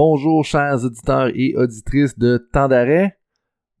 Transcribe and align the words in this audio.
Bonjour 0.00 0.44
chers 0.44 0.84
auditeurs 0.84 1.32
et 1.34 1.56
auditrices 1.56 2.16
de 2.16 2.36
Temps 2.52 2.68
d'arrêt. 2.68 3.18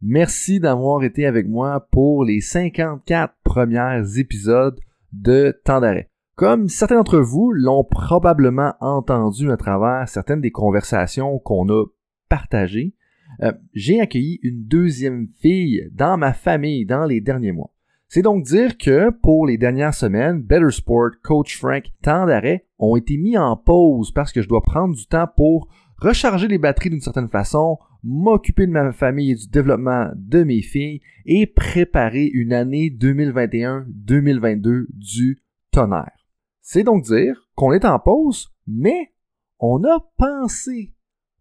Merci 0.02 0.58
d'avoir 0.58 1.04
été 1.04 1.26
avec 1.26 1.46
moi 1.46 1.86
pour 1.92 2.24
les 2.24 2.40
54 2.40 3.34
premiers 3.44 4.02
épisodes 4.18 4.80
de 5.12 5.56
Temps 5.64 5.80
d'arrêt. 5.80 6.10
Comme 6.34 6.68
certains 6.68 6.96
d'entre 6.96 7.20
vous 7.20 7.52
l'ont 7.52 7.84
probablement 7.84 8.74
entendu 8.80 9.52
à 9.52 9.56
travers 9.56 10.08
certaines 10.08 10.40
des 10.40 10.50
conversations 10.50 11.38
qu'on 11.38 11.68
a 11.68 11.84
partagées, 12.28 12.96
euh, 13.44 13.52
j'ai 13.72 14.00
accueilli 14.00 14.40
une 14.42 14.64
deuxième 14.64 15.28
fille 15.40 15.88
dans 15.92 16.16
ma 16.16 16.32
famille 16.32 16.84
dans 16.84 17.04
les 17.04 17.20
derniers 17.20 17.52
mois. 17.52 17.72
C'est 18.08 18.22
donc 18.22 18.42
dire 18.42 18.76
que 18.76 19.10
pour 19.22 19.46
les 19.46 19.56
dernières 19.56 19.94
semaines, 19.94 20.42
Better 20.42 20.72
Sport, 20.72 21.10
Coach 21.22 21.56
Frank, 21.56 21.84
Temps 22.02 22.26
d'arrêt 22.26 22.66
ont 22.80 22.96
été 22.96 23.16
mis 23.18 23.38
en 23.38 23.56
pause 23.56 24.10
parce 24.10 24.32
que 24.32 24.42
je 24.42 24.48
dois 24.48 24.62
prendre 24.62 24.96
du 24.96 25.06
temps 25.06 25.28
pour 25.36 25.68
recharger 25.98 26.48
les 26.48 26.58
batteries 26.58 26.90
d'une 26.90 27.00
certaine 27.00 27.28
façon, 27.28 27.78
m'occuper 28.02 28.66
de 28.66 28.72
ma 28.72 28.92
famille 28.92 29.32
et 29.32 29.36
du 29.36 29.48
développement 29.48 30.10
de 30.14 30.44
mes 30.44 30.62
filles 30.62 31.00
et 31.26 31.46
préparer 31.46 32.26
une 32.26 32.52
année 32.52 32.90
2021-2022 32.90 34.86
du 34.90 35.42
tonnerre. 35.70 36.26
C'est 36.60 36.84
donc 36.84 37.04
dire 37.04 37.48
qu'on 37.54 37.72
est 37.72 37.84
en 37.84 37.98
pause, 37.98 38.50
mais 38.66 39.12
on 39.58 39.82
a 39.84 39.98
pensé 40.16 40.94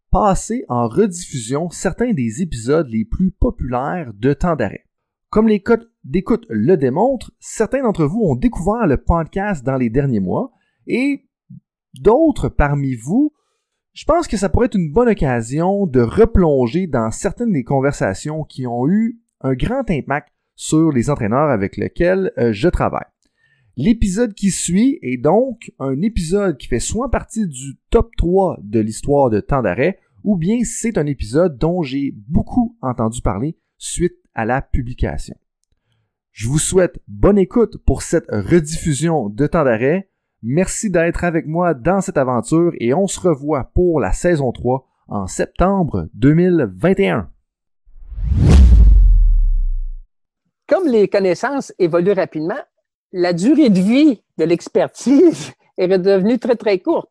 passer 0.10 0.66
en 0.70 0.88
rediffusion 0.88 1.70
certains 1.70 2.14
des 2.14 2.42
épisodes 2.42 2.88
les 2.88 3.06
plus 3.06 3.32
populaires 3.32 4.14
de 4.16 4.34
temps 4.34 4.56
d'arrêt. 4.56 4.86
Comme 5.30 5.48
les 5.48 5.60
codes 5.60 5.92
d'écoute 6.06 6.46
le 6.50 6.78
démontrent, 6.78 7.32
certains 7.40 7.84
d'entre 7.84 8.06
vous 8.06 8.22
ont 8.22 8.36
découvert 8.36 8.88
le 8.88 8.98
podcast 8.98 9.66
dans 9.66 9.76
les 9.76 9.90
derniers 9.90 10.22
mois 10.22 10.54
et 10.88 11.28
d'autres 11.94 12.48
parmi 12.48 12.96
vous 12.96 13.34
je 13.98 14.06
pense 14.06 14.28
que 14.28 14.38
ça 14.38 14.48
pourrait 14.48 14.68
être 14.68 14.78
une 14.78 14.92
bonne 14.92 15.10
occasion 15.10 15.88
de 15.88 16.02
replonger 16.02 16.86
dans 16.86 17.10
certaines 17.10 17.52
des 17.52 17.64
conversations 17.64 18.44
qui 18.44 18.68
ont 18.68 18.88
eu 18.88 19.20
un 19.42 19.56
grand 19.56 19.90
impact 19.90 20.30
sur 20.54 20.92
les 20.92 21.10
entraîneurs 21.10 21.50
avec 21.50 21.78
lesquels 21.78 22.32
euh, 22.38 22.54
je 22.54 22.70
travaille. 22.70 23.08
L'épisode 23.76 24.36
qui 24.36 24.52
suit 24.52 25.00
est 25.02 25.18
donc 25.18 25.72
un 25.80 26.00
épisode 26.04 26.58
qui 26.58 26.68
fait 26.68 26.80
soit 26.80 27.10
partie 27.10 27.48
du 27.48 27.80
top 27.90 28.12
3 28.18 28.60
de 28.62 28.80
l'histoire 28.80 29.32
de 29.32 29.40
temps 29.40 29.64
d'arrêt, 29.64 29.98
ou 30.24 30.38
bien 30.38 30.60
c'est 30.64 31.00
un 31.00 31.08
épisode 31.08 31.58
dont 31.58 31.82
j'ai 31.82 32.14
beaucoup 32.28 32.78
entendu 32.82 33.24
parler 33.24 33.58
suite 33.80 34.18
à 34.36 34.46
la 34.46 34.62
publication. 34.62 35.36
Je 36.34 36.48
vous 36.48 36.60
souhaite 36.60 37.00
bonne 37.08 37.40
écoute 37.40 37.78
pour 37.84 38.04
cette 38.04 38.30
rediffusion 38.30 39.30
de 39.30 39.48
temps 39.48 39.64
d'arrêt. 39.64 40.12
Merci 40.44 40.92
d'être 40.92 41.24
avec 41.24 41.48
moi 41.48 41.74
dans 41.74 42.00
cette 42.00 42.18
aventure 42.18 42.72
et 42.80 42.94
on 42.94 43.08
se 43.08 43.20
revoit 43.20 43.72
pour 43.74 44.00
la 44.00 44.14
saison 44.14 44.52
3 44.52 44.86
en 45.08 45.26
septembre 45.26 46.10
2021. 46.14 47.32
Comme 50.68 50.88
les 50.88 51.08
connaissances 51.08 51.74
évoluent 51.80 52.12
rapidement, 52.12 52.60
la 53.14 53.34
durée 53.34 53.72
de 53.72 53.80
vie 53.80 54.22
de 54.38 54.44
l'expertise 54.44 55.54
est 55.80 55.92
redevenue 55.92 56.38
très, 56.38 56.56
très 56.56 56.78
courte. 56.78 57.10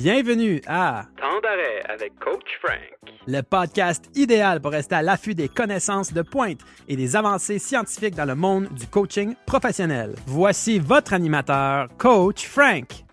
Bienvenue 0.00 0.60
à 0.68 1.06
Temps 1.20 1.40
d'arrêt 1.42 1.82
avec 1.88 2.16
Coach 2.20 2.60
Frank, 2.62 2.78
le 3.26 3.40
podcast 3.40 4.08
idéal 4.14 4.60
pour 4.60 4.70
rester 4.70 4.94
à 4.94 5.02
l'affût 5.02 5.34
des 5.34 5.48
connaissances 5.48 6.12
de 6.12 6.22
pointe 6.22 6.60
et 6.86 6.94
des 6.94 7.16
avancées 7.16 7.58
scientifiques 7.58 8.14
dans 8.14 8.24
le 8.24 8.36
monde 8.36 8.68
du 8.68 8.86
coaching 8.86 9.34
professionnel. 9.44 10.14
Voici 10.24 10.78
votre 10.78 11.14
animateur, 11.14 11.88
Coach 11.98 12.46
Frank. 12.46 13.04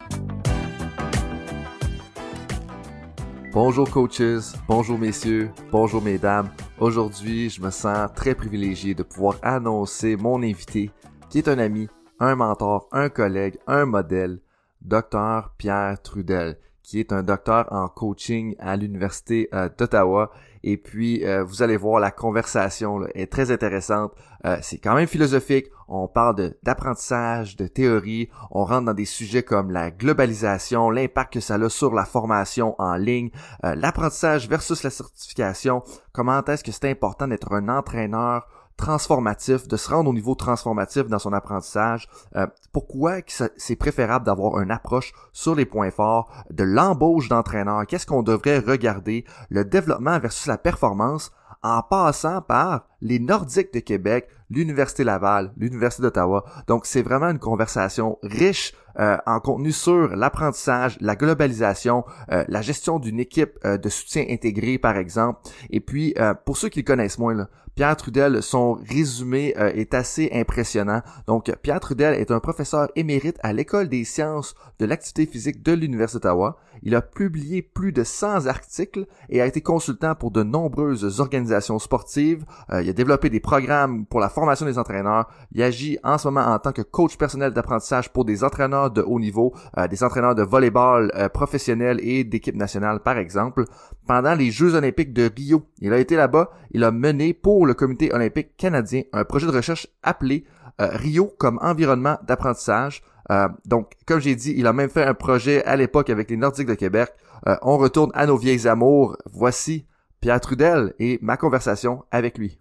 Bonjour 3.52 3.89
coaches, 3.89 4.53
bonjour 4.67 5.00
messieurs, 5.00 5.50
bonjour 5.72 6.03
mesdames. 6.03 6.52
Aujourd'hui, 6.78 7.50
je 7.50 7.61
me 7.61 7.72
sens 7.72 8.13
très 8.16 8.36
privilégié 8.36 8.94
de 8.94 9.01
pouvoir 9.01 9.38
annoncer 9.41 10.18
mon 10.18 10.44
invité, 10.44 10.91
qui 11.31 11.40
est 11.40 11.47
un 11.47 11.57
ami, 11.57 11.88
un 12.19 12.35
mentor, 12.35 12.88
un 12.91 13.09
collègue, 13.09 13.57
un 13.66 13.85
modèle, 13.85 14.40
Dr 14.81 15.50
Pierre 15.57 16.00
Trudel, 16.03 16.59
qui 16.85 17.00
est 17.00 17.12
un 17.12 17.23
docteur 17.23 17.66
en 17.72 17.88
coaching 17.88 18.56
à 18.59 18.78
l'Université 18.78 19.50
euh, 19.53 19.69
d'Ottawa. 19.75 20.31
Et 20.63 20.78
puis, 20.78 21.25
euh, 21.25 21.44
vous 21.44 21.63
allez 21.63 21.78
voir, 21.78 22.00
la 22.00 22.12
conversation 22.12 23.01
est 23.16 23.31
très 23.31 23.51
intéressante. 23.51 24.13
Euh, 24.46 24.57
c'est 24.62 24.78
quand 24.78 24.94
même 24.94 25.07
philosophique. 25.07 25.66
On 25.88 26.07
parle 26.07 26.53
d'apprentissage, 26.63 27.56
de, 27.56 27.66
théorie. 27.66 28.29
On 28.51 28.66
rentre 28.66 28.85
dans 28.85 28.94
des 28.94 29.06
sujets 29.06 29.44
comme 29.44 29.72
la 29.72 29.90
globalisation, 29.90 30.91
l'impact 30.91 31.34
que 31.34 31.40
ça 31.40 31.56
a 31.56 31.69
sur 31.69 31.94
la 31.94 32.06
formation 32.06 32.75
en 32.79 32.95
ligne, 32.95 33.29
l'apprentissage 33.62 34.47
versus 34.50 34.81
la 34.81 34.90
certification. 34.90 35.84
Comment 36.12 36.44
est-ce 36.45 36.63
que 36.63 36.72
c'est 36.72 36.90
important 36.90 37.28
d'être 37.28 37.53
un 37.53 37.69
entraîneur 37.69 38.47
transformatif, 38.78 39.68
de 39.68 39.78
se 39.78 39.90
rendre 39.90 40.09
au 40.09 40.13
niveau 40.13 40.36
transformatif 40.36 41.08
dans 41.08 41.19
son 41.19 41.34
apprentissage. 41.34 42.08
Euh, 42.36 42.47
pourquoi 42.74 43.18
c'est 43.58 43.75
préférable 43.75 44.25
d'avoir 44.25 44.62
une 44.62 44.72
approche 44.72 45.13
sur 45.31 45.56
les 45.56 45.66
points 45.66 45.91
forts, 45.91 46.31
de 46.50 46.63
l'embauche 46.63 47.30
d'entraîneurs, 47.30 47.86
qu'est-ce 47.88 48.06
qu'on 48.06 48.24
devrait 48.24 48.59
regarder, 48.59 49.25
le 49.50 49.63
développement 49.63 50.19
versus 50.19 50.47
la 50.47 50.58
performance, 50.58 51.31
en 51.63 51.81
passant 51.81 52.41
par 52.41 52.86
les 53.02 53.18
Nordiques 53.18 53.74
de 53.74 53.80
Québec, 53.80 54.28
l'Université 54.52 55.03
Laval, 55.03 55.52
l'Université 55.57 56.03
d'Ottawa. 56.03 56.46
Donc 56.68 56.86
c'est 56.86 57.02
vraiment 57.02 57.30
une 57.30 57.40
conversation 57.40 58.19
riche 58.22 58.74
euh, 59.00 59.18
en 59.25 59.40
contenu 59.40 59.72
sur 59.72 60.16
l'apprentissage, 60.16 60.97
la 61.02 61.16
globalisation, 61.16 62.06
euh, 62.31 62.46
la 62.47 62.62
gestion 62.62 63.00
d'une 63.00 63.19
équipe 63.19 63.57
de 63.66 63.90
soutien 63.90 64.25
intégré 64.30 64.78
par 64.78 64.97
exemple. 64.97 65.40
Et 65.72 65.80
puis 65.80 66.13
pour 66.46 66.57
ceux 66.57 66.69
qui 66.69 66.81
le 66.81 66.86
connaissent 66.86 67.18
moins, 67.18 67.34
là, 67.34 67.50
Pierre 67.75 67.97
Trudel, 67.97 68.41
son 68.41 68.80
résumé 68.90 69.53
euh, 69.58 69.69
est 69.75 69.94
assez 69.94 70.30
impressionnant. 70.34 71.02
Donc, 71.28 71.53
Pierre 71.62 71.81
Trudel 71.81 72.18
est 72.18 72.31
un 72.31 72.40
professeur 72.40 72.88
émérite 72.96 73.38
à 73.44 73.52
l'École 73.52 73.90
des 73.90 74.06
sciences 74.06 74.56
de 74.80 74.86
l'activité 74.86 75.25
physique 75.25 75.62
de 75.62 75.74
l'Université 75.74 76.19
d'Ottawa. 76.19 76.56
Il 76.84 76.96
a 76.96 77.02
publié 77.02 77.62
plus 77.62 77.91
de 77.91 78.06
100 78.06 78.46
articles 78.46 79.06
et 79.28 79.41
a 79.41 79.46
été 79.46 79.59
consultant 79.59 80.16
pour 80.16 80.31
de 80.31 80.41
nombreuses 80.41 81.19
organisations 81.19 81.78
sportives. 81.78 82.46
Euh, 82.72 82.81
il 82.81 82.90
a 82.90 82.94
développé 82.94 83.30
des 83.30 83.41
programmes 83.41 84.06
pour 84.06 84.22
la 84.22 84.30
formation 84.30 84.66
des 84.66 84.80
entraîneurs. 84.80 85.28
Il 85.52 85.62
agit 85.62 85.97
en 86.06 86.18
ce 86.18 86.30
moment 86.30 86.46
en 86.46 86.59
tant 86.59 86.72
que 86.72 86.81
coach 86.81 87.18
personnel 87.18 87.52
d'apprentissage 87.52 88.13
pour 88.13 88.24
des 88.24 88.46
entraîneurs 88.46 88.90
de 88.90 89.02
haut 89.02 89.19
niveau, 89.19 89.53
euh, 89.78 89.90
des 89.90 90.02
entraîneurs 90.02 90.36
de 90.36 90.44
volleyball 90.44 91.12
professionnels 91.34 92.00
et 92.02 92.24
d'équipe 92.24 92.56
nationale, 92.56 93.02
par 93.02 93.18
exemple. 93.18 93.66
Pendant 94.08 94.36
les 94.36 94.52
Jeux 94.52 94.76
olympiques 94.76 95.14
de 95.14 95.32
Rio, 95.36 95.64
il 95.80 95.92
a 95.92 95.98
été 95.98 96.16
là-bas. 96.16 96.52
Il 96.72 96.84
a 96.84 96.92
mené 96.92 97.34
pour 97.34 97.66
le 97.66 97.74
comité 97.74 98.14
olympique 98.14 98.56
canadien 98.56 99.02
un 99.14 99.24
projet 99.24 99.48
de 99.48 99.52
recherche 99.52 99.88
appelé 100.04 100.46
euh, 100.80 100.90
Rio 100.92 101.34
comme 101.40 101.58
environnement 101.62 102.18
d'apprentissage. 102.24 103.02
Euh, 103.32 103.48
donc, 103.66 103.94
comme 104.06 104.20
j'ai 104.20 104.36
dit, 104.36 104.54
il 104.56 104.68
a 104.68 104.74
même 104.74 104.90
fait 104.90 105.04
un 105.04 105.16
projet 105.16 105.64
à 105.66 105.76
l'époque 105.76 106.12
avec 106.12 106.30
les 106.30 106.38
Nordiques 106.38 106.68
de 106.68 106.76
Québec. 106.76 107.10
Euh, 107.48 107.56
on 107.64 107.78
retourne 107.78 108.12
à 108.14 108.28
nos 108.28 108.38
vieilles 108.38 108.68
amours. 108.68 109.18
Voici 109.26 109.88
Pierre 110.22 110.40
Trudel 110.40 110.94
et 111.00 111.18
ma 111.24 111.36
conversation 111.36 112.04
avec 112.12 112.38
lui. 112.38 112.60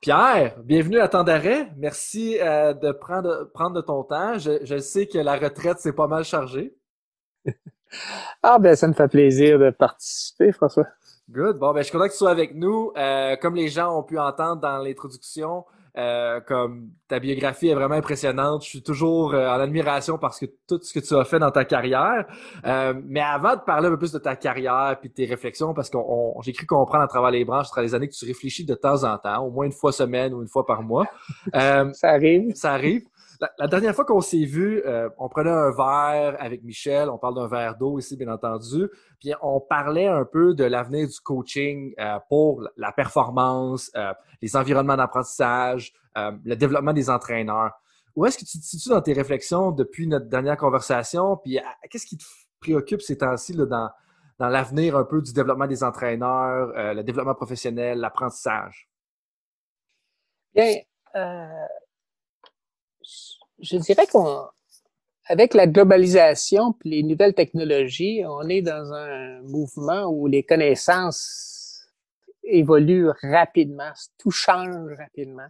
Pierre, 0.00 0.60
bienvenue 0.62 0.98
à 0.98 1.08
temps 1.08 1.24
d'arrêt. 1.24 1.70
Merci 1.78 2.34
de 2.34 2.92
prendre, 2.92 3.50
prendre 3.54 3.76
de 3.76 3.80
ton 3.80 4.02
temps. 4.02 4.38
Je, 4.38 4.58
je 4.62 4.76
sais 4.76 5.06
que 5.06 5.16
la 5.16 5.36
retraite, 5.36 5.78
c'est 5.78 5.94
pas 5.94 6.08
mal 6.08 6.24
chargé. 6.24 6.76
Ah 8.42 8.58
ben, 8.58 8.76
ça 8.76 8.88
me 8.88 8.92
fait 8.92 9.08
plaisir 9.08 9.58
de 9.58 9.70
participer, 9.70 10.52
François. 10.52 10.86
Good. 11.30 11.58
Bon, 11.58 11.72
ben, 11.72 11.80
je 11.80 11.84
suis 11.84 11.92
content 11.92 12.06
que 12.06 12.12
tu 12.12 12.18
sois 12.18 12.30
avec 12.30 12.54
nous. 12.54 12.92
Euh, 12.96 13.36
comme 13.36 13.54
les 13.54 13.68
gens 13.68 13.98
ont 13.98 14.02
pu 14.02 14.18
entendre 14.18 14.60
dans 14.60 14.78
l'introduction, 14.78 15.64
euh, 15.96 16.40
comme 16.40 16.90
ta 17.14 17.20
biographie 17.20 17.68
est 17.68 17.74
vraiment 17.74 17.94
impressionnante. 17.94 18.64
Je 18.64 18.68
suis 18.68 18.82
toujours 18.82 19.34
euh, 19.34 19.48
en 19.48 19.60
admiration 19.60 20.18
parce 20.18 20.40
que 20.40 20.46
tout 20.66 20.80
ce 20.82 20.92
que 20.92 20.98
tu 20.98 21.14
as 21.14 21.24
fait 21.24 21.38
dans 21.38 21.52
ta 21.52 21.64
carrière. 21.64 22.26
mais 23.04 23.20
avant 23.20 23.54
de 23.54 23.60
parler 23.60 23.86
un 23.86 23.90
peu 23.90 23.98
plus 23.98 24.12
de 24.12 24.18
ta 24.18 24.34
carrière 24.34 24.96
puis 25.00 25.08
de 25.10 25.14
tes 25.14 25.26
réflexions, 25.26 25.74
parce 25.74 25.90
que 25.90 25.98
j'ai 26.42 26.52
cru 26.52 26.66
comprendre 26.66 27.04
à 27.04 27.08
travers 27.08 27.30
les 27.30 27.44
branches, 27.44 27.66
à 27.66 27.70
travers 27.70 27.88
les 27.88 27.94
années 27.94 28.08
que 28.08 28.14
tu 28.14 28.24
réfléchis 28.24 28.64
de 28.64 28.74
temps 28.74 29.04
en 29.04 29.16
temps, 29.18 29.44
au 29.44 29.50
moins 29.50 29.66
une 29.66 29.72
fois 29.72 29.92
semaine 29.92 30.34
ou 30.34 30.42
une 30.42 30.48
fois 30.48 30.66
par 30.66 30.82
mois. 30.82 31.06
ça 31.52 32.08
arrive. 32.08 32.54
Ça 32.54 32.72
arrive. 32.72 33.04
La, 33.58 33.66
dernière 33.66 33.94
fois 33.94 34.04
qu'on 34.04 34.20
s'est 34.20 34.44
vu, 34.44 34.82
euh, 34.86 35.08
on 35.18 35.28
prenait 35.28 35.50
un 35.50 35.70
verre 35.70 36.36
avec 36.38 36.62
Michel, 36.62 37.10
on 37.10 37.18
parle 37.18 37.34
d'un 37.34 37.48
verre 37.48 37.76
d'eau 37.76 37.98
ici, 37.98 38.16
bien 38.16 38.28
entendu, 38.28 38.88
puis 39.20 39.32
on 39.42 39.60
parlait 39.60 40.06
un 40.06 40.24
peu 40.24 40.54
de 40.54 40.64
l'avenir 40.64 41.08
du 41.08 41.20
coaching 41.20 41.94
euh, 41.98 42.18
pour 42.28 42.62
la 42.76 42.92
performance, 42.92 43.90
euh, 43.96 44.12
les 44.40 44.56
environnements 44.56 44.96
d'apprentissage, 44.96 45.92
le 46.16 46.54
développement 46.54 46.92
des 46.92 47.10
entraîneurs. 47.10 47.72
Où 48.14 48.26
est-ce 48.26 48.38
que 48.38 48.44
tu 48.44 48.58
te 48.60 48.64
situes 48.64 48.90
dans 48.90 49.02
tes 49.02 49.12
réflexions 49.12 49.72
depuis 49.72 50.06
notre 50.06 50.26
dernière 50.26 50.56
conversation? 50.56 51.36
Puis 51.38 51.58
qu'est-ce 51.90 52.06
qui 52.06 52.16
te 52.16 52.24
préoccupe 52.60 53.02
ces 53.02 53.18
temps-ci 53.18 53.54
dans, 53.54 53.90
dans 54.38 54.48
l'avenir 54.48 54.96
un 54.96 55.04
peu 55.04 55.20
du 55.20 55.32
développement 55.32 55.66
des 55.66 55.82
entraîneurs, 55.82 56.72
le 56.94 57.02
développement 57.02 57.34
professionnel, 57.34 57.98
l'apprentissage? 57.98 58.88
Bien, 60.54 60.76
je 63.58 63.76
dirais 63.78 64.06
qu'on 64.06 64.46
avec 65.26 65.54
la 65.54 65.66
globalisation 65.66 66.72
puis 66.72 66.90
les 66.90 67.02
nouvelles 67.02 67.34
technologies, 67.34 68.22
on 68.26 68.48
est 68.48 68.62
dans 68.62 68.92
un 68.92 69.40
mouvement 69.42 70.04
où 70.04 70.26
les 70.26 70.42
connaissances 70.42 71.88
évoluent 72.42 73.10
rapidement, 73.22 73.90
tout 74.18 74.30
change 74.30 74.92
rapidement. 74.98 75.48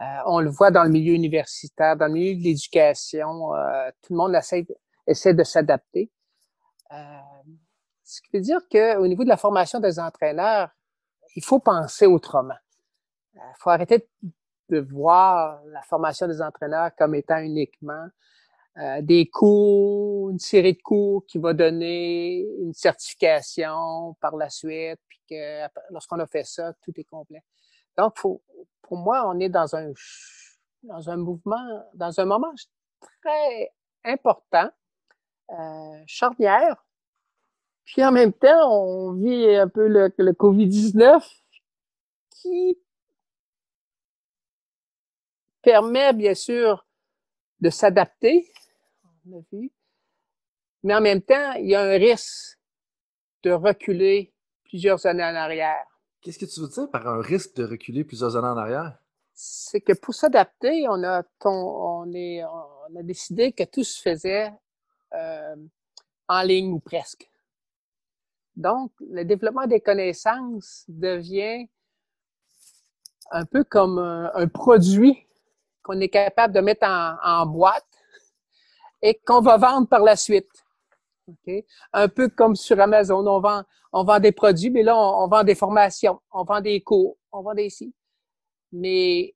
Euh, 0.00 0.04
on 0.26 0.40
le 0.40 0.50
voit 0.50 0.70
dans 0.70 0.84
le 0.84 0.90
milieu 0.90 1.12
universitaire, 1.14 1.96
dans 1.96 2.06
le 2.06 2.12
milieu 2.12 2.38
de 2.38 2.44
l'éducation, 2.44 3.54
euh, 3.54 3.90
tout 4.02 4.12
le 4.12 4.18
monde 4.18 4.34
essaie, 4.34 4.66
essaie 5.06 5.34
de 5.34 5.42
s'adapter. 5.42 6.10
Euh, 6.92 6.96
ce 8.04 8.22
qui 8.22 8.28
veut 8.32 8.40
dire 8.40 8.60
qu'au 8.70 9.06
niveau 9.06 9.24
de 9.24 9.28
la 9.28 9.36
formation 9.36 9.80
des 9.80 9.98
entraîneurs, 9.98 10.70
il 11.36 11.44
faut 11.44 11.58
penser 11.58 12.06
autrement. 12.06 12.56
Il 13.34 13.40
faut 13.58 13.70
arrêter 13.70 14.08
de 14.70 14.80
voir 14.80 15.62
la 15.66 15.82
formation 15.82 16.26
des 16.26 16.40
entraîneurs 16.40 16.90
comme 16.96 17.14
étant 17.14 17.38
uniquement 17.38 18.08
euh, 18.78 19.02
des 19.02 19.28
cours, 19.28 20.30
une 20.30 20.38
série 20.38 20.74
de 20.74 20.82
cours 20.82 21.24
qui 21.26 21.38
va 21.38 21.52
donner 21.52 22.46
une 22.60 22.74
certification 22.74 24.14
par 24.20 24.36
la 24.36 24.48
suite, 24.50 25.00
puis 25.08 25.20
que 25.28 25.66
lorsqu'on 25.90 26.20
a 26.20 26.26
fait 26.26 26.44
ça, 26.44 26.72
tout 26.82 26.92
est 26.96 27.04
complet. 27.04 27.42
Donc, 27.98 28.14
pour 28.14 28.96
moi, 28.96 29.28
on 29.28 29.38
est 29.40 29.48
dans 29.48 29.74
un 29.76 29.92
dans 30.84 31.10
un 31.10 31.16
mouvement, 31.16 31.86
dans 31.94 32.20
un 32.20 32.24
moment 32.24 32.52
très 33.22 33.72
important, 34.04 34.70
euh, 35.50 36.02
charnière. 36.06 36.84
Puis 37.84 38.04
en 38.04 38.12
même 38.12 38.32
temps, 38.32 38.70
on 38.72 39.12
vit 39.14 39.54
un 39.56 39.68
peu 39.68 39.88
le, 39.88 40.12
le 40.16 40.32
COVID-19 40.32 41.24
qui 42.30 42.78
permet 45.62 46.12
bien 46.12 46.34
sûr 46.34 46.86
de 47.60 47.70
s'adapter, 47.70 48.50
mais 50.84 50.94
en 50.94 51.00
même 51.00 51.22
temps, 51.22 51.52
il 51.54 51.70
y 51.70 51.74
a 51.74 51.82
un 51.82 51.98
risque 51.98 52.58
de 53.42 53.50
reculer 53.50 54.32
plusieurs 54.64 55.04
années 55.06 55.24
en 55.24 55.34
arrière. 55.34 55.97
Qu'est-ce 56.20 56.38
que 56.38 56.46
tu 56.46 56.60
veux 56.60 56.68
dire 56.68 56.90
par 56.90 57.06
un 57.06 57.20
risque 57.20 57.54
de 57.56 57.64
reculer 57.64 58.04
plusieurs 58.04 58.36
années 58.36 58.48
en 58.48 58.56
arrière? 58.56 58.98
C'est 59.34 59.80
que 59.80 59.92
pour 59.92 60.14
s'adapter, 60.14 60.86
on 60.88 61.04
a, 61.04 61.22
on, 61.44 62.12
est, 62.12 62.44
on 62.44 62.96
a 62.96 63.02
décidé 63.02 63.52
que 63.52 63.62
tout 63.64 63.84
se 63.84 64.00
faisait 64.00 64.52
euh, 65.14 65.56
en 66.26 66.42
ligne 66.42 66.72
ou 66.72 66.80
presque. 66.80 67.30
Donc, 68.56 68.90
le 69.00 69.24
développement 69.24 69.66
des 69.66 69.80
connaissances 69.80 70.84
devient 70.88 71.68
un 73.30 73.44
peu 73.44 73.62
comme 73.62 73.98
un 73.98 74.48
produit 74.48 75.28
qu'on 75.82 76.00
est 76.00 76.08
capable 76.08 76.54
de 76.54 76.60
mettre 76.60 76.86
en, 76.86 77.46
boîte 77.46 77.86
et 79.00 79.14
qu'on 79.14 79.40
va 79.40 79.56
vendre 79.56 79.86
par 79.86 80.00
la 80.00 80.16
suite. 80.16 80.66
Un 81.92 82.08
peu 82.08 82.28
comme 82.28 82.56
sur 82.56 82.78
Amazon, 82.80 83.26
on 83.92 84.04
vend, 84.04 84.20
des 84.20 84.32
produits, 84.32 84.70
mais 84.70 84.82
là, 84.82 84.96
on, 84.96 85.28
vend 85.28 85.44
des 85.44 85.54
formations, 85.54 86.20
on 86.32 86.44
vend 86.44 86.60
des 86.60 86.80
cours, 86.82 87.16
on 87.32 87.42
vend 87.42 87.54
des 87.54 87.70
sites. 87.70 87.94
Mais 88.72 89.34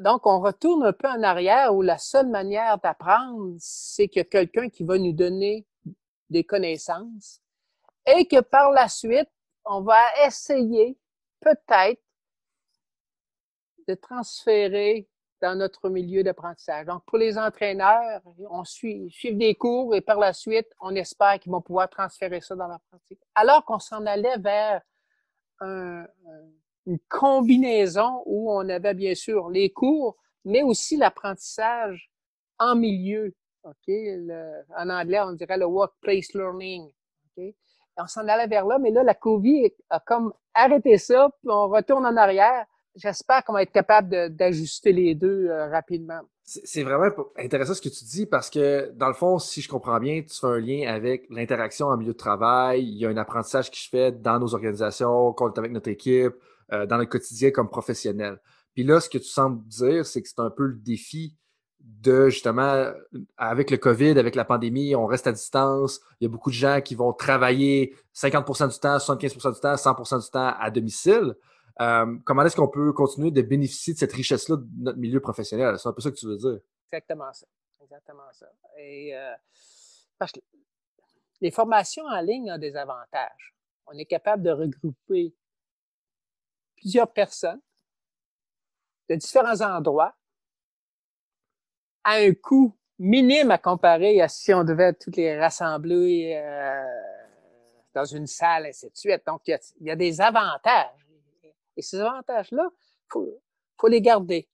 donc, 0.00 0.26
on 0.26 0.40
retourne 0.40 0.84
un 0.84 0.92
peu 0.92 1.08
en 1.08 1.22
arrière 1.22 1.74
où 1.74 1.82
la 1.82 1.98
seule 1.98 2.28
manière 2.28 2.78
d'apprendre, 2.78 3.54
c'est 3.58 4.08
que 4.08 4.20
quelqu'un 4.20 4.68
qui 4.68 4.84
va 4.84 4.98
nous 4.98 5.12
donner 5.12 5.66
des 6.30 6.44
connaissances 6.44 7.40
et 8.06 8.26
que 8.26 8.40
par 8.40 8.70
la 8.70 8.88
suite, 8.88 9.30
on 9.64 9.82
va 9.82 10.00
essayer 10.26 10.96
peut-être 11.40 12.02
de 13.86 13.94
transférer 13.94 15.08
dans 15.40 15.56
notre 15.56 15.88
milieu 15.88 16.22
d'apprentissage. 16.22 16.86
Donc, 16.86 17.04
pour 17.06 17.18
les 17.18 17.38
entraîneurs, 17.38 18.20
on 18.50 18.64
suit, 18.64 19.10
suit 19.10 19.34
des 19.34 19.54
cours 19.54 19.94
et 19.94 20.00
par 20.00 20.18
la 20.18 20.32
suite, 20.32 20.68
on 20.80 20.94
espère 20.94 21.38
qu'ils 21.38 21.52
vont 21.52 21.60
pouvoir 21.60 21.88
transférer 21.88 22.40
ça 22.40 22.54
dans 22.54 22.66
la 22.66 22.78
pratique. 22.90 23.20
Alors 23.34 23.64
qu'on 23.64 23.78
s'en 23.78 24.04
allait 24.06 24.38
vers 24.38 24.82
une 25.60 26.98
combinaison 27.08 28.22
où 28.26 28.52
on 28.52 28.68
avait 28.68 28.94
bien 28.94 29.14
sûr 29.14 29.48
les 29.50 29.70
cours, 29.70 30.16
mais 30.44 30.62
aussi 30.62 30.96
l'apprentissage 30.96 32.10
en 32.58 32.74
milieu. 32.74 33.34
OK? 33.64 33.94
en 34.76 34.88
anglais, 34.88 35.20
on 35.20 35.32
dirait 35.32 35.58
le 35.58 35.66
workplace 35.66 36.32
learning. 36.32 36.90
OK? 37.36 37.54
On 37.96 38.06
s'en 38.06 38.26
allait 38.28 38.46
vers 38.46 38.64
là, 38.64 38.78
mais 38.78 38.90
là, 38.90 39.02
la 39.02 39.14
COVID 39.14 39.72
a 39.90 40.00
comme 40.00 40.32
arrêté 40.54 40.98
ça, 40.98 41.30
puis 41.40 41.50
on 41.50 41.68
retourne 41.68 42.06
en 42.06 42.16
arrière 42.16 42.64
j'espère 42.98 43.44
qu'on 43.44 43.52
va 43.52 43.62
être 43.62 43.72
capable 43.72 44.34
d'ajuster 44.34 44.92
les 44.92 45.14
deux 45.14 45.46
euh, 45.48 45.68
rapidement. 45.68 46.20
C'est 46.44 46.82
vraiment 46.82 47.10
intéressant 47.38 47.74
ce 47.74 47.82
que 47.82 47.88
tu 47.90 48.04
dis 48.04 48.26
parce 48.26 48.48
que, 48.48 48.90
dans 48.94 49.08
le 49.08 49.14
fond, 49.14 49.38
si 49.38 49.60
je 49.60 49.68
comprends 49.68 50.00
bien, 50.00 50.22
tu 50.22 50.34
fais 50.34 50.46
un 50.46 50.58
lien 50.58 50.88
avec 50.88 51.26
l'interaction 51.30 51.88
en 51.88 51.96
milieu 51.96 52.12
de 52.12 52.18
travail. 52.18 52.84
Il 52.84 52.98
y 52.98 53.06
a 53.06 53.10
un 53.10 53.16
apprentissage 53.16 53.70
qui 53.70 53.82
se 53.82 53.88
fait 53.88 54.12
dans 54.22 54.38
nos 54.38 54.54
organisations, 54.54 55.32
quand 55.34 55.50
on 55.50 55.52
est 55.54 55.58
avec 55.58 55.72
notre 55.72 55.90
équipe, 55.90 56.32
euh, 56.72 56.86
dans 56.86 56.96
le 56.96 57.06
quotidien 57.06 57.50
comme 57.50 57.68
professionnel. 57.68 58.40
Puis 58.74 58.82
là, 58.84 59.00
ce 59.00 59.10
que 59.10 59.18
tu 59.18 59.28
sembles 59.28 59.66
dire, 59.66 60.06
c'est 60.06 60.22
que 60.22 60.28
c'est 60.28 60.40
un 60.40 60.50
peu 60.50 60.66
le 60.66 60.76
défi 60.76 61.36
de 61.80 62.28
justement, 62.28 62.92
avec 63.36 63.70
le 63.70 63.76
COVID, 63.76 64.18
avec 64.18 64.34
la 64.34 64.44
pandémie, 64.44 64.94
on 64.94 65.06
reste 65.06 65.26
à 65.26 65.32
distance. 65.32 66.00
Il 66.20 66.24
y 66.24 66.26
a 66.26 66.30
beaucoup 66.30 66.50
de 66.50 66.54
gens 66.54 66.80
qui 66.80 66.94
vont 66.94 67.12
travailler 67.12 67.94
50% 68.14 68.72
du 68.72 68.78
temps, 68.78 68.96
75% 68.96 69.54
du 69.54 69.60
temps, 69.60 69.74
100% 69.74 70.24
du 70.24 70.30
temps 70.30 70.54
à 70.58 70.70
domicile. 70.70 71.34
Euh, 71.80 72.16
comment 72.24 72.42
est-ce 72.42 72.56
qu'on 72.56 72.68
peut 72.68 72.92
continuer 72.92 73.30
de 73.30 73.42
bénéficier 73.42 73.94
de 73.94 73.98
cette 73.98 74.12
richesse-là 74.12 74.56
de 74.56 74.66
notre 74.78 74.98
milieu 74.98 75.20
professionnel? 75.20 75.78
C'est 75.78 75.88
un 75.88 75.92
peu 75.92 76.00
ça 76.00 76.10
que 76.10 76.16
tu 76.16 76.26
veux 76.26 76.36
dire. 76.36 76.58
Exactement 76.86 77.32
ça. 77.32 77.46
Exactement 77.80 78.32
ça. 78.32 78.46
Et, 78.78 79.16
euh, 79.16 79.34
parce 80.18 80.32
que 80.32 80.40
les 81.40 81.50
formations 81.50 82.04
en 82.04 82.20
ligne 82.20 82.50
ont 82.52 82.58
des 82.58 82.74
avantages. 82.76 83.54
On 83.86 83.92
est 83.92 84.06
capable 84.06 84.42
de 84.42 84.50
regrouper 84.50 85.34
plusieurs 86.76 87.12
personnes 87.12 87.60
de 89.08 89.14
différents 89.14 89.60
endroits 89.60 90.14
à 92.04 92.14
un 92.14 92.34
coût 92.34 92.76
minime 92.98 93.52
à 93.52 93.58
comparer 93.58 94.20
à 94.20 94.28
si 94.28 94.52
on 94.52 94.64
devait 94.64 94.92
toutes 94.94 95.16
les 95.16 95.38
rassembler 95.38 96.34
euh, 96.36 96.84
dans 97.94 98.04
une 98.04 98.26
salle, 98.26 98.66
ainsi 98.66 98.90
de 98.90 98.96
suite. 98.96 99.22
Donc, 99.26 99.42
il 99.46 99.58
y 99.80 99.90
a 99.90 99.96
des 99.96 100.20
avantages 100.20 101.07
et 101.78 101.82
ces 101.82 102.00
avantages-là, 102.00 102.68
il 102.72 103.06
faut, 103.12 103.40
faut, 103.80 103.86
les 103.86 104.02
garder. 104.02 104.48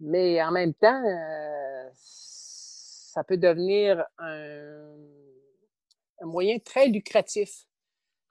Mais 0.00 0.42
en 0.42 0.50
même 0.50 0.74
temps, 0.74 1.02
euh, 1.06 1.88
ça 1.94 3.22
peut 3.22 3.38
devenir 3.38 4.04
un, 4.18 4.96
un, 6.20 6.26
moyen 6.26 6.58
très 6.58 6.88
lucratif. 6.88 7.64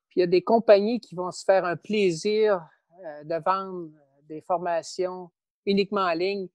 Puis 0.10 0.18
il 0.18 0.20
y 0.20 0.24
a 0.24 0.28
des 0.28 0.44
compagnies 0.44 1.00
qui 1.00 1.16
vont 1.16 1.32
se 1.32 1.46
faire 1.46 1.64
un 1.64 1.78
plaisir 1.78 2.68
euh, 3.04 3.24
de 3.24 3.36
vendre 3.44 3.90
des 4.24 4.42
formations 4.42 5.32
uniquement 5.66 6.02
en 6.02 6.14
ligne. 6.14 6.50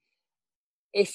Et 0.93 1.09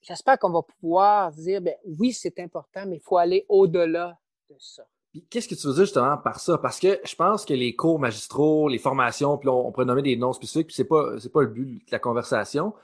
j'espère 0.00 0.38
qu'on 0.38 0.50
va 0.50 0.62
pouvoir 0.62 1.32
dire, 1.32 1.60
ben 1.60 1.74
oui, 1.84 2.12
c'est 2.12 2.38
important, 2.38 2.86
mais 2.86 2.96
il 2.96 3.02
faut 3.02 3.18
aller 3.18 3.44
au-delà 3.48 4.16
de 4.48 4.56
ça. 4.58 4.86
Qu'est-ce 5.28 5.46
que 5.46 5.54
tu 5.54 5.66
veux 5.66 5.74
dire 5.74 5.84
justement 5.84 6.16
par 6.16 6.40
ça? 6.40 6.56
Parce 6.56 6.80
que 6.80 6.98
je 7.04 7.14
pense 7.14 7.44
que 7.44 7.52
les 7.52 7.76
cours 7.76 7.98
magistraux, 7.98 8.68
les 8.68 8.78
formations, 8.78 9.36
puis 9.36 9.48
on, 9.48 9.70
pourrait 9.70 9.84
nommer 9.84 10.02
des 10.02 10.16
noms 10.16 10.32
spécifiques, 10.32 10.68
puis 10.68 10.76
c'est 10.76 10.84
pas, 10.84 11.18
c'est 11.18 11.30
pas 11.30 11.42
le 11.42 11.48
but 11.48 11.86
de 11.86 11.92
la 11.92 11.98
conversation. 11.98 12.74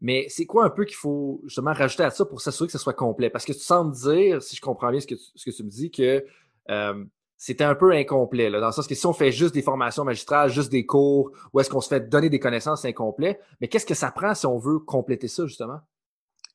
Mais 0.00 0.26
c'est 0.28 0.46
quoi 0.46 0.64
un 0.64 0.70
peu 0.70 0.84
qu'il 0.84 0.96
faut 0.96 1.40
justement 1.44 1.72
rajouter 1.72 2.02
à 2.02 2.10
ça 2.10 2.24
pour 2.24 2.40
s'assurer 2.40 2.66
que 2.66 2.72
ça 2.72 2.78
soit 2.78 2.92
complet? 2.92 3.30
Parce 3.30 3.44
que 3.44 3.52
tu 3.52 3.60
sembles 3.60 3.94
dire, 3.94 4.42
si 4.42 4.56
je 4.56 4.60
comprends 4.60 4.90
bien 4.90 5.00
ce 5.00 5.06
que 5.06 5.14
tu, 5.14 5.24
ce 5.34 5.44
que 5.44 5.54
tu 5.54 5.62
me 5.62 5.70
dis, 5.70 5.90
que 5.90 6.24
euh, 6.70 7.04
c'était 7.36 7.64
un 7.64 7.74
peu 7.74 7.92
incomplet, 7.92 8.50
là, 8.50 8.60
dans 8.60 8.66
le 8.66 8.72
sens 8.72 8.86
que 8.86 8.94
si 8.94 9.06
on 9.06 9.12
fait 9.12 9.30
juste 9.30 9.54
des 9.54 9.62
formations 9.62 10.04
magistrales, 10.04 10.50
juste 10.50 10.70
des 10.70 10.86
cours, 10.86 11.30
ou 11.52 11.60
est-ce 11.60 11.70
qu'on 11.70 11.80
se 11.80 11.88
fait 11.88 12.08
donner 12.08 12.30
des 12.30 12.40
connaissances, 12.40 12.82
c'est 12.82 12.88
incomplet. 12.88 13.40
Mais 13.60 13.68
qu'est-ce 13.68 13.86
que 13.86 13.94
ça 13.94 14.10
prend 14.10 14.34
si 14.34 14.46
on 14.46 14.58
veut 14.58 14.80
compléter 14.80 15.28
ça, 15.28 15.46
justement? 15.46 15.80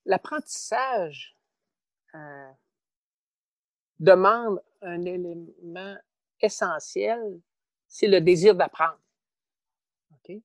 L'apprentissage 0.05 1.37
euh, 2.15 2.49
demande 3.99 4.59
un 4.81 5.03
élément 5.03 5.95
essentiel, 6.39 7.39
c'est 7.87 8.07
le 8.07 8.21
désir 8.21 8.55
d'apprendre. 8.55 8.97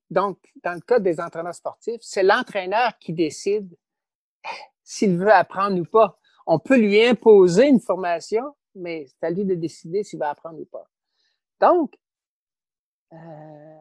Donc, 0.09 0.39
dans 0.63 0.73
le 0.73 0.81
cas 0.81 0.99
des 0.99 1.19
entraîneurs 1.19 1.55
sportifs, 1.55 2.01
c'est 2.01 2.23
l'entraîneur 2.23 2.97
qui 2.99 3.13
décide 3.13 3.77
s'il 4.83 5.17
veut 5.17 5.31
apprendre 5.31 5.79
ou 5.79 5.85
pas. 5.85 6.19
On 6.45 6.59
peut 6.59 6.77
lui 6.77 7.01
imposer 7.03 7.67
une 7.67 7.79
formation, 7.79 8.55
mais 8.75 9.05
c'est 9.07 9.25
à 9.25 9.29
lui 9.29 9.45
de 9.45 9.55
décider 9.55 10.03
s'il 10.03 10.19
va 10.19 10.29
apprendre 10.29 10.59
ou 10.59 10.65
pas. 10.65 10.89
Donc, 11.59 11.95
euh, 13.13 13.77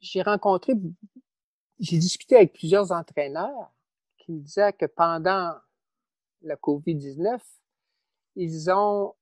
j'ai 0.00 0.22
rencontré, 0.22 0.74
j'ai 1.78 1.98
discuté 1.98 2.36
avec 2.36 2.52
plusieurs 2.52 2.92
entraîneurs 2.92 3.72
qui 4.18 4.32
me 4.32 4.40
disaient 4.40 4.72
que 4.72 4.86
pendant 4.86 5.54
la 6.42 6.56
COVID-19, 6.56 7.40
ils 8.36 8.70
ont 8.70 9.14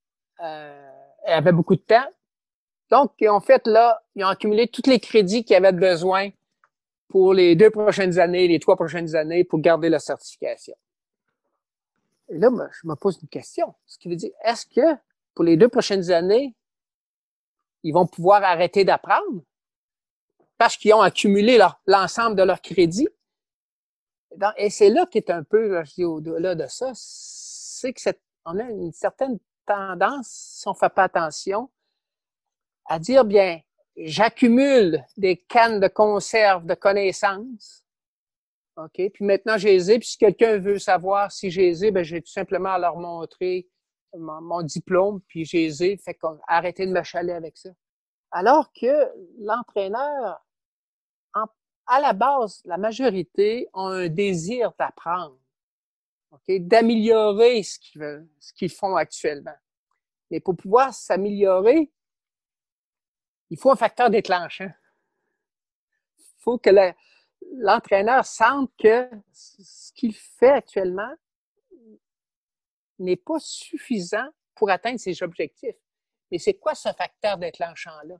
euh, 0.42 0.90
avaient 1.26 1.52
beaucoup 1.52 1.76
de 1.76 1.80
temps. 1.80 2.06
Donc, 2.90 3.12
en 3.26 3.40
fait, 3.40 3.66
là, 3.66 4.02
ils 4.14 4.24
ont 4.24 4.28
accumulé 4.28 4.68
tous 4.68 4.88
les 4.88 5.00
crédits 5.00 5.44
qu'ils 5.44 5.56
avaient 5.56 5.72
besoin 5.72 6.30
pour 7.08 7.34
les 7.34 7.56
deux 7.56 7.70
prochaines 7.70 8.18
années, 8.18 8.48
les 8.48 8.58
trois 8.58 8.76
prochaines 8.76 9.14
années 9.14 9.44
pour 9.44 9.60
garder 9.60 9.88
la 9.88 9.98
certification. 9.98 10.74
Et 12.28 12.38
là, 12.38 12.50
je 12.72 12.88
me 12.88 12.94
pose 12.94 13.18
une 13.22 13.28
question. 13.28 13.74
Ce 13.86 13.98
qui 13.98 14.08
veut 14.08 14.16
dire, 14.16 14.32
est-ce 14.44 14.66
que 14.66 14.98
pour 15.34 15.44
les 15.44 15.56
deux 15.56 15.68
prochaines 15.68 16.10
années, 16.10 16.54
ils 17.82 17.92
vont 17.92 18.06
pouvoir 18.06 18.42
arrêter 18.42 18.84
d'apprendre 18.84 19.42
parce 20.56 20.76
qu'ils 20.76 20.94
ont 20.94 21.02
accumulé 21.02 21.58
l'ensemble 21.86 22.36
de 22.36 22.42
leur 22.42 22.60
crédit? 22.62 23.08
Et 24.56 24.70
c'est 24.70 24.90
là 24.90 25.06
qui 25.06 25.18
est 25.18 25.30
un 25.30 25.42
peu, 25.42 25.84
je 25.84 25.94
dis 25.94 26.04
au-delà 26.04 26.54
de 26.54 26.66
ça, 26.66 26.90
c'est 26.94 27.92
que 27.92 28.00
cette, 28.00 28.20
on 28.44 28.58
a 28.58 28.64
une 28.64 28.92
certaine 28.92 29.38
tendance, 29.66 30.28
si 30.60 30.68
on 30.68 30.72
ne 30.72 30.76
fait 30.76 30.92
pas 30.92 31.04
attention, 31.04 31.70
à 32.86 32.98
dire, 32.98 33.24
bien, 33.24 33.60
j'accumule 33.96 35.04
des 35.16 35.36
cannes 35.36 35.80
de 35.80 35.88
conserve 35.88 36.66
de 36.66 36.74
connaissances. 36.74 37.84
OK? 38.76 39.10
Puis 39.12 39.24
maintenant, 39.24 39.56
j'ai 39.56 39.78
les 39.78 39.98
Puis 39.98 40.08
si 40.08 40.18
quelqu'un 40.18 40.58
veut 40.58 40.78
savoir 40.78 41.30
si 41.30 41.50
j'ai 41.50 41.70
les 41.70 41.90
ben, 41.90 42.02
j'ai 42.02 42.20
tout 42.20 42.32
simplement 42.32 42.70
à 42.70 42.78
leur 42.78 42.96
montrer 42.96 43.68
mon, 44.16 44.62
diplôme, 44.62 45.20
puis 45.28 45.44
j'ai 45.44 45.68
les 45.68 45.96
Fait 45.96 46.18
arrêtez 46.46 46.86
de 46.86 46.92
me 46.92 47.02
chaler 47.02 47.32
avec 47.32 47.56
ça. 47.56 47.70
Alors 48.30 48.72
que 48.72 49.10
l'entraîneur, 49.38 50.44
à 51.86 52.00
la 52.00 52.12
base, 52.12 52.62
la 52.64 52.78
majorité 52.78 53.68
ont 53.74 53.88
un 53.88 54.08
désir 54.08 54.72
d'apprendre, 54.78 55.38
D'améliorer 56.48 57.62
ce 57.62 57.78
qu'ils 57.78 58.00
veulent, 58.00 58.28
ce 58.38 58.52
qu'ils 58.52 58.70
font 58.70 58.96
actuellement. 58.96 59.56
Mais 60.30 60.40
pour 60.40 60.56
pouvoir 60.56 60.92
s'améliorer, 60.92 61.92
il 63.50 63.58
faut 63.58 63.70
un 63.70 63.76
facteur 63.76 64.10
déclenchant. 64.10 64.70
Il 66.18 66.24
faut 66.38 66.58
que 66.58 66.70
l'entraîneur 67.56 68.24
sente 68.24 68.70
que 68.78 69.08
ce 69.32 69.92
qu'il 69.92 70.14
fait 70.14 70.50
actuellement 70.50 71.12
n'est 72.98 73.16
pas 73.16 73.38
suffisant 73.38 74.28
pour 74.54 74.70
atteindre 74.70 74.98
ses 74.98 75.22
objectifs. 75.22 75.76
Mais 76.30 76.38
c'est 76.38 76.54
quoi 76.54 76.74
ce 76.74 76.92
facteur 76.92 77.38
déclenchant-là? 77.38 78.16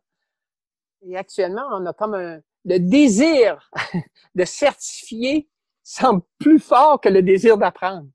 Et 1.03 1.17
actuellement, 1.17 1.67
on 1.71 1.85
a 1.87 1.93
comme 1.93 2.15
un, 2.15 2.41
le 2.65 2.79
désir 2.79 3.71
de 4.35 4.45
certifier 4.45 5.49
semble 5.85 6.23
plus 6.39 6.59
fort 6.59 7.01
que 7.01 7.09
le 7.09 7.23
désir 7.23 7.57
d'apprendre. 7.59 8.09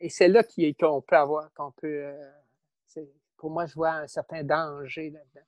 Et 0.00 0.10
c'est 0.10 0.28
là 0.28 0.42
qu'on 0.78 1.00
peut 1.02 1.16
avoir, 1.16 1.52
qu'on 1.54 1.72
peut, 1.72 2.04
euh, 2.04 2.30
pour 3.36 3.50
moi, 3.50 3.66
je 3.66 3.74
vois 3.74 3.92
un 3.92 4.06
certain 4.06 4.42
danger 4.42 5.10
là-dedans. 5.10 5.46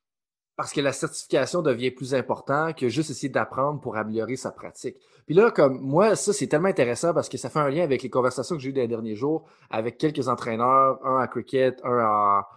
Parce 0.55 0.73
que 0.73 0.81
la 0.81 0.93
certification 0.93 1.63
devient 1.63 1.91
plus 1.91 2.15
important 2.15 2.73
que 2.75 2.89
juste 2.89 3.11
essayer 3.11 3.31
d'apprendre 3.31 3.81
pour 3.81 3.97
améliorer 3.97 4.37
sa 4.37 4.53
pratique. 4.53 4.97
Puis 5.27 5.35
là, 5.35 5.51
comme 5.51 5.81
moi, 5.81 6.15
ça, 6.15 6.33
c'est 6.33 6.47
tellement 6.47 6.69
intéressant 6.69 7.15
parce 7.15 7.29
que 7.29 7.39
ça 7.39 7.49
fait 7.49 7.59
un 7.59 7.71
lien 7.71 7.83
avec 7.83 8.03
les 8.03 8.11
conversations 8.11 8.57
que 8.57 8.63
j'ai 8.63 8.69
eues 8.69 8.75
les 8.75 8.87
derniers 8.87 9.17
jours 9.17 9.49
avec 9.71 9.97
quelques 9.97 10.29
entraîneurs, 10.29 11.05
un 11.05 11.19
à 11.19 11.27
cricket, 11.27 11.81
un 11.85 11.99
à, 11.99 12.49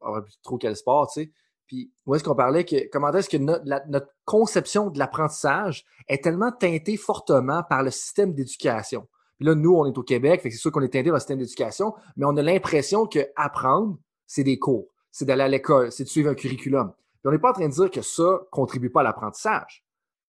à 0.00 0.24
trop 0.42 0.56
quel 0.56 0.74
sport, 0.74 1.10
tu 1.12 1.24
sais. 1.24 1.32
Puis 1.74 1.92
où 2.06 2.14
est-ce 2.14 2.24
qu'on 2.24 2.34
parlait 2.34 2.64
que 2.64 2.88
comment 2.90 3.12
est-ce 3.12 3.28
que 3.28 3.36
notre, 3.36 4.08
conception 4.24 4.90
de 4.90 4.98
l'apprentissage 4.98 5.84
est 6.08 6.22
tellement 6.22 6.52
teintée 6.52 6.96
fortement 6.96 7.62
par 7.62 7.82
le 7.82 7.90
système 7.90 8.32
d'éducation? 8.32 9.06
Puis 9.38 9.46
là, 9.46 9.54
nous, 9.54 9.74
on 9.74 9.86
est 9.86 9.98
au 9.98 10.02
Québec, 10.02 10.40
c'est 10.42 10.50
sûr 10.50 10.70
qu'on 10.70 10.82
est 10.82 10.88
teinté 10.88 11.08
dans 11.08 11.14
le 11.14 11.20
système 11.20 11.38
d'éducation, 11.38 11.94
mais 12.16 12.24
on 12.26 12.36
a 12.36 12.42
l'impression 12.42 13.06
que 13.06 13.20
apprendre, 13.36 13.98
c'est 14.26 14.44
des 14.44 14.58
cours, 14.58 14.86
c'est 15.10 15.24
d'aller 15.24 15.42
à 15.42 15.48
l'école, 15.48 15.90
c'est 15.90 16.04
de 16.04 16.08
suivre 16.08 16.30
un 16.30 16.34
curriculum 16.34 16.92
on 17.24 17.30
n'est 17.30 17.38
pas 17.38 17.50
en 17.50 17.54
train 17.54 17.68
de 17.68 17.72
dire 17.72 17.90
que 17.90 18.02
ça 18.02 18.40
contribue 18.50 18.90
pas 18.90 19.00
à 19.00 19.04
l'apprentissage. 19.04 19.84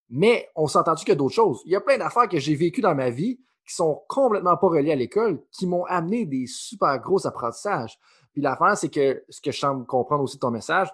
Mais 0.10 0.50
on 0.56 0.68
s'est 0.68 0.78
entendu 0.78 1.04
qu'il 1.04 1.10
y 1.10 1.14
a 1.14 1.16
d'autres 1.16 1.36
choses. 1.36 1.62
Il 1.66 1.72
y 1.72 1.76
a 1.76 1.82
plein 1.82 1.98
d'affaires 1.98 2.30
que 2.30 2.40
j'ai 2.40 2.56
vécues 2.56 2.82
dans 2.82 2.96
ma 2.96 3.10
vie 3.10 3.40
qui 3.68 3.74
sont 3.74 4.04
complètement 4.08 4.56
pas 4.58 4.68
reliées 4.68 4.92
à 4.92 4.96
l'école, 4.96 5.42
qui 5.52 5.66
m'ont 5.66 5.86
amené 5.86 6.26
des 6.26 6.46
super 6.46 7.00
gros 7.00 7.26
apprentissages. 7.26 7.98
Puis 8.32 8.42
l'affaire, 8.42 8.78
c'est 8.78 8.90
que 8.90 9.24
ce 9.30 9.42
que 9.42 9.52
je 9.52 9.60
semble 9.60 9.86
comprendre 9.88 10.24
aussi 10.24 10.36
de 10.36 10.42
ton 10.42 10.52
message, 10.52 10.90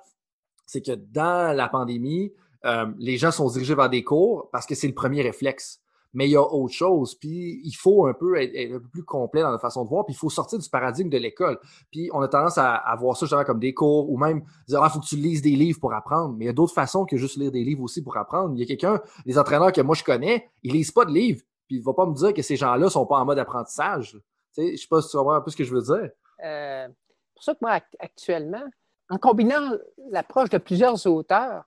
c'est 0.72 0.82
que 0.82 0.94
dans 0.94 1.56
la 1.56 1.68
pandémie, 1.68 2.32
euh, 2.66 2.86
les 2.98 3.18
gens 3.18 3.32
sont 3.32 3.50
dirigés 3.50 3.75
vers 3.75 3.90
des 3.90 4.04
cours 4.04 4.50
parce 4.51 4.66
que 4.66 4.75
c'est 4.75 4.88
le 4.88 4.94
premier 4.94 5.22
réflexe 5.22 5.82
mais 6.13 6.28
il 6.28 6.32
y 6.32 6.36
a 6.36 6.42
autre 6.42 6.74
chose. 6.74 7.16
Puis 7.16 7.62
il 7.63 7.74
faut 7.74 8.06
un 8.06 8.13
peu 8.13 8.40
être, 8.40 8.56
un 8.74 8.80
peu 8.80 8.88
plus 8.88 9.04
complet 9.04 9.42
dans 9.42 9.51
la 9.51 9.60
façon 9.60 9.84
de 9.84 9.90
voir, 9.90 10.06
puis 10.06 10.13
il 10.13 10.18
faut 10.18 10.30
sortir 10.30 10.60
du 10.60 10.70
paradigme 10.70 11.10
de 11.10 11.18
l'école. 11.18 11.60
Puis 11.92 12.10
on 12.13 12.22
a 12.22 12.28
tendance 12.28 12.58
à, 12.58 12.96
voir 13.00 13.16
ça 13.16 13.25
justement 13.25 13.44
comme 13.44 13.60
des 13.60 13.74
cours 13.74 14.10
ou 14.10 14.18
même 14.18 14.44
dire 14.68 14.82
Ah, 14.84 14.90
faut 14.90 15.00
que 15.00 15.06
tu 15.06 15.16
lises 15.16 15.42
des 15.42 15.56
livres 15.56 15.80
pour 15.80 15.94
apprendre. 15.94 16.36
Mais 16.38 16.46
il 16.46 16.48
y 16.48 16.51
a 16.51 16.54
d'autres 16.54 16.74
façons 16.74 17.06
que 17.06 17.18
juste 17.18 17.38
lire 17.38 17.51
des 17.51 17.63
livres 17.63 17.84
aussi 17.84 18.04
pour 18.04 18.18
apprendre. 18.18 18.54
Il 18.56 18.60
y 18.60 18.63
a 18.63 18.66
quelqu'un, 18.66 19.01
les 19.25 19.38
entraîneurs 19.38 19.72
que 19.72 19.82
moi 19.82 19.96
je 19.96 20.04
connais, 20.04 20.50
ils 20.63 20.74
lisent 20.74 20.92
pas 20.92 21.06
de 21.06 21.12
livres. 21.12 21.42
Puis 21.68 21.78
il 21.78 21.84
va 21.84 21.94
pas 21.94 22.06
me 22.06 22.13
dire 22.13 22.34
que 22.34 22.42
ces 22.42 22.58
gens-là 22.58 22.90
sont 22.90 23.06
pas 23.06 23.18
en 23.18 23.25
mode 23.25 23.40
apprentissage. 23.40 24.20
Tu 24.54 24.62
sais, 24.62 24.72
je 24.75 24.82
sais 24.82 24.88
pas 24.90 25.01
si 25.01 25.10
tu 25.10 25.18
vas 25.18 25.36
un 25.36 25.42
peu 25.42 25.51
ce 25.51 25.56
que 25.56 25.63
je 25.63 25.74
veux 25.74 25.82
dire. 25.82 26.10
Euh, 26.44 26.88
pour 27.34 27.44
ça 27.44 27.54
que 27.54 27.60
moi, 27.62 27.80
actuellement, 28.00 28.63
en 29.12 29.18
combinant 29.18 29.72
l'approche 30.10 30.50
de 30.50 30.58
plusieurs 30.58 31.06
auteurs, 31.06 31.65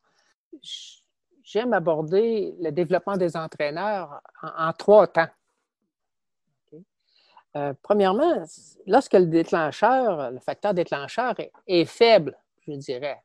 j'aime 1.43 1.75
aborder 1.75 2.55
le 2.59 2.73
développement 2.73 3.19
des 3.19 3.37
entraîneurs 3.37 4.23
en, 4.43 4.73
trois 4.73 5.07
temps. 5.07 5.29
Euh, 7.57 7.75
premièrement, 7.83 8.45
lorsque 8.87 9.13
le 9.13 9.27
déclencheur, 9.27 10.31
le 10.31 10.41
facteur 10.41 10.73
déclencheur 10.73 11.35
est, 11.67 11.85
faible, 11.85 12.37
je 12.67 12.73
dirais, 12.73 13.23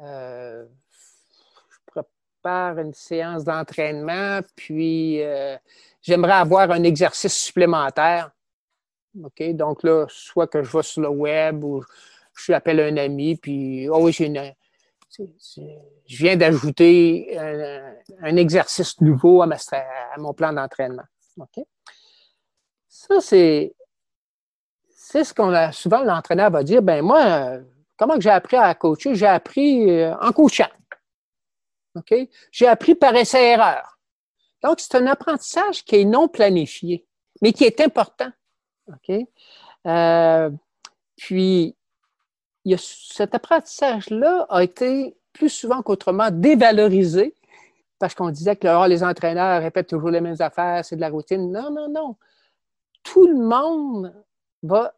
euh, 0.00 0.66
je 1.70 1.78
prépare 1.86 2.78
une 2.78 2.92
séance 2.92 3.44
d'entraînement, 3.44 4.40
puis 4.56 5.22
euh, 5.22 5.56
j'aimerais 6.02 6.32
avoir 6.32 6.72
un 6.72 6.82
exercice 6.82 7.38
supplémentaire. 7.38 8.32
Donc 9.14 9.82
là, 9.84 10.06
soit 10.08 10.48
que 10.48 10.64
je 10.64 10.76
vais 10.76 10.82
sur 10.82 11.02
le 11.02 11.08
web 11.08 11.62
ou 11.62 11.84
je 12.36 12.52
appelle 12.52 12.80
un 12.80 12.96
ami, 12.96 13.36
puis 13.36 13.88
oh 13.88 14.04
oui, 14.04 14.12
je 14.12 14.24
viens 16.08 16.36
d'ajouter 16.36 17.38
un, 17.38 18.36
exercice 18.36 19.00
nouveau 19.00 19.42
à, 19.42 19.48
mon 20.18 20.32
plan 20.32 20.52
d'entraînement. 20.52 21.04
Ça, 22.88 23.20
c'est, 23.20 23.74
ce 24.96 25.34
qu'on 25.34 25.52
a 25.52 25.72
souvent 25.72 26.02
l'entraîneur 26.02 26.50
va 26.50 26.62
dire, 26.62 26.82
ben 26.82 27.02
moi, 27.02 27.58
comment 27.96 28.14
que 28.14 28.20
j'ai 28.20 28.30
appris 28.30 28.56
à 28.56 28.74
coacher? 28.74 29.14
J'ai 29.14 29.26
appris 29.26 29.90
euh, 29.90 30.14
en 30.20 30.32
coachant. 30.32 30.68
J'ai 32.52 32.66
appris 32.66 32.94
par 32.94 33.14
essai-erreur. 33.14 33.98
Donc, 34.62 34.80
c'est 34.80 34.94
un 34.96 35.06
apprentissage 35.06 35.84
qui 35.84 35.96
est 35.96 36.04
non 36.04 36.28
planifié, 36.28 37.06
mais 37.42 37.52
qui 37.52 37.64
est 37.64 37.80
important. 37.80 38.30
Euh, 39.86 40.50
puis, 41.16 41.76
cet 42.76 43.34
apprentissage-là 43.34 44.46
a 44.48 44.62
été 44.62 45.16
plus 45.32 45.48
souvent 45.48 45.82
qu'autrement 45.82 46.30
dévalorisé 46.30 47.34
parce 48.00 48.14
qu'on 48.14 48.30
disait 48.30 48.56
que 48.56 48.66
oh, 48.66 48.86
les 48.86 49.04
entraîneurs 49.04 49.60
répètent 49.62 49.88
toujours 49.88 50.10
les 50.10 50.22
mêmes 50.22 50.40
affaires, 50.40 50.84
c'est 50.84 50.96
de 50.96 51.02
la 51.02 51.10
routine. 51.10 51.52
Non, 51.52 51.70
non, 51.70 51.88
non. 51.88 52.16
Tout 53.02 53.26
le 53.26 53.36
monde 53.36 54.14
va 54.62 54.94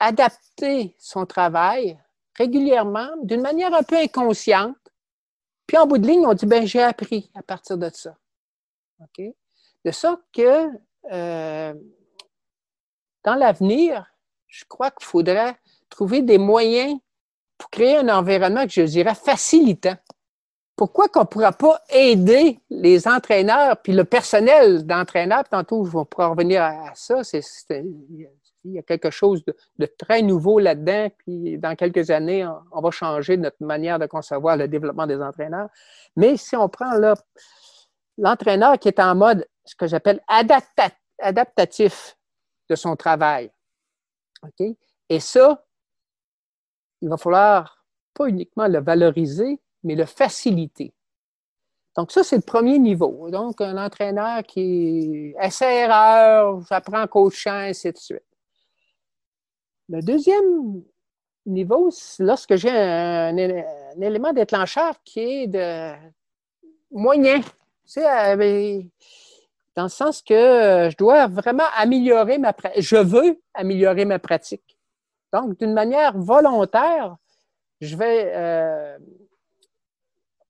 adapter 0.00 0.96
son 0.98 1.26
travail 1.26 1.98
régulièrement, 2.34 3.08
d'une 3.22 3.42
manière 3.42 3.74
un 3.74 3.82
peu 3.82 3.96
inconsciente. 3.96 4.76
Puis 5.66 5.76
en 5.76 5.86
bout 5.86 5.98
de 5.98 6.06
ligne, 6.06 6.26
on 6.26 6.32
dit, 6.32 6.46
ben 6.46 6.66
j'ai 6.66 6.82
appris 6.82 7.30
à 7.34 7.42
partir 7.42 7.76
de 7.76 7.90
ça. 7.92 8.16
De 9.84 9.90
sorte 9.90 10.22
que 10.32 10.70
euh, 11.12 11.74
dans 13.24 13.34
l'avenir, 13.34 14.06
je 14.46 14.64
crois 14.64 14.90
qu'il 14.90 15.06
faudrait 15.06 15.56
trouver 15.90 16.22
des 16.22 16.38
moyens 16.38 16.98
pour 17.58 17.70
créer 17.70 17.98
un 17.98 18.08
environnement 18.08 18.64
que 18.64 18.72
je 18.72 18.82
dirais 18.82 19.14
facilitant. 19.14 19.96
Pourquoi 20.76 21.08
qu'on 21.08 21.20
ne 21.20 21.24
pourra 21.24 21.52
pas 21.52 21.80
aider 21.88 22.60
les 22.68 23.08
entraîneurs 23.08 23.80
puis 23.80 23.94
le 23.94 24.04
personnel 24.04 24.84
d'entraîneurs? 24.84 25.44
Tantôt, 25.44 25.86
je 25.86 25.96
vais 25.96 26.04
pouvoir 26.04 26.30
revenir 26.30 26.62
à 26.62 26.92
ça. 26.94 27.22
il 27.70 28.28
y 28.64 28.78
a 28.78 28.82
quelque 28.82 29.08
chose 29.08 29.42
de, 29.78 29.86
très 29.98 30.20
nouveau 30.20 30.58
là-dedans. 30.58 31.08
Puis 31.18 31.56
dans 31.56 31.74
quelques 31.76 32.10
années, 32.10 32.46
on, 32.72 32.80
va 32.82 32.90
changer 32.90 33.38
notre 33.38 33.56
manière 33.60 33.98
de 33.98 34.04
concevoir 34.04 34.58
le 34.58 34.68
développement 34.68 35.06
des 35.06 35.20
entraîneurs. 35.22 35.70
Mais 36.14 36.36
si 36.36 36.54
on 36.56 36.68
prend 36.68 36.92
l'entraîneur 38.18 38.78
qui 38.78 38.88
est 38.88 39.00
en 39.00 39.14
mode, 39.14 39.48
ce 39.64 39.74
que 39.76 39.86
j'appelle 39.86 40.20
adaptatif 41.18 42.18
de 42.68 42.74
son 42.74 42.96
travail. 42.96 43.50
OK? 44.42 44.76
Et 45.08 45.20
ça, 45.20 45.65
il 47.06 47.08
va 47.08 47.16
falloir 47.16 47.84
pas 48.14 48.26
uniquement 48.26 48.66
le 48.66 48.80
valoriser, 48.80 49.60
mais 49.84 49.94
le 49.94 50.06
faciliter. 50.06 50.92
Donc, 51.96 52.10
ça, 52.10 52.24
c'est 52.24 52.36
le 52.36 52.42
premier 52.42 52.80
niveau. 52.80 53.30
Donc, 53.30 53.60
un 53.60 53.78
entraîneur 53.78 54.42
qui 54.42 55.32
essaie-erreur, 55.40 56.60
j'apprends 56.68 57.06
coachant, 57.06 57.52
ainsi 57.52 57.92
de 57.92 57.96
suite. 57.96 58.22
Le 59.88 60.02
deuxième 60.02 60.82
niveau, 61.46 61.90
c'est 61.92 62.24
lorsque 62.24 62.56
j'ai 62.56 62.70
un, 62.70 63.36
élément 63.36 64.32
déclencheur 64.32 64.94
qui 65.04 65.20
est 65.20 65.46
de 65.46 65.92
moyen. 66.90 67.40
Euh, 67.98 68.82
Dans 69.76 69.84
le 69.84 69.88
sens 69.88 70.22
que 70.22 70.34
euh, 70.34 70.90
je 70.90 70.96
dois 70.96 71.28
vraiment 71.28 71.68
améliorer 71.76 72.38
ma 72.38 72.52
pratique. 72.52 72.82
Je 72.82 72.96
veux 72.96 73.40
améliorer 73.54 74.04
ma 74.04 74.18
pratique. 74.18 74.75
Donc, 75.32 75.58
d'une 75.58 75.72
manière 75.72 76.16
volontaire, 76.16 77.16
je 77.80 77.96
vais 77.96 78.32
euh, 78.34 78.98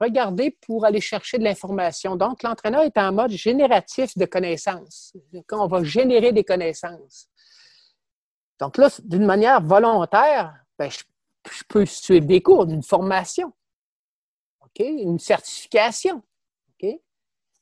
regarder 0.01 0.57
pour 0.67 0.85
aller 0.85 1.01
chercher 1.01 1.39
de 1.39 1.45
l'information. 1.45 2.17
Donc, 2.17 2.43
l'entraîneur 2.43 2.83
est 2.83 2.97
en 2.99 3.13
mode 3.13 3.31
génératif 3.31 4.17
de 4.17 4.27
connaissances. 4.27 5.13
Quand 5.47 5.65
on 5.65 5.69
va 5.69 5.83
générer 5.83 6.33
des 6.33 6.45
connaissances. 6.45 7.29
Donc 8.59 8.79
là, 8.79 8.89
d'une 9.05 9.27
manière 9.27 9.61
volontaire, 9.61 10.55
ben, 10.79 10.91
je, 10.91 11.03
peux 11.69 11.87
suivre 11.87 12.27
des 12.27 12.43
cours, 12.43 12.67
d'une 12.67 12.83
formation, 12.83 13.53
une 14.79 15.19
certification. 15.19 16.23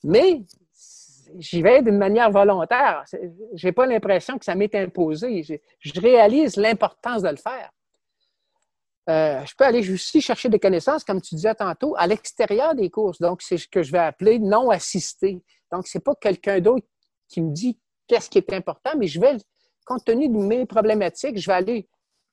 Mais 0.03 0.43
j'y 1.39 1.63
vais 1.63 1.83
d'une 1.83 1.99
manière 1.99 2.31
volontaire. 2.31 3.05
Je 3.55 3.67
n'ai 3.67 3.73
pas 3.73 3.87
l'impression 3.87 4.39
que 4.39 4.45
ça 4.45 4.55
m'est 4.55 4.75
imposé. 4.75 5.43
Je, 5.43 6.01
réalise 6.01 6.57
l'importance 6.57 7.23
de 7.23 7.29
le 7.29 7.37
faire. 7.37 7.71
Euh, 9.11 9.45
je 9.45 9.55
peux 9.57 9.65
aller 9.65 9.93
aussi 9.93 10.21
chercher 10.21 10.49
des 10.49 10.59
connaissances, 10.59 11.05
comme 11.05 11.21
tu 11.21 11.35
disais 11.35 11.55
tantôt, 11.55 11.95
à 11.99 12.07
l'extérieur 12.07 12.75
des 12.75 12.91
courses. 12.91 13.21
Donc, 13.21 13.43
c'est 13.43 13.59
ce 13.59 13.69
que 13.69 13.83
je 13.83 13.93
vais 13.93 13.99
appeler 13.99 14.39
non 14.39 14.71
assisté. 14.71 15.43
Donc, 15.71 15.87
ce 15.87 15.99
n'est 15.99 16.03
pas 16.03 16.15
quelqu'un 16.15 16.61
d'autre 16.61 16.87
qui 17.29 17.43
me 17.43 17.53
dit 17.53 17.79
qu'est-ce 18.07 18.31
qui 18.31 18.39
est 18.39 18.53
important, 18.53 18.93
mais 18.97 19.07
je 19.07 19.21
vais, 19.21 19.37
compte 19.85 20.05
tenu 20.05 20.29
de 20.29 20.37
mes 20.37 20.65
problématiques, 20.67 21.39
je 21.39 21.47
vais 21.47 21.57
aller, 21.57 21.89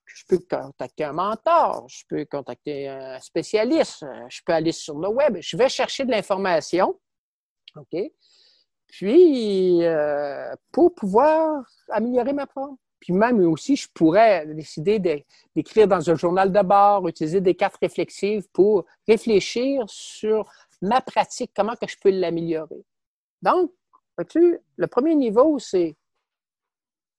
je 0.05 0.23
peux 0.27 0.39
contacter 0.49 1.03
un 1.03 1.13
mentor, 1.13 1.85
je 1.89 2.03
peux 2.07 2.25
contacter 2.25 2.87
un 2.87 3.19
spécialiste, 3.19 4.05
je 4.29 4.39
peux 4.45 4.53
aller 4.53 4.71
sur 4.71 4.97
le 4.97 5.09
web, 5.09 5.37
je 5.41 5.57
vais 5.57 5.69
chercher 5.69 6.05
de 6.05 6.11
l'information. 6.11 6.97
OK? 7.75 7.99
Puis, 8.91 9.83
euh, 9.83 10.53
pour 10.71 10.93
pouvoir 10.93 11.63
améliorer 11.89 12.33
ma 12.33 12.45
forme. 12.45 12.75
Puis 12.99 13.13
même 13.13 13.39
aussi, 13.47 13.75
je 13.75 13.87
pourrais 13.91 14.45
décider 14.45 14.99
d'écrire 15.55 15.87
dans 15.87 16.09
un 16.09 16.15
journal 16.15 16.51
de 16.51 16.61
bord, 16.61 17.07
utiliser 17.07 17.41
des 17.41 17.55
cartes 17.55 17.77
réflexives 17.81 18.47
pour 18.53 18.85
réfléchir 19.07 19.85
sur 19.87 20.47
ma 20.81 21.01
pratique, 21.01 21.51
comment 21.55 21.75
que 21.75 21.87
je 21.87 21.95
peux 21.99 22.11
l'améliorer. 22.11 22.83
Donc, 23.41 23.71
tu 24.29 24.59
le 24.75 24.87
premier 24.87 25.15
niveau, 25.15 25.57
c'est 25.57 25.95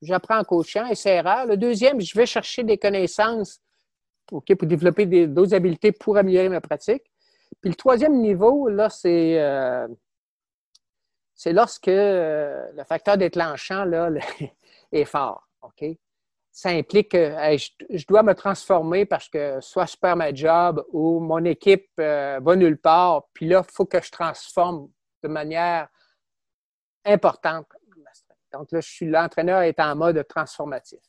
j'apprends 0.03 0.39
en 0.39 0.45
coachant, 0.45 0.89
rare. 1.23 1.47
Le 1.47 1.57
deuxième, 1.57 2.01
je 2.01 2.17
vais 2.17 2.27
chercher 2.27 2.63
des 2.63 2.79
connaissances 2.79 3.61
pour 4.27 4.45
développer 4.45 5.27
d'autres 5.27 5.55
habiletés 5.55 5.93
pour 5.93 6.17
améliorer 6.17 6.49
ma 6.49 6.61
pratique. 6.61 7.03
Puis 7.61 7.71
le 7.71 7.77
troisième 7.77 8.21
niveau, 8.21 8.69
là, 8.69 8.89
c'est 8.89 9.41
euh, 9.41 9.89
lorsque 11.47 11.89
euh, 11.89 12.65
le 12.77 12.85
facteur 12.85 13.17
déclenchant 13.17 13.85
là, 13.85 14.11
est 14.93 15.05
fort. 15.05 15.49
Ça 16.55 16.69
implique 16.69 17.13
que 17.13 17.35
je, 17.89 18.07
dois 18.07 18.23
me 18.23 18.35
transformer 18.35 19.07
parce 19.07 19.29
que 19.29 19.59
soit 19.61 19.87
je 19.87 19.97
perds 19.97 20.17
ma 20.17 20.35
job 20.35 20.85
ou 20.93 21.19
mon 21.19 21.43
équipe 21.47 21.89
euh, 21.99 22.39
va 22.43 22.57
nulle 22.57 22.77
part. 22.77 23.23
Puis 23.33 23.49
là, 23.49 23.63
il 23.67 23.73
faut 23.73 23.87
que 23.87 24.03
je 24.03 24.11
transforme 24.11 24.91
de 25.23 25.29
manière 25.29 25.89
importante. 27.07 27.67
Donc 28.53 28.71
là, 28.71 28.81
je 28.81 28.89
suis 28.91 29.07
l'entraîneur 29.07 29.63
est 29.63 29.81
en 29.81 29.97
mode 29.97 30.23
transformatif. 30.29 31.01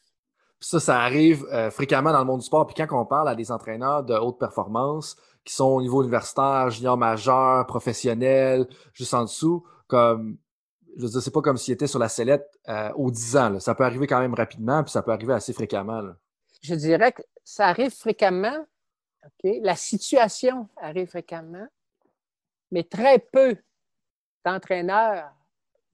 Ça, 0.62 0.80
ça 0.80 1.02
arrive 1.02 1.46
euh, 1.52 1.70
fréquemment 1.70 2.14
dans 2.14 2.20
le 2.20 2.26
monde 2.26 2.40
du 2.40 2.46
sport. 2.46 2.66
Puis 2.66 2.76
quand 2.76 2.98
on 2.98 3.06
parle 3.06 3.28
à 3.28 3.36
des 3.36 3.52
entraîneurs 3.52 4.04
de 4.04 4.16
haute 4.16 4.40
performance 4.40 5.18
qui 5.44 5.54
sont 5.54 5.66
au 5.66 5.82
niveau 5.82 6.02
universitaire, 6.04 6.70
junior 6.70 6.96
majeur, 6.96 7.68
professionnel, 7.68 8.66
juste 8.94 9.14
en 9.14 9.24
dessous, 9.24 9.66
comme 9.94 10.38
je 10.98 11.04
veux 11.04 11.10
dire, 11.10 11.22
c'est 11.22 11.32
pas 11.32 11.42
comme 11.42 11.58
s'il 11.58 11.74
était 11.74 11.88
sur 11.88 12.00
la 12.00 12.10
sellette 12.10 12.48
euh, 12.68 12.92
aux 12.94 13.12
10 13.12 13.38
ans. 13.38 13.60
Ça 13.60 13.76
peut 13.76 13.84
arriver 13.84 14.08
quand 14.08 14.20
même 14.20 14.34
rapidement, 14.34 14.84
puis 14.84 14.92
ça 14.92 15.02
peut 15.02 15.12
arriver 15.12 15.34
assez 15.34 15.54
fréquemment. 15.54 16.02
Je 16.62 16.76
dirais 16.76 17.12
que 17.12 17.22
ça 17.44 17.68
arrive 17.68 17.92
fréquemment. 17.92 18.66
La 19.44 19.76
situation 19.76 20.68
arrive 20.78 21.08
fréquemment, 21.08 21.68
mais 22.72 22.84
très 22.84 23.20
peu 23.20 23.56
d'entraîneurs 24.46 25.32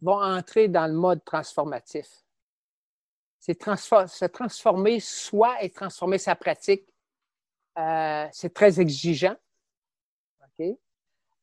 vont 0.02 0.22
entrer 0.22 0.68
dans 0.68 0.88
le 0.88 0.94
mode 0.94 1.24
transformatif. 1.24 2.08
C'est 3.40 3.62
se 3.64 4.26
transformer 4.26 5.00
soi 5.00 5.62
et 5.62 5.70
transformer 5.70 6.18
sa 6.18 6.36
pratique. 6.36 6.94
Euh, 7.78 8.28
c'est 8.32 8.54
très 8.54 8.80
exigeant. 8.80 9.36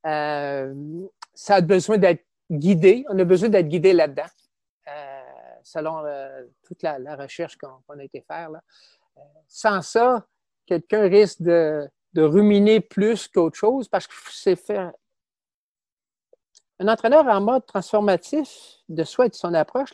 Euh, 0.06 0.74
ça 1.34 1.56
a 1.56 1.60
besoin 1.60 1.98
d'être 1.98 2.25
guidé. 2.50 3.04
On 3.08 3.18
a 3.18 3.24
besoin 3.24 3.48
d'être 3.48 3.68
guidé 3.68 3.92
là-dedans, 3.92 4.28
euh, 4.88 5.22
selon 5.62 6.04
euh, 6.04 6.44
toute 6.64 6.82
la, 6.82 7.16
recherche 7.16 7.56
qu'on 7.56 7.98
a 7.98 8.04
été 8.04 8.20
faire. 8.20 8.50
Euh, 9.16 9.20
sans 9.48 9.82
ça, 9.82 10.26
quelqu'un 10.66 11.08
risque 11.08 11.42
de, 11.42 11.88
ruminer 12.14 12.80
plus 12.80 13.28
qu'autre 13.28 13.58
chose 13.58 13.88
parce 13.88 14.06
que 14.06 14.14
c'est 14.30 14.56
faire. 14.56 14.92
Un 16.78 16.88
entraîneur 16.88 17.26
en 17.26 17.42
mode 17.42 17.66
transformatif 17.66 18.48
de 18.88 19.04
soi 19.04 19.26
et 19.26 19.28
de 19.28 19.34
son 19.34 19.52
approche, 19.52 19.92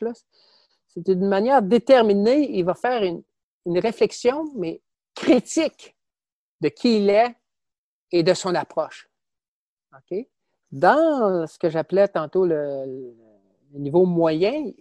c'est 0.87 1.03
d'une 1.05 1.27
manière 1.27 1.63
déterminée, 1.63 2.49
il 2.57 2.65
va 2.65 2.75
faire 2.75 3.03
une, 3.03 3.25
une 3.67 3.79
réflexion, 3.79 4.53
mais 4.55 4.81
critique 5.15 5.97
de 6.61 6.69
qui 6.69 6.99
il 6.99 7.11
est 7.11 7.35
et 8.13 8.23
de 8.23 8.35
son 8.35 8.55
approche. 8.55 9.09
OK? 9.95 10.27
Dans 10.73 11.47
ce 11.47 11.59
que 11.59 11.69
j'appelais 11.69 12.09
tantôt 12.09 12.47
le, 12.47 13.15
niveau 13.75 14.07
moyen, 14.07 14.73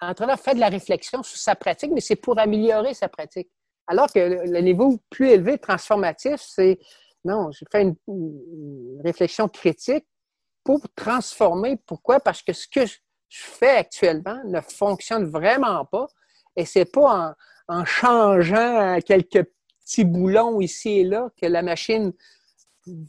l'entraîneur 0.00 0.38
fait 0.38 0.54
de 0.54 0.60
la 0.60 0.68
réflexion 0.68 1.24
sur 1.24 1.36
sa 1.36 1.56
pratique, 1.56 1.90
mais 1.92 2.00
c'est 2.00 2.16
pour 2.16 2.38
améliorer 2.38 2.94
sa 2.94 3.08
pratique. 3.08 3.50
Alors 3.88 4.06
que 4.12 4.20
le, 4.20 4.60
niveau 4.60 4.98
plus 5.10 5.30
élevé, 5.30 5.58
transformatif, 5.58 6.36
c'est 6.40 6.78
non, 7.24 7.50
je 7.50 7.64
fais 7.72 7.82
une, 7.82 9.00
réflexion 9.04 9.48
critique 9.48 10.06
pour 10.62 10.80
transformer. 10.94 11.76
Pourquoi? 11.86 12.20
Parce 12.20 12.42
que 12.42 12.52
ce 12.52 12.68
que 12.68 12.86
je, 12.86 12.96
fais 13.28 13.76
actuellement 13.78 14.40
ne 14.44 14.60
fonctionne 14.60 15.24
vraiment 15.24 15.84
pas. 15.84 16.06
Et 16.54 16.64
c'est 16.64 16.84
pas 16.84 17.34
en, 17.68 17.80
en, 17.80 17.84
changeant 17.84 18.98
quelques 19.04 19.44
petits 19.80 20.04
boulons 20.04 20.60
ici 20.60 21.00
et 21.00 21.04
là 21.04 21.28
que 21.40 21.46
la 21.46 21.62
machine 21.62 22.12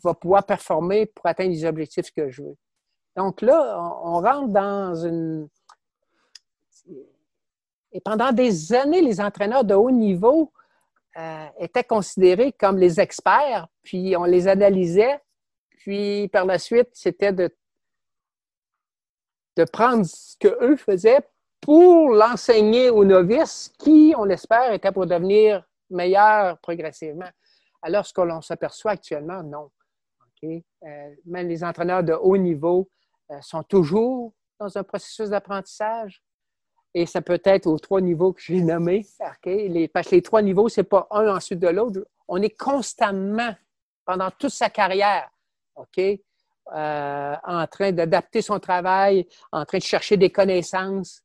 va 0.04 0.14
pouvoir 0.14 0.46
performer 0.46 1.06
pour 1.06 1.26
atteindre 1.26 1.52
les 1.52 1.66
objectifs 1.66 2.12
que 2.12 2.30
je 2.30 2.44
veux. 2.44 2.58
Donc 3.16 3.42
là, 3.42 3.80
on, 4.04 4.22
rentre 4.22 4.50
dans 4.50 4.96
une... 4.96 5.48
Et 7.92 8.02
pendant 8.02 8.32
des 8.32 8.74
années, 8.74 9.02
les 9.02 9.20
entraîneurs 9.20 9.64
de 9.64 9.74
haut 9.74 9.92
niveau 9.92 10.52
euh, 11.18 11.48
étaient 11.60 11.84
considérés 11.84 12.52
comme 12.52 12.78
les 12.78 13.00
experts, 13.00 13.68
puis 13.82 14.16
on 14.16 14.26
les 14.26 14.48
analysait, 14.48 15.20
puis 15.78 16.28
par 16.28 16.46
la 16.46 16.60
suite, 16.60 16.90
c'était 16.94 17.34
de, 17.34 17.50
de 19.56 19.64
prendre 19.64 20.06
ce 20.06 20.36
qu'eux 20.40 20.76
faisaient 20.76 21.28
pour 21.62 22.12
l'enseigner 22.12 22.90
aux 22.90 23.04
novices 23.04 23.74
qui, 23.80 24.14
on 24.16 24.26
l'espère, 24.26 24.72
étaient 24.74 24.92
pour 24.92 25.08
devenir 25.08 25.68
meilleurs 25.90 26.60
progressivement. 26.60 27.30
Alors, 27.88 28.06
ce 28.06 28.12
que 28.12 28.20
l'on 28.20 28.42
s'aperçoit 28.42 28.92
actuellement, 28.92 29.42
non. 29.44 29.72
Euh, 30.44 30.58
même 31.26 31.48
les 31.48 31.64
entraîneurs 31.64 32.04
de 32.04 32.12
haut 32.12 32.36
niveau 32.36 32.90
euh, 33.32 33.40
sont 33.40 33.64
toujours 33.64 34.34
dans 34.60 34.78
un 34.78 34.84
processus 34.84 35.30
d'apprentissage. 35.30 36.22
Et 36.94 37.06
ça 37.06 37.22
peut 37.22 37.40
être 37.46 37.66
aux 37.66 37.80
trois 37.80 38.02
niveaux 38.02 38.34
que 38.34 38.42
j'ai 38.42 38.60
nommés. 38.62 39.06
Parce 39.18 39.38
que 39.38 39.50
les 39.50 40.22
trois 40.22 40.42
niveaux, 40.42 40.68
ce 40.68 40.82
n'est 40.82 40.86
pas 40.86 41.08
un 41.12 41.34
ensuite 41.34 41.60
de 41.60 41.70
l'autre. 41.70 42.06
On 42.28 42.42
est 42.42 42.58
constamment, 42.58 43.56
pendant 44.04 44.32
toute 44.32 44.52
sa 44.52 44.70
carrière, 44.70 45.30
OK, 45.76 45.98
euh, 45.98 47.36
en 47.46 47.68
train 47.68 47.94
d'adapter 47.94 48.42
son 48.42 48.60
travail, 48.60 49.30
en 49.54 49.64
train 49.64 49.78
de 49.78 49.84
chercher 49.84 50.18
des 50.18 50.30
connaissances, 50.30 51.24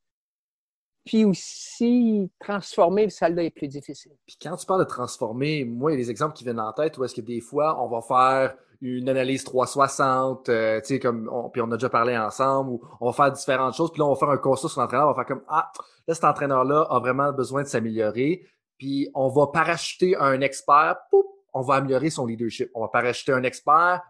puis 1.04 1.24
aussi 1.24 2.30
transformer, 2.38 3.10
celle-là 3.10 3.44
est 3.44 3.50
plus 3.50 3.68
difficile. 3.68 4.12
Puis 4.26 4.36
quand 4.40 4.56
tu 4.56 4.66
parles 4.66 4.84
de 4.84 4.88
transformer, 4.88 5.64
moi, 5.64 5.92
il 5.92 5.94
y 5.94 6.00
a 6.00 6.04
des 6.04 6.10
exemples 6.10 6.34
qui 6.34 6.44
viennent 6.44 6.60
en 6.60 6.72
tête 6.72 6.96
où 6.98 7.04
est-ce 7.04 7.14
que 7.14 7.20
des 7.20 7.40
fois, 7.40 7.82
on 7.82 7.88
va 7.88 8.00
faire 8.02 8.56
une 8.80 9.08
analyse 9.08 9.44
360, 9.44 10.48
euh, 10.48 10.80
tu 10.80 10.86
sais, 10.86 10.98
comme, 10.98 11.28
on, 11.32 11.50
puis 11.50 11.62
on 11.62 11.70
a 11.70 11.76
déjà 11.76 11.88
parlé 11.88 12.18
ensemble, 12.18 12.70
ou 12.70 12.80
on 13.00 13.06
va 13.06 13.12
faire 13.12 13.30
différentes 13.30 13.74
choses, 13.74 13.92
puis 13.92 14.00
là, 14.00 14.06
on 14.06 14.14
va 14.14 14.16
faire 14.16 14.30
un 14.30 14.38
constat 14.38 14.68
sur 14.68 14.80
l'entraîneur, 14.80 15.06
on 15.06 15.12
va 15.12 15.14
faire 15.14 15.26
comme, 15.26 15.44
ah, 15.48 15.70
là, 16.08 16.14
cet 16.14 16.24
entraîneur-là 16.24 16.88
a 16.90 16.98
vraiment 16.98 17.32
besoin 17.32 17.62
de 17.62 17.68
s'améliorer, 17.68 18.44
puis 18.78 19.08
on 19.14 19.28
va 19.28 19.46
parachuter 19.46 20.16
un 20.16 20.40
expert, 20.40 20.96
poup, 21.10 21.26
on 21.52 21.62
va 21.62 21.74
améliorer 21.74 22.10
son 22.10 22.26
leadership. 22.26 22.70
On 22.74 22.80
va 22.80 22.88
parachuter 22.88 23.32
un 23.32 23.42
expert, 23.42 24.00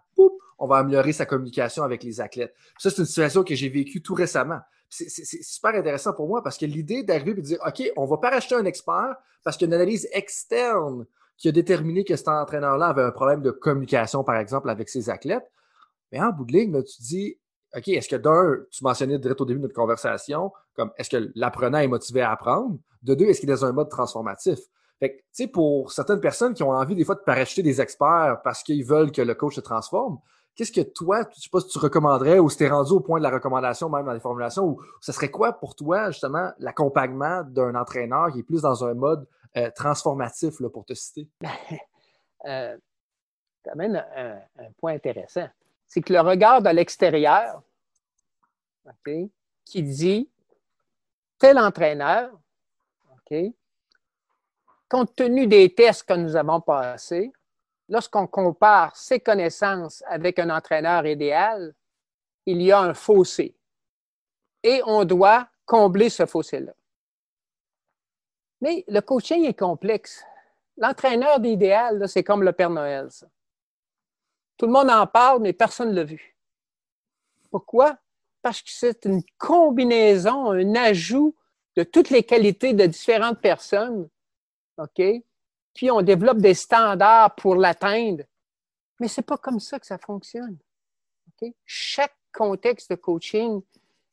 on 0.58 0.66
va 0.66 0.76
améliorer 0.78 1.12
sa 1.12 1.26
communication 1.26 1.82
avec 1.82 2.02
les 2.02 2.20
athlètes. 2.20 2.54
ça, 2.78 2.90
c'est 2.90 2.98
une 2.98 3.06
situation 3.06 3.42
que 3.42 3.54
j'ai 3.54 3.68
vécue 3.68 4.02
tout 4.02 4.14
récemment 4.14 4.60
c'est 4.92 5.42
super 5.42 5.74
intéressant 5.74 6.12
pour 6.12 6.28
moi 6.28 6.42
parce 6.42 6.58
que 6.58 6.66
l'idée 6.66 7.02
d'arriver 7.02 7.30
et 7.30 7.34
de 7.34 7.40
dire 7.40 7.58
OK, 7.66 7.82
on 7.96 8.04
va 8.04 8.18
pas 8.18 8.30
racheter 8.30 8.54
un 8.54 8.64
expert 8.66 9.16
parce 9.42 9.56
qu'il 9.56 9.68
y 9.68 9.72
a 9.72 9.74
une 9.74 9.80
analyse 9.80 10.06
externe 10.12 11.06
qui 11.38 11.48
a 11.48 11.52
déterminé 11.52 12.04
que 12.04 12.14
cet 12.14 12.28
entraîneur-là 12.28 12.88
avait 12.88 13.02
un 13.02 13.10
problème 13.10 13.40
de 13.40 13.50
communication, 13.50 14.22
par 14.22 14.36
exemple, 14.36 14.68
avec 14.68 14.88
ses 14.88 15.08
athlètes. 15.08 15.50
Mais 16.12 16.20
en 16.20 16.30
bout 16.30 16.44
de 16.44 16.52
ligne, 16.52 16.82
tu 16.82 17.02
dis 17.02 17.38
OK, 17.74 17.88
est-ce 17.88 18.08
que 18.08 18.16
d'un, 18.16 18.58
tu 18.70 18.84
mentionnais 18.84 19.18
direct 19.18 19.40
au 19.40 19.46
début 19.46 19.60
de 19.60 19.62
notre 19.62 19.74
conversation, 19.74 20.52
comme 20.74 20.92
est-ce 20.98 21.08
que 21.08 21.32
l'apprenant 21.34 21.78
est 21.78 21.88
motivé 21.88 22.20
à 22.20 22.30
apprendre? 22.30 22.78
De 23.02 23.14
deux, 23.14 23.24
est-ce 23.24 23.40
qu'il 23.40 23.48
est 23.48 23.54
dans 23.54 23.64
un 23.64 23.72
mode 23.72 23.88
transformatif? 23.88 24.58
Fait 25.02 25.16
tu 25.16 25.24
sais, 25.32 25.46
pour 25.48 25.90
certaines 25.90 26.20
personnes 26.20 26.54
qui 26.54 26.62
ont 26.62 26.70
envie 26.70 26.94
des 26.94 27.04
fois 27.04 27.16
de 27.16 27.22
parachuter 27.22 27.64
des 27.64 27.80
experts 27.80 28.40
parce 28.44 28.62
qu'ils 28.62 28.84
veulent 28.84 29.10
que 29.10 29.20
le 29.20 29.34
coach 29.34 29.56
se 29.56 29.60
transforme, 29.60 30.20
qu'est-ce 30.54 30.70
que 30.70 30.80
toi, 30.80 31.24
je 31.34 31.40
sais 31.40 31.48
pas 31.50 31.58
si 31.58 31.66
tu 31.66 31.78
recommanderais 31.80 32.38
ou 32.38 32.48
si 32.48 32.58
tu 32.58 32.62
es 32.62 32.68
rendu 32.68 32.92
au 32.92 33.00
point 33.00 33.18
de 33.18 33.24
la 33.24 33.30
recommandation 33.30 33.88
même 33.88 34.06
dans 34.06 34.12
les 34.12 34.20
formulations, 34.20 34.64
ou 34.64 34.80
ce 35.00 35.10
serait 35.10 35.28
quoi 35.28 35.54
pour 35.54 35.74
toi, 35.74 36.12
justement, 36.12 36.52
l'accompagnement 36.60 37.42
d'un 37.42 37.74
entraîneur 37.74 38.30
qui 38.30 38.38
est 38.38 38.42
plus 38.44 38.62
dans 38.62 38.84
un 38.84 38.94
mode 38.94 39.26
euh, 39.56 39.72
transformatif, 39.74 40.60
là, 40.60 40.70
pour 40.70 40.84
te 40.84 40.94
citer? 40.94 41.28
euh, 42.44 42.76
tu 43.64 43.70
un, 43.70 44.38
point 44.78 44.92
intéressant. 44.92 45.48
C'est 45.88 46.02
que 46.02 46.12
le 46.12 46.20
regard 46.20 46.62
de 46.62 46.68
l'extérieur, 46.68 47.60
qui 49.64 49.82
dit 49.82 50.30
tel 51.40 51.58
entraîneur, 51.58 52.30
OK, 53.10 53.52
compte 54.92 55.16
tenu 55.16 55.46
des 55.46 55.74
tests 55.74 56.02
que 56.02 56.12
nous 56.12 56.36
avons 56.36 56.60
passés, 56.60 57.32
lorsqu'on 57.88 58.26
compare 58.26 58.94
ses 58.94 59.20
connaissances 59.20 60.04
avec 60.06 60.38
un 60.38 60.50
entraîneur 60.50 61.06
idéal, 61.06 61.74
il 62.44 62.60
y 62.60 62.70
a 62.70 62.80
un 62.80 62.92
fossé. 62.92 63.56
Et 64.62 64.82
on 64.84 65.06
doit 65.06 65.48
combler 65.64 66.10
ce 66.10 66.26
fossé-là. 66.26 66.74
Mais 68.60 68.84
le 68.86 69.00
coaching 69.00 69.46
est 69.46 69.58
complexe. 69.58 70.22
L'entraîneur 70.76 71.40
d'idéal, 71.40 72.06
c'est 72.06 72.22
comme 72.22 72.42
le 72.42 72.52
Père 72.52 72.70
Noël. 72.70 73.08
Tout 74.58 74.66
le 74.66 74.72
monde 74.72 74.90
en 74.90 75.06
parle, 75.06 75.40
mais 75.40 75.54
personne 75.54 75.88
ne 75.88 75.94
l'a 75.94 76.04
vu. 76.04 76.36
Pourquoi? 77.50 77.96
Parce 78.42 78.60
que 78.60 78.70
c'est 78.70 79.06
une 79.06 79.22
combinaison, 79.38 80.50
un 80.50 80.74
ajout 80.74 81.34
de 81.76 81.82
toutes 81.82 82.10
les 82.10 82.24
qualités 82.24 82.74
de 82.74 82.84
différentes 82.84 83.40
personnes 83.40 84.10
OK? 84.78 85.02
Puis 85.74 85.90
on 85.90 86.02
développe 86.02 86.38
des 86.38 86.54
standards 86.54 87.34
pour 87.36 87.56
l'atteindre. 87.56 88.24
Mais 89.00 89.08
ce 89.08 89.20
n'est 89.20 89.24
pas 89.24 89.38
comme 89.38 89.60
ça 89.60 89.78
que 89.78 89.86
ça 89.86 89.98
fonctionne. 89.98 90.58
OK? 91.28 91.52
Chaque 91.64 92.16
contexte 92.32 92.90
de 92.90 92.96
coaching 92.96 93.62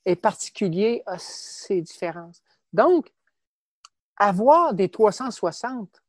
est 0.06 0.16
particulier 0.16 1.04
à 1.06 1.18
ses 1.20 1.82
différences. 1.82 2.42
Donc, 2.74 3.12
avoir 4.18 4.74
des 4.74 4.90
360, 4.90 6.02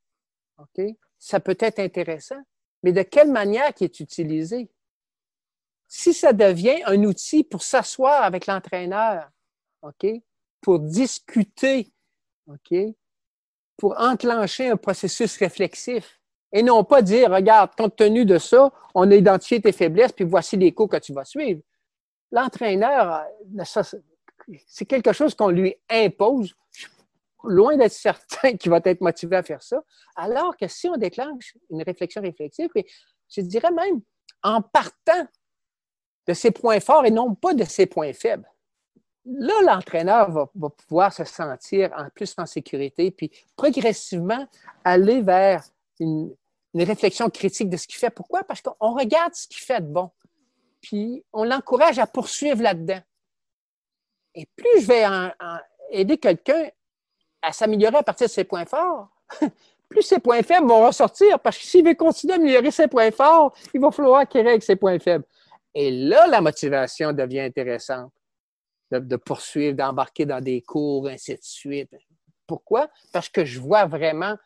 OK, 0.59 0.85
ça 1.19 1.41
peut 1.41 1.57
être 1.61 1.79
intéressant, 1.79 2.43
mais 2.83 2.93
de 2.93 3.03
quelle 3.03 3.31
manière 3.31 3.73
qui 3.73 3.85
est 3.85 4.01
utilisé? 4.01 4.71
Si 5.87 6.13
ça 6.13 6.33
devient 6.33 6.83
un 6.87 7.03
outil 7.05 7.45
pour 7.45 7.63
s'asseoir 7.63 8.23
avec 8.23 8.47
l'entraîneur, 8.47 9.31
OK, 9.83 10.07
pour 10.61 10.81
discuter, 10.81 11.93
OK, 12.47 12.75
pour 13.81 13.99
enclencher 13.99 14.69
un 14.69 14.77
processus 14.77 15.39
réflexif 15.39 16.21
et 16.53 16.63
non 16.63 16.85
pas 16.85 17.01
dire, 17.01 17.31
regarde, 17.31 17.71
compte 17.75 17.97
tenu 17.97 18.27
de 18.27 18.37
ça, 18.37 18.71
on 18.95 19.11
a 19.11 19.15
identifié 19.15 19.59
tes 19.63 19.73
faiblesses, 19.73 20.13
puis 20.13 20.27
voici 20.27 20.59
les 20.59 20.73
cours 20.73 20.91
que 20.91 20.99
tu 20.99 21.15
vas 21.15 21.25
suivre. 21.25 21.63
L'entraîneur, 22.31 23.25
c'est 24.67 24.85
quelque 24.85 25.15
chose 25.15 25.35
qu'on 25.35 25.49
lui 25.49 25.75
impose, 25.89 26.55
loin 27.43 27.79
d'être 27.79 27.93
certain 28.09 28.59
qu'il 28.59 28.71
va 28.71 28.83
être 28.85 29.01
motivé 29.01 29.37
à 29.37 29.43
faire 29.43 29.63
ça, 29.63 29.83
alors 30.15 30.55
que 30.59 30.69
si 30.69 30.87
on 30.87 30.99
déclenche 30.99 31.57
une 31.71 31.83
réflexion 31.83 32.21
réflexive, 32.21 32.69
je 33.35 33.41
dirais 33.41 33.73
même 33.73 34.03
en 34.43 34.61
partant 34.61 35.27
de 36.29 36.35
ses 36.35 36.51
points 36.51 36.81
forts 36.81 37.07
et 37.07 37.11
non 37.11 37.35
pas 37.35 37.55
de 37.55 37.65
ses 37.65 37.87
points 37.87 38.13
faibles, 38.13 38.49
là, 39.39 39.55
l'entraîneur 39.63 40.31
va, 40.31 40.71
pouvoir 40.71 41.13
se 41.13 41.25
sentir 41.25 41.91
en 41.97 42.09
plus 42.11 42.35
en 42.39 42.47
sécurité, 42.47 43.11
puis 43.11 43.31
progressivement 43.57 44.47
aller 44.85 45.21
vers 45.23 45.65
une, 45.99 46.35
réflexion 46.75 47.29
critique 47.31 47.69
de 47.69 47.77
ce 47.77 47.87
qu'il 47.87 47.97
fait. 47.97 48.11
Pourquoi? 48.11 48.45
Parce 48.45 48.63
qu'on 48.63 48.95
regarde 48.95 49.35
ce 49.35 49.49
qu'il 49.49 49.63
fait 49.63 49.81
de 49.81 49.93
bon, 49.93 50.11
puis 50.81 51.25
on 51.33 51.45
l'encourage 51.45 51.99
à 51.99 52.07
poursuivre 52.07 52.63
là-dedans. 52.63 53.01
Et 54.35 54.47
plus 54.55 54.83
je 54.83 54.87
vais 54.87 55.05
aider 55.91 56.17
quelqu'un 56.17 56.69
à 57.43 57.53
s'améliorer 57.53 57.97
à 57.97 58.03
partir 58.05 58.29
de 58.29 58.33
ses 58.33 58.45
points 58.45 58.67
forts, 58.67 59.09
plus 59.89 60.03
ses 60.03 60.21
points 60.21 60.43
faibles 60.43 60.69
vont 60.69 60.87
ressortir, 60.87 61.41
parce 61.41 61.59
que 61.59 61.65
s'il 61.65 61.85
veut 61.85 61.95
continuer 61.95 62.35
à 62.35 62.37
améliorer 62.37 62.71
ses 62.71 62.87
points 62.87 63.11
forts, 63.11 63.53
il 63.75 63.81
va 63.81 63.91
falloir 63.91 64.29
qu'il 64.29 64.47
règle 64.47 64.63
ses 64.63 64.77
points 64.77 65.01
faibles. 65.01 65.25
Et 65.75 65.91
là, 65.91 66.29
la 66.29 66.41
motivation 66.41 67.13
devient 67.13 67.41
intéressante 67.41 68.13
de, 68.91 69.17
poursuivre, 69.17 69.77
d'embarquer 69.77 70.27
dans 70.27 70.41
des 70.41 70.63
cours, 70.63 71.09
ainsi 71.09 71.33
de 71.33 71.43
suite. 71.43 71.95
Pourquoi? 72.47 72.89
Parce 73.13 73.29
que 73.29 73.45
je 73.45 73.61
vois 73.61 73.87
vraiment 73.87 74.37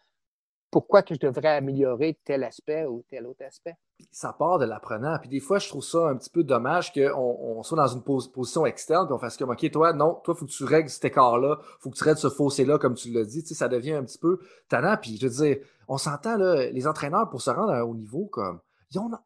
pourquoi 0.70 1.02
que 1.02 1.14
je 1.14 1.20
devrais 1.20 1.56
améliorer 1.56 2.18
tel 2.24 2.42
aspect 2.42 2.84
ou 2.84 3.04
tel 3.08 3.26
autre 3.26 3.44
aspect. 3.44 3.76
Ça 4.10 4.32
part 4.32 4.58
de 4.58 4.64
l'apprenant. 4.64 5.16
Puis 5.20 5.28
des 5.28 5.38
fois, 5.38 5.60
je 5.60 5.68
trouve 5.68 5.84
ça 5.84 6.08
un 6.08 6.16
petit 6.16 6.30
peu 6.30 6.42
dommage 6.42 6.92
qu'on 6.92 7.12
on 7.14 7.62
soit 7.62 7.76
dans 7.76 7.86
une 7.86 8.02
position 8.02 8.66
externe 8.66 9.06
puis 9.06 9.14
on 9.14 9.18
fasse 9.18 9.36
comme 9.36 9.50
OK, 9.50 9.70
toi, 9.70 9.92
non, 9.92 10.14
toi, 10.24 10.34
il 10.36 10.38
faut 10.40 10.46
que 10.46 10.50
tu 10.50 10.64
règles 10.64 10.90
cet 10.90 11.04
écart-là, 11.04 11.60
faut 11.78 11.90
que 11.90 11.96
tu 11.96 12.02
règles 12.02 12.18
ce 12.18 12.28
fossé-là, 12.28 12.78
comme 12.78 12.94
tu 12.94 13.10
l'as 13.10 13.24
dit. 13.24 13.42
Tu 13.42 13.50
sais, 13.50 13.54
ça 13.54 13.68
devient 13.68 13.92
un 13.92 14.02
petit 14.02 14.18
peu 14.18 14.40
tannant. 14.68 14.96
Puis 15.00 15.16
je 15.16 15.28
veux 15.28 15.46
dire, 15.46 15.64
on 15.86 15.96
s'entend, 15.96 16.36
les 16.36 16.86
entraîneurs, 16.88 17.30
pour 17.30 17.40
se 17.40 17.50
rendre 17.50 17.70
à 17.70 17.78
un 17.78 17.82
haut 17.82 17.94
niveau, 17.94 18.26
comme 18.26 18.58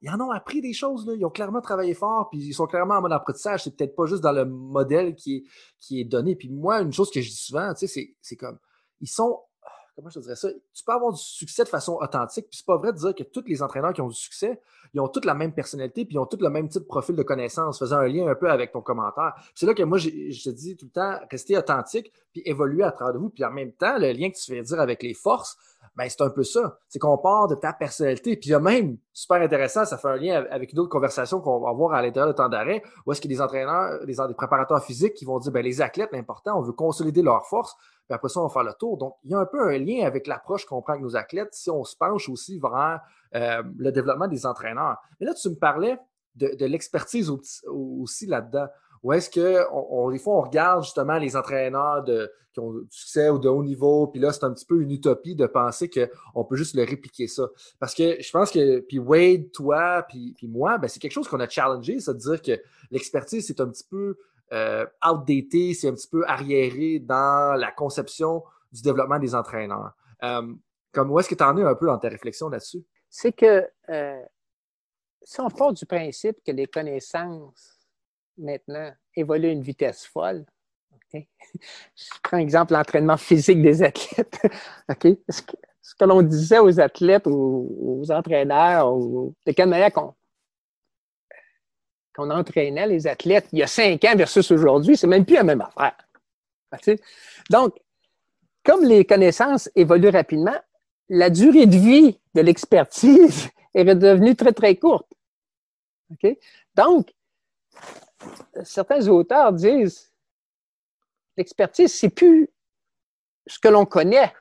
ils, 0.03 0.11
en 0.11 0.21
ont 0.21 0.31
appris 0.31 0.61
des 0.61 0.73
choses. 0.73 1.07
Là. 1.07 1.15
Ils 1.15 1.25
ont 1.25 1.31
clairement 1.31 1.61
travaillé 1.61 1.95
fort, 1.95 2.29
puis 2.31 2.41
ils 2.41 2.55
sont 2.55 2.67
clairement 2.67 2.95
en 2.95 3.03
mode 3.03 3.13
apprentissage. 3.13 3.65
C'est 3.65 3.77
peut-être 3.77 3.95
pas 3.95 4.07
juste 4.07 4.23
dans 4.23 4.33
le 4.33 4.45
modèle 4.45 5.15
qui 5.15 5.37
est, 5.37 5.43
qui 5.81 6.01
est 6.01 6.05
donné. 6.05 6.37
Puis 6.37 6.49
moi, 6.49 6.81
une 6.81 6.93
chose 6.93 7.11
que 7.11 7.21
je 7.21 7.29
dis 7.29 7.37
souvent, 7.37 7.73
c'est 7.77 8.37
comme 8.37 8.59
ils 9.01 9.09
sont. 9.09 9.39
Comment 9.99 10.11
je 10.11 10.21
te 10.21 10.23
dirais 10.23 10.37
ça? 10.37 10.49
Tu 10.73 10.85
peux 10.85 10.93
avoir 10.93 11.13
du 11.13 11.21
succès 11.21 11.65
de 11.65 11.69
façon 11.69 11.99
authentique, 12.01 12.47
puis 12.49 12.59
c'est 12.59 12.67
pas 12.67 12.77
vrai 12.77 12.93
de 12.93 12.99
dire 12.99 13.13
que 13.17 13.25
tous 13.25 13.43
les 13.49 13.65
entraîneurs 13.65 13.93
qui 13.93 14.01
ont 14.01 14.07
du 14.07 14.15
succès, 14.15 14.61
ils 14.95 15.01
ont 15.01 15.09
toutes 15.09 15.25
la 15.25 15.35
même 15.35 15.53
personnalité, 15.53 16.05
puis 16.05 16.15
ils 16.15 16.19
ont 16.21 16.27
tous 16.27 16.41
le 16.41 16.51
même 16.51 16.69
type 16.69 16.83
de 16.83 16.87
profil 16.87 17.17
de 17.17 17.23
connaissance, 17.25 17.81
faisant 17.81 17.97
un 17.97 18.07
lien 18.07 18.29
un 18.29 18.37
peu 18.37 18.49
avec 18.49 18.71
ton 18.71 18.81
commentaire. 18.81 19.35
C'est 19.57 19.67
là 19.67 19.75
que 19.75 19.83
moi, 19.83 19.99
je 19.99 20.09
te 20.09 20.51
dis 20.51 20.77
tout 20.77 20.87
le 20.87 20.93
temps, 20.93 21.19
rester 21.29 21.59
authentique, 21.59 22.13
puis 22.31 22.43
évoluer 22.45 22.85
à 22.85 22.93
travers 22.93 23.21
vous, 23.21 23.29
puis 23.29 23.45
en 23.45 23.51
même 23.51 23.73
temps, 23.73 23.99
le 23.99 24.13
lien 24.13 24.31
que 24.31 24.37
tu 24.37 24.55
fais 24.55 24.63
dire 24.63 24.79
avec 24.79 25.03
les 25.03 25.15
forces, 25.15 25.57
ben, 25.97 26.09
c'est 26.09 26.23
un 26.23 26.31
peu 26.31 26.45
ça. 26.45 26.79
C'est 26.89 27.01
qu'on 27.01 27.19
part 27.19 27.49
de 27.49 27.57
ta 27.57 27.73
personnalité. 27.73 28.37
Puis 28.37 28.51
il 28.51 28.53
y 28.53 28.55
a 28.55 28.61
même, 28.61 28.99
super 29.13 29.43
intéressant, 29.43 29.85
ça 29.85 29.99
fait 29.99 30.07
un 30.07 30.17
lien 30.17 30.45
avec 30.49 30.73
une 30.73 30.79
autre 30.79 30.91
conversation 30.91 31.41
qu'on 31.41 31.59
va 31.59 31.71
avoir 31.71 31.93
à 31.93 32.03
l'intérieur 32.03 32.29
de 32.29 32.37
temps 32.37 32.49
d'arrêt, 32.49 32.85
où 33.05 33.11
est-ce 33.11 33.21
qu'il 33.21 33.33
y 33.33 33.35
a 33.35 33.39
des 33.39 33.43
entraîneurs, 33.43 34.07
des, 34.07 34.15
préparateurs 34.37 34.85
physiques 34.85 35.15
qui 35.15 35.25
vont 35.25 35.41
dire, 35.41 35.51
ben, 35.51 35.65
les 35.65 35.83
athlètes, 35.83 36.11
l'important, 36.13 36.57
on 36.57 36.63
veut 36.63 36.73
consolider 36.73 37.21
leurs 37.21 37.47
forces, 37.47 37.77
puis 38.09 38.15
après 38.15 38.31
ça, 38.31 38.41
on 38.41 38.47
va 38.47 38.49
faire 38.49 38.65
le 38.65 38.73
tour. 38.73 38.97
Donc, 38.97 39.17
il 39.23 39.33
y 39.33 39.35
a 39.35 39.39
un 39.39 39.45
peu 39.45 39.61
un 39.69 39.77
lien 39.77 40.07
avec 40.07 40.27
l'approche 40.27 40.65
qu'on 40.65 40.81
prend 40.81 40.95
avec 40.95 41.03
nos 41.03 41.15
athlètes 41.15 41.51
si 41.53 41.71
on 41.71 41.85
se 41.85 41.95
penche 41.95 42.31
aussi 42.31 42.59
vers 42.59 43.01
euh, 43.35 43.63
le 43.77 43.93
développement 43.93 44.29
des 44.29 44.47
entraîneurs. 44.47 44.97
Mais 45.21 45.27
là, 45.27 45.35
tu 45.35 45.51
me 45.51 45.57
parlais 45.57 45.99
de, 46.35 46.57
de 46.59 46.65
l'expertise 46.65 47.31
aussi 47.67 48.25
là-dedans. 48.25 48.67
Ou 49.03 49.13
est-ce 49.13 49.29
que 49.29 49.65
on, 49.71 50.11
des 50.11 50.19
fois 50.19 50.39
on 50.39 50.41
regarde 50.41 50.83
justement 50.83 51.19
les 51.19 51.37
entraîneurs 51.37 52.03
de, 52.03 52.33
qui 52.53 52.61
ont 52.61 52.73
du 52.73 52.87
succès 52.91 53.29
ou 53.29 53.39
de 53.39 53.49
haut 53.49 53.63
niveau, 53.63 54.09
puis 54.09 54.21
là 54.21 54.33
c'est 54.33 54.43
un 54.43 54.53
petit 54.53 54.65
peu 54.65 54.81
une 54.81 54.91
utopie 54.91 55.37
de 55.37 55.47
penser 55.47 55.89
qu'on 55.89 56.45
peut 56.45 56.57
juste 56.57 56.75
le 56.75 56.83
répliquer 56.83 57.29
ça. 57.29 57.49
Parce 57.79 57.95
que 57.95 58.21
je 58.21 58.31
pense 58.33 58.51
que 58.51 58.81
puis 58.81 58.99
Wade, 58.99 59.53
toi, 59.53 60.03
puis, 60.09 60.35
moi, 60.43 60.79
ben, 60.79 60.89
c'est 60.89 60.99
quelque 60.99 61.13
chose 61.13 61.29
qu'on 61.29 61.39
a 61.39 61.49
challengé, 61.49 62.01
c'est 62.01 62.15
de 62.15 62.19
dire 62.19 62.43
que 62.43 62.61
l'expertise 62.91 63.47
c'est 63.47 63.61
un 63.61 63.69
petit 63.69 63.87
peu 63.89 64.17
euh, 64.53 64.87
outdated, 65.07 65.75
c'est 65.75 65.89
un 65.89 65.95
petit 65.95 66.09
peu 66.09 66.25
arriéré 66.27 66.99
dans 66.99 67.59
la 67.59 67.71
conception 67.71 68.43
du 68.73 68.83
développement 68.83 69.19
des 69.19 69.35
entraîneurs. 69.35 69.93
Euh, 70.23 70.55
comme 70.93 71.11
où 71.11 71.19
est-ce 71.21 71.29
que 71.29 71.35
tu 71.35 71.45
en 71.45 71.57
es 71.57 71.63
un 71.63 71.75
peu 71.75 71.87
dans 71.87 71.99
ta 71.99 72.09
réflexion 72.09 72.49
là-dessus? 72.49 72.85
C'est 73.11 73.33
que 73.33 73.69
euh, 73.89 74.23
si 75.23 75.41
on 75.41 75.49
part 75.49 75.73
du 75.73 75.87
principe 75.87 76.39
que 76.45 76.53
les 76.53 76.67
connaissances 76.67 77.79
maintenant 78.39 78.93
évolue 79.15 79.49
à 79.49 79.53
une 79.53 79.63
vitesse 79.63 80.07
folle. 80.07 80.45
Je 81.13 81.25
prends 82.23 82.39
exemple 82.39 82.73
l'entraînement 82.73 83.17
physique 83.17 83.61
des 83.63 83.83
athlètes. 83.83 84.41
Ce 85.81 85.95
que, 85.95 86.05
l'on 86.05 86.21
disait 86.21 86.59
aux 86.59 86.81
athlètes, 86.81 87.27
aux, 87.27 88.01
aux 88.01 88.11
entraîneurs, 88.11 88.95
de 88.95 89.53
quelle 89.53 89.71
manière 89.71 89.91
qu'on 89.91 90.15
entraînait 92.19 92.87
les 92.87 93.07
athlètes 93.07 93.49
il 93.53 93.61
y 93.61 93.63
a 93.63 93.67
cinq 93.67 94.05
ans 94.05 94.17
versus 94.17 94.51
aujourd'hui, 94.51 94.97
c'est 94.97 95.07
même 95.07 95.25
plus 95.25 95.37
la 95.37 95.45
même 95.45 95.61
affaire. 95.61 95.97
Donc, 97.51 97.75
comme 98.65 98.85
les 98.85 99.05
connaissances 99.05 99.71
évoluent 99.75 100.11
rapidement, 100.11 100.57
la 101.09 101.31
durée 101.31 101.67
de 101.67 101.77
vie 101.77 102.19
de 102.35 102.41
l'expertise 102.41 103.49
est 103.75 103.83
redevenue 103.83 104.37
très, 104.37 104.53
très 104.53 104.77
courte. 104.77 105.11
Donc, 106.75 107.15
certains 108.65 109.07
auteurs 109.09 109.53
disent 109.53 110.13
l'expertise, 111.37 111.95
c'est 111.95 112.11
plus 112.11 112.49
ce 113.47 113.59
que 113.59 113.69
l'on 113.69 113.87
connaît, 113.87 114.33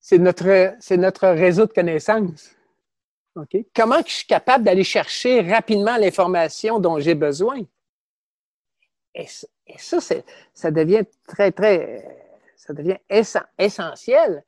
c'est 0.00 0.18
notre, 0.18 0.76
c'est 0.80 0.96
notre 0.96 1.28
réseau 1.28 1.66
de 1.66 1.72
connaissances. 1.72 2.54
Comment 3.74 4.02
je 4.04 4.12
suis 4.12 4.26
capable 4.26 4.64
d'aller 4.64 4.84
chercher 4.84 5.40
rapidement 5.40 5.96
l'information 5.96 6.80
dont 6.80 6.98
j'ai 6.98 7.14
besoin? 7.14 7.60
Et, 9.14 9.26
ça, 9.78 9.98
ça 10.52 10.70
devient 10.70 11.04
très, 11.26 11.52
très, 11.52 12.42
ça 12.56 12.72
devient 12.72 12.98
essentiel. 13.58 14.44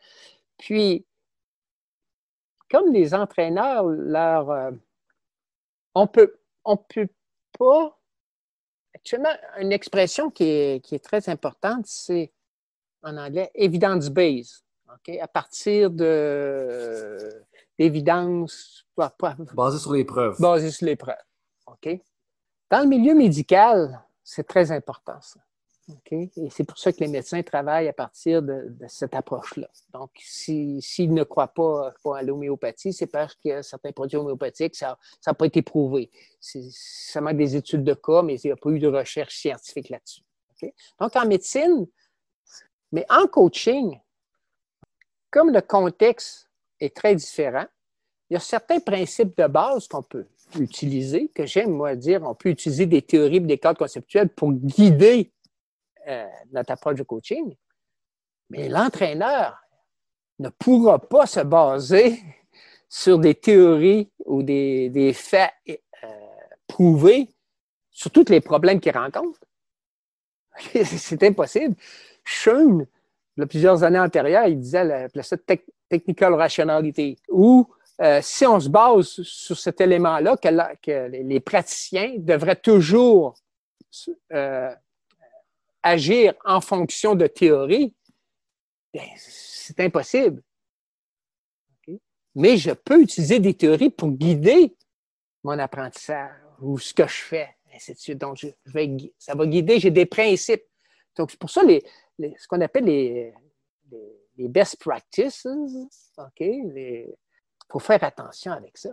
Puis, 0.59 1.05
comme 2.71 2.93
les 2.93 3.15
entraîneurs, 3.15 3.85
leur, 3.85 4.51
euh, 4.51 4.71
on 5.95 6.07
peut, 6.07 6.39
on 6.65 6.77
peut 6.77 7.09
pas. 7.59 7.99
Actuellement, 8.95 9.35
une 9.59 9.73
expression 9.73 10.31
qui 10.31 10.45
est, 10.45 10.85
qui 10.85 10.95
est 10.95 11.05
très 11.05 11.29
importante, 11.29 11.87
c'est 11.87 12.33
en 13.03 13.17
anglais 13.17 13.51
evidence-based. 13.55 14.63
À 15.21 15.29
partir 15.29 15.91
de 15.91 17.43
d'évidence. 17.83 18.87
Basé 19.55 19.79
sur 19.79 19.93
les 19.93 20.05
preuves. 20.05 20.41
Basé 20.41 20.71
sur 20.71 20.87
les 20.87 20.97
preuves. 20.97 21.17
OK? 21.67 22.01
Dans 22.71 22.81
le 22.81 22.87
milieu 22.87 23.15
médical, 23.15 24.01
c'est 24.23 24.47
très 24.47 24.71
important, 24.71 25.21
ça. 25.21 25.41
Et 26.13 26.31
c'est 26.51 26.63
pour 26.63 26.79
ça 26.79 26.93
que 26.93 27.01
les 27.01 27.09
médecins 27.09 27.43
travaillent 27.43 27.89
à 27.89 27.93
partir 27.93 28.41
de, 28.41 28.73
cette 28.87 29.15
approche-là. 29.15 29.69
Donc, 29.93 30.11
s'ils 30.21 31.13
ne 31.13 31.25
croient 31.25 31.53
pas, 31.53 31.93
à 32.15 32.23
l'homéopathie, 32.23 32.93
c'est 32.93 33.09
parce 33.09 33.35
que 33.35 33.63
certains 33.63 33.91
produits 33.91 34.17
homéopathiques, 34.17 34.77
ça 34.77 34.97
n'a 35.27 35.35
pas 35.35 35.47
été 35.47 35.61
prouvé. 35.61 36.11
Ça 36.41 37.21
manque 37.21 37.37
des 37.37 37.57
études 37.57 37.83
de 37.83 37.95
cas, 37.95 38.23
mais 38.23 38.37
il 38.37 38.47
n'y 38.47 38.53
a 38.53 38.57
pas 38.57 38.71
eu 38.71 38.79
de 38.79 38.87
recherche 38.87 39.37
scientifique 39.37 39.89
là-dessus. 39.89 40.23
Donc, 41.01 41.17
en 41.17 41.27
médecine, 41.27 41.89
mais 42.93 43.05
en 43.11 43.27
coaching, 43.27 43.99
comme 45.31 45.51
le 45.51 45.63
contexte 45.63 46.49
est 46.85 46.95
très 46.95 47.15
différent, 47.15 47.67
il 48.31 48.35
y 48.35 48.37
a 48.37 48.41
certains 48.41 48.81
principes 48.81 49.37
de 49.37 49.47
base 49.47 49.87
qu'on 49.89 50.03
peut 50.03 50.27
utiliser, 50.59 51.29
que 51.29 51.47
j'aime, 51.47 51.71
moi, 51.73 51.95
dire, 51.95 52.23
on 52.23 52.35
peut 52.35 52.49
utiliser 52.49 52.87
des 52.87 53.03
théories 53.03 53.41
des 53.41 53.59
cadres 53.59 53.79
conceptuels 53.79 54.31
pour 54.31 54.53
guider 54.53 55.33
euh, 56.09 56.27
notre 56.51 56.73
approche 56.73 56.97
de 56.97 57.03
coaching. 57.03 57.55
Mais 58.51 58.69
l'entraîneur 58.69 59.63
ne 60.39 60.49
pourra 60.49 60.99
pas 60.99 61.27
se 61.27 61.41
baser 61.41 62.19
sur 62.89 63.19
des 63.19 63.35
théories 63.35 64.11
ou 64.25 64.43
des, 64.43 65.13
faits 65.15 65.53
euh, 65.69 65.75
prouvés 66.67 67.29
sur 67.91 68.11
tous 68.11 68.29
les 68.31 68.41
problèmes 68.41 68.81
qu'il 68.81 68.97
rencontre. 68.97 69.41
C'est 70.85 71.23
impossible. 71.23 71.77
Schoen, 72.25 72.87
il 73.37 73.41
y 73.41 73.45
a 73.45 73.47
plusieurs 73.47 73.83
années 73.83 73.99
antérieures, 73.99 74.47
il 74.47 74.59
disait 74.59 74.85
la, 74.85 75.09
la 75.13 75.23
technical 75.93 76.33
rationalité, 76.33 77.19
où 77.29 77.67
euh, 78.01 78.21
si 78.23 78.47
on 78.47 78.59
se 78.59 78.71
base 78.71 79.23
sur 79.23 79.59
cet 79.59 79.79
élément-là, 79.83 80.39
que, 80.39 81.09
les 81.09 81.41
praticiens 81.41 82.15
devraient 82.17 82.57
toujours 82.57 83.35
euh, 84.33 84.75
agir 85.83 86.33
en 86.47 86.63
fonction 86.63 87.15
de 87.15 87.27
théorie, 87.27 87.95
ben, 88.95 89.07
c'est 89.19 89.79
impossible. 89.81 90.43
Mais 92.35 92.57
je 92.57 92.71
peux 92.71 93.03
utiliser 93.03 93.39
des 93.39 93.53
théories 93.53 93.91
pour 93.91 94.11
guider 94.13 94.75
mon 95.45 95.59
apprentissage 95.59 96.33
ou 96.61 96.79
ce 96.79 96.95
que 96.95 97.07
je 97.07 97.21
fais, 97.31 97.51
ainsi 97.75 97.93
de 97.93 97.99
suite. 97.99 98.19
Donc, 98.19 98.39
ça 99.19 99.35
va 99.35 99.47
guider, 99.47 99.79
j'ai 99.79 99.91
des 99.91 100.07
principes. 100.07 100.65
Donc, 101.17 101.31
c'est 101.31 101.39
pour 101.39 101.51
ça 101.51 101.63
les, 101.63 101.85
ce 102.39 102.49
qu'on 102.49 102.63
appelle 102.63 102.85
les, 102.85 103.35
best 104.49 104.77
practices, 104.79 105.47
OK? 106.19 106.41
Il 106.41 107.07
faut 107.71 107.79
faire 107.79 108.03
attention 108.05 108.53
avec 108.53 108.77
ça. 108.79 108.91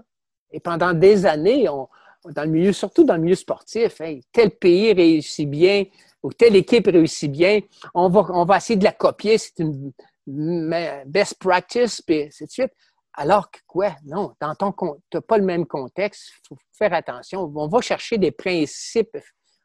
Et 0.51 0.59
pendant 0.59 0.93
des 0.93 1.25
années, 1.25 1.69
on, 1.69 1.88
dans 2.25 2.43
le 2.43 2.49
milieu, 2.49 2.73
surtout 2.73 3.03
dans 3.03 3.15
le 3.15 3.21
milieu 3.21 3.35
sportif, 3.35 4.01
tel 4.31 4.51
pays 4.51 4.93
réussit 4.93 5.49
bien 5.49 5.85
ou 6.21 6.33
telle 6.33 6.55
équipe 6.55 6.88
réussit 6.88 7.31
bien, 7.31 7.62
on 7.93 8.09
va, 8.09 8.25
on 8.29 8.45
va 8.45 8.57
essayer 8.57 8.77
de 8.77 8.83
la 8.83 8.91
copier, 8.91 9.38
c'est 9.38 9.59
une 9.59 9.93
best 11.05 11.39
practice, 11.39 12.01
puis 12.01 12.27
c'est 12.31 12.45
de 12.45 12.51
suite. 12.51 12.71
Alors 13.13 13.49
que 13.49 13.59
quoi? 13.65 13.95
Non, 14.05 14.33
dans 14.39 14.55
ton 14.55 14.71
tu 14.71 15.17
n'as 15.17 15.21
pas 15.21 15.38
le 15.38 15.43
même 15.43 15.65
contexte, 15.65 16.29
il 16.29 16.47
faut 16.47 16.57
faire 16.71 16.93
attention. 16.93 17.51
On 17.53 17.67
va 17.67 17.81
chercher 17.81 18.17
des 18.17 18.31
principes, 18.31 19.17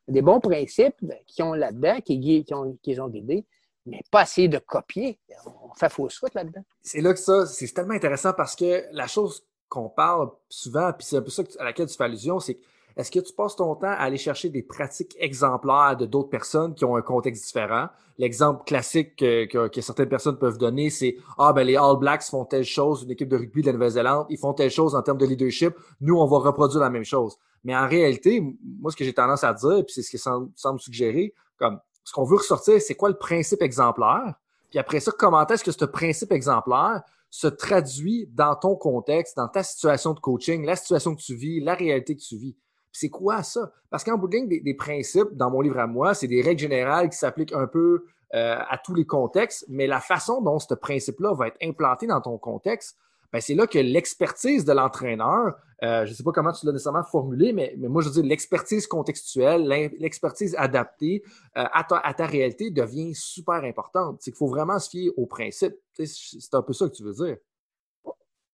des 0.09 0.23
bons 0.23 0.41
principes 0.41 0.97
qui 1.27 1.43
ont 1.43 1.55
là-dedans, 1.55 2.01
qui, 2.01 2.45
qui, 2.45 2.55
ont, 2.55 2.77
qui 2.83 2.99
ont 3.01 3.09
guidés, 3.09 3.45
mais 3.87 4.01
pas 4.11 4.23
essayer 4.23 4.49
de 4.49 4.59
copier. 4.59 5.19
On 5.47 5.75
fait 5.75 5.91
fausse 5.91 6.19
route 6.21 6.35
là-dedans. 6.35 6.63
C'est 6.83 7.01
là 7.01 7.13
que 7.13 7.21
ça, 7.21 7.47
c'est 7.47 7.73
tellement 7.73 7.95
intéressant 7.95 8.33
parce 8.33 8.57
que 8.57 8.85
la 8.93 9.07
chose 9.07 9.45
qu'on 9.69 9.89
parle 9.89 10.31
souvent, 10.49 10.93
puis 10.93 11.07
c'est 11.07 11.17
un 11.17 11.23
peu 11.23 11.31
ça 11.31 11.43
à 11.59 11.65
laquelle 11.65 11.89
tu 11.89 11.97
fais 11.97 12.05
allusion, 12.05 12.41
c'est 12.41 12.59
est-ce 12.97 13.11
que 13.11 13.19
tu 13.19 13.33
passes 13.33 13.57
ton 13.57 13.75
temps 13.75 13.89
à 13.89 13.95
aller 13.95 14.19
chercher 14.19 14.51
des 14.51 14.63
pratiques 14.63 15.17
exemplaires 15.19 15.97
de 15.97 16.07
d'autres 16.07 16.29
personnes 16.29 16.75
qui 16.75 16.85
ont 16.85 16.95
un 16.95 17.03
contexte 17.03 17.45
différent? 17.45 17.89
L'exemple 18.19 18.63
classique 18.65 19.17
que, 19.17 19.67
que, 19.67 19.81
certaines 19.81 20.09
personnes 20.09 20.39
peuvent 20.39 20.59
donner, 20.59 20.91
c'est 20.91 21.17
Ah, 21.37 21.53
ben 21.53 21.65
les 21.65 21.77
All 21.77 21.97
Blacks 21.99 22.23
font 22.23 22.45
telle 22.45 22.65
chose, 22.65 23.03
une 23.03 23.11
équipe 23.11 23.29
de 23.29 23.37
rugby 23.37 23.63
de 23.63 23.67
la 23.67 23.73
Nouvelle-Zélande, 23.73 24.27
ils 24.31 24.39
font 24.39 24.53
telle 24.53 24.71
chose 24.71 24.95
en 24.95 25.03
termes 25.03 25.19
de 25.19 25.27
leadership, 25.27 25.75
nous, 26.01 26.17
on 26.17 26.27
va 26.27 26.39
reproduire 26.39 26.81
la 26.81 26.91
même 26.91 27.05
chose. 27.05 27.37
Mais 27.65 27.75
en 27.75 27.89
réalité, 27.89 28.41
moi, 28.81 28.93
ce 28.93 28.97
que 28.97 29.05
j'ai 29.05 29.13
tendance 29.13 29.43
à 29.43 29.53
dire, 29.53 29.85
puis 29.85 29.93
c'est 29.93 30.03
ce 30.03 30.11
qui 30.11 30.19
semble, 30.19 30.51
semble 30.55 30.79
suggérer, 30.79 31.35
comme 31.59 31.81
ce 32.05 32.13
qu'on 32.13 32.25
veut 32.25 32.37
ressortir, 32.37 32.81
c'est 32.81 32.95
quoi 32.95 33.09
le 33.09 33.17
principe 33.17 33.63
exemplaire? 33.63 34.35
Puis 34.71 34.79
après 34.79 35.01
ça, 35.01 35.13
comment 35.17 35.47
est-ce 35.47 35.65
que 35.65 35.73
ce 35.73 35.85
principe 35.85 36.33
exemplaire 36.33 37.03
se 37.31 37.47
traduit 37.47 38.29
dans 38.33 38.55
ton 38.55 38.77
contexte, 38.77 39.37
dans 39.37 39.49
ta 39.49 39.63
situation 39.63 40.13
de 40.13 40.21
coaching, 40.21 40.65
la 40.65 40.77
situation 40.77 41.15
que 41.15 41.21
tu 41.21 41.35
vis, 41.35 41.61
la 41.61 41.75
réalité 41.75 42.15
que 42.17 42.23
tu 42.23 42.37
vis? 42.37 42.57
C'est 42.93 43.09
quoi 43.09 43.43
ça? 43.43 43.73
Parce 43.91 44.05
qu'en 44.05 44.17
bout 44.17 44.29
de 44.29 44.37
ligne, 44.37 44.49
des, 44.49 44.75
principes, 44.75 45.33
dans 45.33 45.51
mon 45.51 45.61
livre 45.61 45.79
à 45.81 45.87
moi, 45.87 46.15
c'est 46.15 46.29
des 46.29 46.43
règles 46.43 46.61
générales 46.61 47.09
qui 47.09 47.19
s'appliquent 47.19 47.53
un 47.53 47.67
peu 47.67 48.05
euh, 48.35 48.57
à 48.69 48.79
tous 48.79 48.95
les 48.95 49.07
contextes, 49.07 49.65
mais 49.69 49.87
la 49.87 50.01
façon 50.01 50.41
dont 50.43 50.59
ce 50.59 50.75
principe-là 50.75 51.35
va 51.35 51.49
être 51.49 51.59
implanté 51.63 52.07
dans 52.07 52.21
ton 52.21 52.39
contexte, 52.39 52.97
ben, 53.35 53.41
c'est 53.41 53.57
là 53.57 53.67
que 53.67 53.81
l'expertise 53.81 54.65
de 54.65 54.73
l'entraîneur, 54.73 55.59
euh, 55.83 56.05
je 56.05 56.11
ne 56.11 56.15
sais 56.15 56.23
pas 56.23 56.31
comment 56.31 56.53
tu 56.53 56.67
l'as 56.67 56.71
nécessairement 56.71 57.03
formulé, 57.03 57.53
mais, 57.53 57.75
moi 57.77 58.01
je 58.01 58.07
veux 58.07 58.15
dire 58.15 58.23
l'expertise 58.23 58.87
contextuelle, 58.87 59.67
l'expertise 59.99 60.55
adaptée 60.57 61.21
euh, 61.57 61.65
à, 61.73 61.83
ta, 61.83 62.27
réalité 62.27 62.71
devient 62.71 63.13
super 63.13 63.65
importante. 63.65 64.19
C'est 64.21 64.31
qu'il 64.31 64.39
faut 64.39 64.47
vraiment 64.47 64.79
se 64.79 64.89
fier 64.89 65.11
au 65.17 65.27
principe. 65.27 65.75
C'est 65.95 66.55
un 66.55 66.63
peu 66.63 66.73
ça 66.73 66.89
que 66.89 66.95
tu 66.95 67.03
veux 67.03 67.13
dire. 67.13 67.37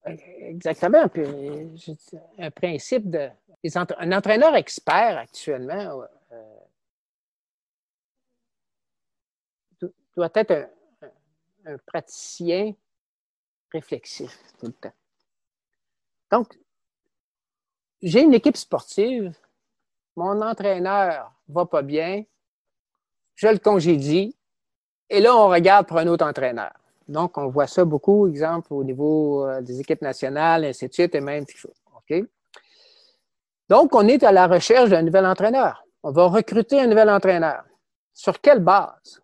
Exactement. 0.06 1.10
Un 2.38 2.50
principe 2.50 3.10
de. 3.10 3.28
Un 3.98 4.12
entraîneur 4.12 4.56
expert 4.56 5.18
actuellement 5.18 6.04
euh, 9.82 9.88
doit 10.16 10.30
être 10.36 10.70
un 11.66 11.76
praticien 11.84 12.72
réflexif 13.72 14.38
tout 14.59 14.66
le 14.66 14.72
temps. 14.72 14.92
Donc, 16.30 16.59
j'ai 18.02 18.22
une 18.22 18.35
équipe 18.35 18.56
sportive, 18.56 19.35
mon 20.16 20.40
entraîneur 20.42 21.33
va 21.48 21.66
pas 21.66 21.83
bien, 21.83 22.24
je 23.35 23.48
le 23.48 23.59
congédie, 23.59 24.37
et 25.09 25.20
là, 25.20 25.37
on 25.37 25.48
regarde 25.48 25.87
pour 25.87 25.98
un 25.98 26.06
autre 26.06 26.24
entraîneur. 26.24 26.72
Donc, 27.09 27.37
on 27.37 27.48
voit 27.48 27.66
ça 27.66 27.85
beaucoup, 27.85 28.28
exemple, 28.28 28.72
au 28.72 28.85
niveau 28.85 29.44
euh, 29.44 29.61
des 29.61 29.80
équipes 29.80 30.02
nationales, 30.02 30.64
ainsi 30.64 30.87
de 30.88 30.92
suite, 30.92 31.14
et 31.14 31.20
même? 31.20 31.44
Donc, 33.68 33.94
on 33.94 34.06
est 34.09 34.22
à 34.22 34.33
la 34.33 34.46
recherche 34.46 34.90
d'un 34.90 35.02
nouvel 35.02 35.26
entraîneur. 35.26 35.85
On 36.02 36.11
va 36.11 36.26
recruter 36.26 36.80
un 36.80 36.87
nouvel 36.87 37.11
entraîneur. 37.11 37.64
Sur 38.12 38.40
quelle 38.40 38.61
base? 38.61 39.22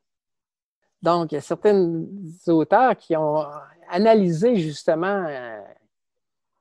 Donc, 1.03 1.33
il 1.33 1.37
y 1.37 1.39
a 1.39 1.41
certains 1.41 2.05
auteurs 2.47 2.97
qui 2.97 3.17
ont 3.17 3.45
analysé 3.91 4.57
justement 4.57 5.27
euh, 5.29 5.61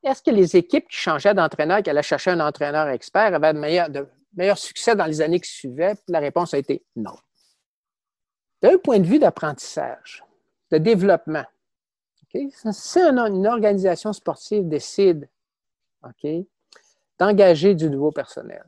est-ce 0.06 0.22
que 0.22 0.32
les 0.32 0.56
équipes 0.56 0.88
qui 0.88 0.98
changeaient 0.98 1.34
d'entraîneur, 1.34 1.82
qui 1.82 1.90
allaient 1.90 2.04
chercher 2.04 2.32
un 2.32 2.40
entraîneur 2.40 2.88
expert, 2.90 3.34
avaient 3.34 3.54
de 3.54 4.08
meilleurs, 4.36 4.58
succès 4.58 4.96
dans 4.96 5.06
les 5.06 5.22
années 5.22 5.40
qui 5.40 5.50
suivaient? 5.50 5.96
la 6.08 6.20
réponse 6.20 6.54
a 6.54 6.60
été 6.60 6.84
non. 6.96 7.16
D'un 8.62 8.78
point 8.78 9.00
de 9.00 9.06
vue 9.06 9.18
d'apprentissage, 9.18 10.24
de 10.72 10.78
développement, 10.78 11.46
si 12.72 13.00
une 13.00 13.48
organisation 13.48 14.14
sportive 14.14 14.68
décide 14.68 15.28
d'engager 17.18 17.74
du 17.74 17.90
nouveau 17.90 18.12
personnel, 18.12 18.64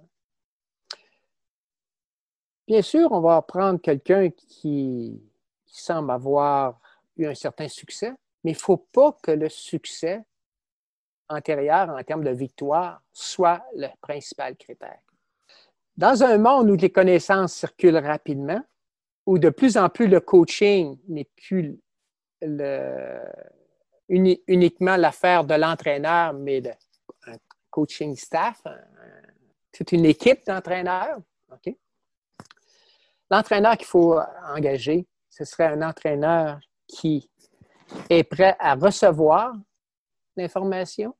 bien 2.67 2.81
sûr, 2.81 3.11
on 3.11 3.19
va 3.19 3.41
prendre 3.41 3.79
quelqu'un 3.79 4.29
qui 4.29 5.21
semble 5.65 6.11
avoir 6.11 6.79
eu 7.17 7.27
un 7.27 7.35
certain 7.35 7.67
succès, 7.67 8.13
mais 8.47 8.53
il 8.53 8.55
ne 8.55 8.59
faut 8.59 8.77
pas 8.77 9.11
que 9.21 9.31
le 9.31 9.49
succès 9.49 10.23
antérieur 11.27 11.89
en 11.89 12.01
termes 12.01 12.23
de 12.23 12.29
victoire 12.29 13.01
soit 13.11 13.61
le 13.75 13.89
principal 13.99 14.55
critère. 14.55 15.01
Dans 15.97 16.23
un 16.23 16.37
monde 16.37 16.69
où 16.69 16.75
les 16.77 16.89
connaissances 16.89 17.53
circulent 17.53 17.97
rapidement, 17.97 18.63
où 19.25 19.37
de 19.37 19.49
plus 19.49 19.75
en 19.75 19.89
plus 19.89 20.07
le 20.07 20.21
coaching 20.21 20.97
n'est 21.09 21.29
plus 21.35 21.77
uniquement 24.07 24.95
l'affaire 24.95 25.43
de 25.43 25.55
l'entraîneur, 25.55 26.31
mais 26.31 26.63
coaching 27.69 28.15
staff, 28.15 28.63
toute 29.73 29.91
une 29.91 30.05
équipe 30.05 30.45
d'entraîneurs. 30.45 31.17
L'entraîneur 33.29 33.75
qu'il 33.75 33.87
faut 33.87 34.17
engager, 34.55 35.05
ce 35.29 35.43
serait 35.43 35.65
un 35.65 35.81
entraîneur 35.81 36.61
qui 36.87 37.29
est 38.09 38.23
prêt 38.23 38.55
à 38.59 38.75
recevoir 38.75 39.53
l'information, 40.35 41.15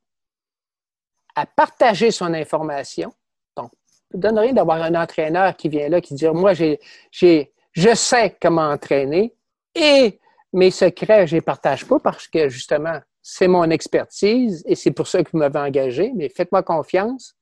à 1.35 1.45
partager 1.45 2.11
son 2.11 2.33
information. 2.33 3.11
Donc, 3.55 3.71
ça 3.93 4.17
ne 4.17 4.21
donne 4.21 4.39
rien 4.39 4.53
d'avoir 4.53 4.81
un 4.81 4.95
entraîneur 4.95 5.55
qui 5.55 5.69
vient 5.69 5.89
là, 5.89 6.01
qui 6.01 6.13
dit 6.13 6.27
Moi, 6.27 6.53
j'ai, 6.53 6.79
je 7.11 7.95
sais 7.95 8.37
comment 8.41 8.69
entraîner 8.69 9.33
et 9.75 10.19
mes 10.53 10.71
secrets, 10.71 11.27
je 11.27 11.35
ne 11.35 11.37
les 11.39 11.41
partage 11.41 11.85
pas 11.85 11.99
parce 11.99 12.27
que 12.27 12.49
justement, 12.49 12.99
c'est 13.21 13.47
mon 13.47 13.69
expertise 13.69 14.63
et 14.65 14.75
c'est 14.75 14.91
pour 14.91 15.07
ça 15.07 15.23
que 15.23 15.29
vous 15.31 15.37
m'avez 15.37 15.59
engagé, 15.59 16.11
mais 16.15 16.29
faites-moi 16.29 16.63
confiance. 16.63 17.35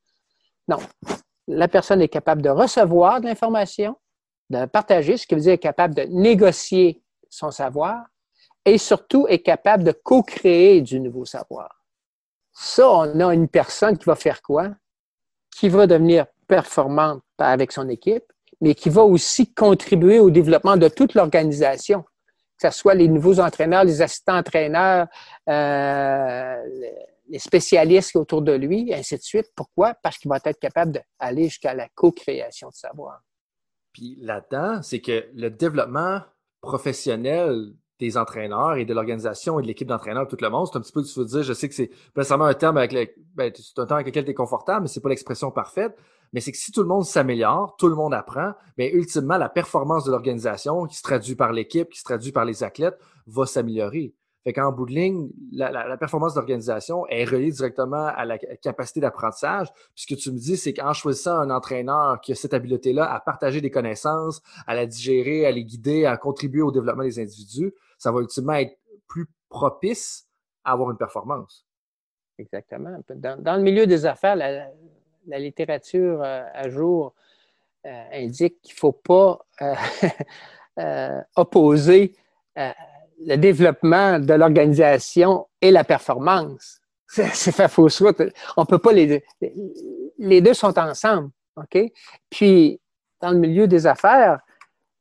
Non. 0.68 0.78
La 1.48 1.68
personne 1.68 2.02
est 2.02 2.10
capable 2.10 2.42
de 2.42 2.50
recevoir 2.50 3.22
de 3.22 3.28
l'information, 3.28 3.96
de 4.50 4.66
partager, 4.66 5.16
ce 5.16 5.28
qui 5.28 5.36
veut 5.36 5.42
dire 5.42 5.54
est 5.54 5.58
capable 5.60 5.94
de 5.94 6.04
négocier 6.04 7.04
son 7.30 7.52
savoir 7.52 8.06
et 8.66 8.78
surtout 8.78 9.28
est 9.28 9.40
capable 9.40 9.84
de 9.84 9.92
co-créer 9.92 10.82
du 10.82 11.00
nouveau 11.00 11.26
savoir. 11.26 11.84
Ça, 12.52 12.90
on 12.90 13.20
a 13.20 13.34
une 13.34 13.48
personne 13.48 13.98
qui 13.98 14.06
va 14.06 14.16
faire 14.16 14.42
quoi? 14.42 14.72
Qui 15.56 15.70
va 15.70 15.88
devenir 15.88 16.26
performante 16.48 17.24
avec 17.38 17.72
son 17.72 17.90
équipe, 17.90 18.26
mais 18.62 18.76
qui 18.76 18.90
va 18.90 19.04
aussi 19.04 19.54
contribuer 19.54 20.20
au 20.20 20.30
développement 20.30 20.78
de 20.78 20.88
toute 20.88 21.14
l'organisation, 21.14 22.04
que 22.60 22.70
ce 22.70 22.78
soit 22.78 22.94
les 22.94 23.08
nouveaux 23.08 23.40
entraîneurs, 23.40 23.84
les 23.84 24.02
assistants 24.02 24.38
entraîneurs, 24.38 25.08
euh, 25.50 26.64
les 27.28 27.40
spécialistes 27.40 28.16
autour 28.16 28.42
de 28.42 28.54
lui, 28.54 28.94
ainsi 28.94 29.18
de 29.18 29.22
suite. 29.22 29.52
Pourquoi? 29.56 29.94
Parce 29.96 30.18
qu'il 30.18 30.30
va 30.30 30.38
être 30.44 30.60
capable 30.60 31.04
d'aller 31.20 31.46
jusqu'à 31.46 31.74
la 31.74 31.90
co-création 31.90 32.70
de 32.70 32.76
savoir. 32.76 33.22
Puis 33.92 34.18
là-dedans, 34.22 34.82
c'est 34.82 35.02
que 35.02 35.30
le 35.34 35.50
développement 35.50 36.22
professionnel 36.62 37.74
des 38.00 38.18
entraîneurs 38.18 38.76
et 38.76 38.86
de 38.86 38.94
l'organisation 38.94 39.60
et 39.60 39.62
de 39.62 39.68
l'équipe 39.68 39.88
d'entraîneurs, 39.88 40.28
tout 40.28 40.38
le 40.40 40.50
monde, 40.50 40.68
c'est 40.72 40.78
un 40.78 40.82
petit 40.82 40.92
peu, 40.92 41.04
tu 41.04 41.20
veux 41.20 41.26
dire, 41.26 41.44
je 41.44 41.54
sais 41.54 41.70
que 41.70 41.76
c'est 41.76 41.90
nécessairement 42.16 42.46
un 42.46 42.54
terme 42.54 42.78
avec 42.78 42.92
le, 42.92 43.08
ben, 43.36 43.52
c'est 43.56 43.80
un 43.80 43.86
terme 43.86 44.00
avec 44.00 44.08
lequel 44.08 44.26
tu 44.26 44.32
es 44.32 44.34
confortable, 44.34 44.84
mais 44.84 44.88
c'est 44.88 45.02
pas 45.02 45.10
l'expression 45.10 45.52
parfaite. 45.52 45.96
Mais 46.34 46.42
c'est 46.42 46.52
que 46.52 46.58
si 46.58 46.72
tout 46.72 46.82
le 46.82 46.88
monde 46.88 47.06
s'améliore, 47.06 47.76
tout 47.78 47.88
le 47.88 47.96
monde 47.96 48.14
apprend, 48.14 48.54
mais 48.78 48.92
ultimement, 48.92 49.38
la 49.38 49.48
performance 49.48 50.04
de 50.04 50.12
l'organisation, 50.12 50.86
qui 50.86 50.98
se 50.98 51.04
traduit 51.04 51.36
par 51.36 51.54
l'équipe, 51.54 51.90
qui 51.90 52.00
se 52.00 52.04
traduit 52.04 52.32
par 52.32 52.44
les 52.44 52.64
athlètes, 52.64 53.00
va 53.28 53.46
s'améliorer. 53.46 54.14
Fait 54.46 54.54
qu'en 54.54 54.72
bout 54.72 54.86
de 54.86 54.92
ligne, 54.92 55.30
la, 55.52 55.98
performance 55.98 56.36
d'organisation 56.36 57.08
est 57.08 57.26
reliée 57.26 57.52
directement 57.52 58.06
à 58.16 58.26
la 58.26 58.38
capacité 58.38 59.00
d'apprentissage. 59.00 59.74
Puis 59.96 60.04
ce 60.04 60.08
que 60.14 60.20
tu 60.20 60.32
me 60.32 60.38
dis, 60.38 60.56
c'est 60.56 60.72
qu'en 60.72 60.94
choisissant 60.94 61.40
un 61.40 61.50
entraîneur 61.50 62.22
qui 62.22 62.32
a 62.32 62.36
cette 62.36 62.54
habileté-là 62.54 63.12
à 63.12 63.20
partager 63.20 63.60
des 63.60 63.72
connaissances, 63.72 64.44
à 64.68 64.76
la 64.76 64.86
digérer, 64.86 65.48
à 65.48 65.52
les 65.52 65.66
guider, 65.66 66.06
à 66.06 66.16
contribuer 66.18 66.62
au 66.62 66.72
développement 66.72 67.04
des 67.04 67.18
individus, 67.18 67.74
ça 68.06 68.12
va 68.12 68.22
ultimement 68.22 68.54
être 68.54 68.78
plus 69.08 69.26
propice 69.50 70.28
à 70.64 70.74
avoir 70.74 70.92
une 70.92 70.98
performance. 70.98 71.66
Exactement. 72.38 73.00
Dans, 73.10 73.56
le 73.56 73.64
milieu 73.64 73.88
des 73.88 74.06
affaires, 74.06 74.36
la, 74.36 75.40
littérature 75.40 76.22
euh, 76.22 76.44
à 76.54 76.70
jour 76.70 77.16
euh, 77.88 78.04
indique 78.14 78.62
qu'il 78.62 78.76
ne 78.76 78.80
faut 78.80 78.92
pas 78.92 79.40
euh, 80.78 81.22
opposer 81.36 82.14
le 82.56 83.38
développement 83.38 84.20
de 84.20 84.34
l'organisation 84.36 85.48
et 85.60 85.72
la 85.72 85.84
performance. 85.84 86.82
C'est 87.08 87.52
fait 87.52 87.68
fausse 87.68 88.04
route. 88.04 88.22
On 88.56 88.68
peut 88.68 88.78
pas 88.78 88.94
les 88.94 89.08
deux. 89.08 89.50
Les 90.20 90.42
deux 90.42 90.54
sont 90.54 90.78
ensemble. 90.78 91.32
OK? 91.58 91.92
Puis, 92.30 92.80
dans 93.20 93.32
le 93.32 93.40
milieu 93.40 93.68
des 93.68 93.88
affaires, 93.88 94.42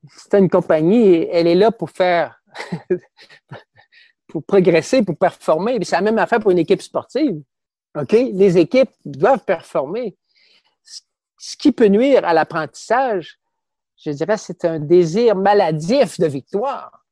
c'est 0.08 0.38
une 0.38 0.48
compagnie, 0.48 1.26
elle 1.30 1.46
est 1.46 1.54
là 1.54 1.70
pour 1.70 1.90
faire, 1.90 2.40
pour 4.28 4.44
progresser, 4.44 5.02
pour 5.02 5.16
performer. 5.16 5.78
C'est 5.82 5.96
la 5.96 6.02
même 6.02 6.18
affaire 6.18 6.40
pour 6.40 6.50
une 6.50 6.58
équipe 6.58 6.82
sportive. 6.82 7.42
Les 8.10 8.58
équipes 8.58 8.90
doivent 9.04 9.44
performer. 9.44 10.16
Ce 11.38 11.56
qui 11.56 11.72
peut 11.72 11.86
nuire 11.86 12.24
à 12.24 12.32
l'apprentissage, 12.32 13.38
je 13.96 14.10
dirais, 14.10 14.36
c'est 14.36 14.64
un 14.64 14.78
désir 14.78 15.36
maladif 15.36 16.18
de 16.18 16.26
victoire 16.26 17.04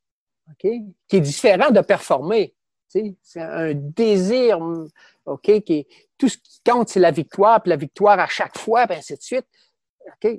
qui 0.59 0.85
est 1.11 1.21
différent 1.21 1.71
de 1.71 1.81
performer. 1.81 2.55
C'est 2.89 3.17
un 3.37 3.73
désir, 3.75 4.59
OK, 5.25 5.63
qui 5.63 5.87
tout 6.19 6.29
ce 6.29 6.37
qui 6.37 6.61
compte, 6.65 6.89
c'est 6.89 7.01
la 7.01 7.11
victoire, 7.11 7.63
puis 7.63 7.71
la 7.71 7.77
victoire 7.77 8.19
à 8.21 8.29
chaque 8.29 8.57
fois, 8.57 8.87
puis 8.87 8.97
ainsi 8.97 9.17
de 9.17 9.23
suite. 9.23 9.47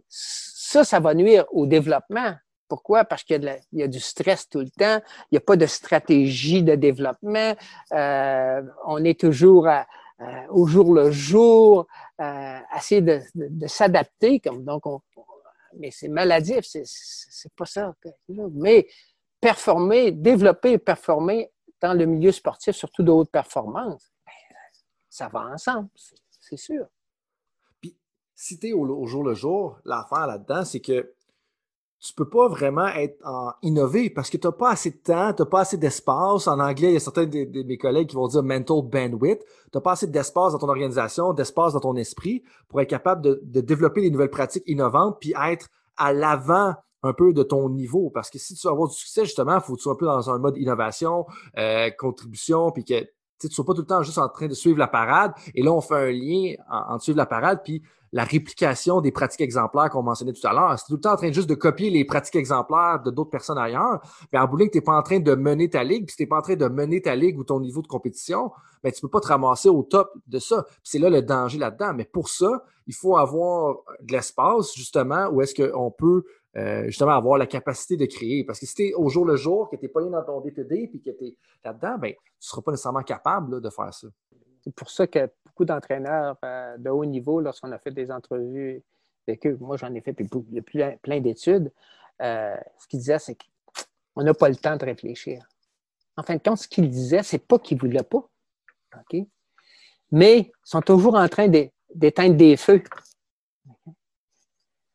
Ça, 0.08 0.84
ça 0.84 1.00
va 1.00 1.14
nuire 1.14 1.46
au 1.52 1.66
développement. 1.66 2.36
Pourquoi? 2.68 3.06
Parce 3.06 3.24
qu'il 3.24 3.60
y, 3.74 3.84
a 3.84 3.88
du 3.88 4.00
stress 4.00 4.50
tout 4.50 4.60
le 4.60 4.70
temps, 4.70 5.02
il 5.32 5.34
n'y 5.34 5.38
a 5.38 5.42
pas 5.42 5.56
de 5.56 5.66
stratégie 5.66 6.64
de 6.64 6.76
développement, 6.76 7.56
euh, 7.92 8.62
on 8.86 9.04
est 9.04 9.20
toujours 9.20 9.68
au 10.50 10.68
jour 10.68 10.94
le 10.94 11.12
jour, 11.12 11.88
euh, 12.22 12.60
essayer 12.78 13.02
de, 13.02 13.22
s'adapter, 13.68 14.42
donc 14.46 14.84
mais 15.76 15.90
c'est 15.92 16.08
maladif, 16.08 16.66
c'est 16.66 17.54
pas 17.56 17.66
ça. 17.66 17.94
Mais 18.28 18.88
performer, 19.42 20.12
développer 20.12 20.74
et 20.74 20.78
performer 20.78 21.52
dans 21.82 21.94
le 21.94 22.06
milieu 22.06 22.32
sportif, 22.32 22.76
surtout 22.76 23.04
de 23.04 23.12
haute 23.12 23.32
performance, 23.32 24.14
ben, 24.26 24.34
ça 25.10 25.28
va 25.28 25.42
ensemble, 25.52 25.90
c'est 26.40 26.58
sûr. 26.58 26.86
Puis, 27.82 27.98
si 28.36 28.60
es 28.64 28.72
au, 28.72 29.06
jour 29.08 29.24
le 29.24 29.34
jour, 29.34 29.80
l'affaire 29.84 30.28
là-dedans, 30.28 30.64
c'est 30.64 30.80
que 30.80 31.14
tu 32.04 32.14
peux 32.14 32.28
pas 32.28 32.50
vraiment 32.50 32.88
être 32.88 33.18
en 33.26 33.54
innover 33.62 34.10
parce 34.10 34.30
que 34.30 34.36
tu 34.36 34.46
n'as 34.46 34.52
pas 34.52 34.72
assez 34.72 34.92
de 34.92 34.98
temps, 34.98 35.34
tu 35.34 35.42
n'as 35.42 35.46
pas 35.46 35.62
assez 35.62 35.78
d'espace. 35.78 36.48
En 36.48 36.60
anglais, 36.60 36.90
il 36.90 36.94
y 36.94 36.98
a 36.98 37.00
certains 37.00 37.26
de, 37.26 37.64
mes 37.64 37.78
collègues 37.78 38.10
qui 38.10 38.16
vont 38.18 38.28
dire 38.28 38.44
mental 38.44 38.82
bandwidth. 38.84 39.40
Tu 39.40 39.46
n'as 39.74 39.82
pas 39.82 39.94
assez 39.94 40.08
d'espace 40.08 40.52
dans 40.52 40.60
ton 40.60 40.68
organisation, 40.68 41.32
d'espace 41.32 41.72
dans 41.72 41.80
ton 41.80 41.96
esprit 41.96 42.44
pour 42.68 42.82
être 42.82 42.90
capable 42.90 43.22
de, 43.22 43.62
développer 43.62 44.02
des 44.02 44.12
nouvelles 44.12 44.30
pratiques 44.30 44.66
innovantes 44.68 45.18
puis 45.22 45.34
être 45.50 45.70
à 45.96 46.12
l'avant 46.12 46.74
un 47.04 47.14
peu 47.14 47.32
de 47.32 47.42
ton 47.42 47.70
niveau. 47.70 48.10
Parce 48.10 48.30
que 48.30 48.38
si 48.38 48.54
tu 48.56 48.68
veux 48.68 48.74
avoir 48.74 48.90
du 48.90 48.96
succès, 48.96 49.24
justement, 49.24 49.56
il 49.56 49.62
faut 49.62 49.74
que 49.74 49.78
tu 49.78 49.84
sois 49.84 49.94
un 49.94 49.98
peu 49.98 50.06
dans 50.06 50.30
un 50.30 50.40
mode 50.40 50.58
innovation, 50.58 51.26
euh, 51.58 51.90
contribution, 51.98 52.72
puis 52.72 52.84
que 52.84 52.96
tu 53.48 53.52
ne 53.52 53.56
sois 53.56 53.66
pas 53.66 53.74
tout 53.74 53.82
le 53.82 53.88
temps 53.88 54.02
juste 54.02 54.18
en 54.18 54.30
train 54.30 54.48
de 54.48 54.54
suivre 54.54 54.78
la 54.78 54.88
parade. 54.88 55.34
Et 55.56 55.64
là, 55.64 55.72
on 55.72 55.82
fait 55.82 55.96
un 55.96 56.12
lien 56.12 56.54
entre 56.70 57.04
suivre 57.04 57.18
la 57.18 57.26
parade 57.26 57.62
puis 57.64 57.82
la 58.14 58.24
réplication 58.24 59.02
des 59.02 59.12
pratiques 59.12 59.42
exemplaires 59.42 59.90
qu'on 59.90 60.04
mentionnait 60.04 60.34
tout 60.34 60.48
à 60.48 60.54
l'heure. 60.54 60.78
C'est 60.78 60.86
tout 60.86 60.94
le 60.94 61.02
temps 61.02 61.14
en 61.14 61.18
train 61.18 61.32
juste 61.32 61.50
de 61.50 61.56
copier 61.56 61.90
les 61.90 62.06
pratiques 62.06 62.36
exemplaires 62.36 63.02
de 63.04 63.10
d'autres 63.10 63.32
personnes 63.32 63.58
ailleurs. 63.58 64.02
Mais 64.32 64.38
en 64.38 64.48
bowling, 64.48 64.70
tu 64.70 64.78
n'es 64.78 64.84
pas 64.84 64.96
en 64.96 65.02
train 65.02 65.20
de 65.20 65.34
mener 65.34 65.68
ta 65.70 65.84
ligue, 65.84 66.06
puis 66.06 66.12
si 66.12 66.18
tu 66.18 66.24
n'es 66.24 66.28
pas 66.28 66.38
en 66.38 66.42
train 66.44 66.56
de 66.56 66.68
mener 66.68 67.02
ta 67.02 67.16
ligue 67.16 67.40
ou 67.40 67.44
ton 67.44 67.60
niveau 67.60 67.82
de 67.82 67.88
compétition, 67.88 68.52
ben, 68.84 68.92
tu 68.92 68.98
ne 68.98 69.02
peux 69.02 69.10
pas 69.10 69.20
te 69.20 69.28
ramasser 69.28 69.68
au 69.68 69.82
top 69.82 70.12
de 70.28 70.38
ça. 70.38 70.64
C'est 70.84 71.00
là 71.00 71.10
le 71.10 71.24
danger 71.24 71.58
là-dedans. 71.58 71.94
Mais 71.96 72.06
pour 72.06 72.30
ça, 72.30 72.64
il 72.86 72.94
faut 72.94 73.18
avoir 73.18 73.78
de 74.02 74.12
l'espace, 74.12 74.76
justement, 74.76 75.30
où 75.30 75.42
est-ce 75.42 75.56
qu'on 75.56 75.90
peut 75.90 76.24
euh, 76.56 76.86
justement 76.86 77.12
avoir 77.12 77.38
la 77.38 77.48
capacité 77.48 77.98
de 77.98 78.06
créer. 78.06 78.44
Parce 78.44 78.60
que 78.60 78.66
si 78.66 78.76
tu 78.76 78.94
au 78.94 79.10
jour 79.10 79.26
le 79.26 79.36
jour, 79.36 79.70
que 79.70 79.76
tu 79.76 79.84
n'es 79.84 79.90
pas 79.90 80.02
dans 80.02 80.24
ton 80.24 80.40
D2D 80.40 80.90
puis 80.90 81.02
que 81.02 81.10
tu 81.10 81.26
es 81.26 81.38
là-dedans, 81.64 81.98
ben, 81.98 82.12
tu 82.12 82.18
ne 82.18 82.20
seras 82.40 82.62
pas 82.62 82.72
nécessairement 82.72 83.04
capable 83.04 83.60
de 83.60 83.70
faire 83.70 83.94
ça. 83.94 84.08
C'est 84.64 84.74
pour 84.76 84.90
ça 84.90 85.08
que 85.08 85.30
beaucoup 85.46 85.66
d'entraîneurs 85.66 86.38
euh, 86.46 86.78
de 86.78 86.90
haut 86.90 87.06
niveau, 87.06 87.42
lorsqu'on 87.42 87.72
a 87.72 87.80
fait 87.80 87.92
des 87.92 88.12
entrevues 88.12 88.84
avec 89.28 89.46
eux, 89.48 89.58
moi 89.60 89.78
j'en 89.78 89.94
ai 89.94 90.02
fait 90.02 90.16
a 90.20 90.98
plein, 91.02 91.20
d'études, 91.22 91.72
euh, 92.22 92.56
ce 92.78 92.88
qu'ils 92.88 93.00
disaient, 93.00 93.20
c'est 93.20 93.36
qu'on 93.36 94.24
n'a 94.24 94.34
pas 94.34 94.50
le 94.50 94.56
temps 94.56 94.78
de 94.78 94.86
réfléchir. 94.86 95.46
En 96.18 96.24
fin 96.24 96.36
de 96.36 96.42
compte, 96.42 96.60
ce 96.60 96.68
qu'ils 96.68 96.90
disaient, 96.90 97.24
c'est 97.24 97.46
pas 97.46 97.58
qu'ils 97.58 97.78
ne 97.78 97.82
voulaient 97.82 98.04
pas. 98.04 98.30
Mais 100.12 100.40
ils 100.40 100.52
sont 100.64 100.82
toujours 100.82 101.16
en 101.16 101.28
train 101.28 101.48
d'éteindre 101.48 102.36
des 102.36 102.56
feux. 102.58 102.84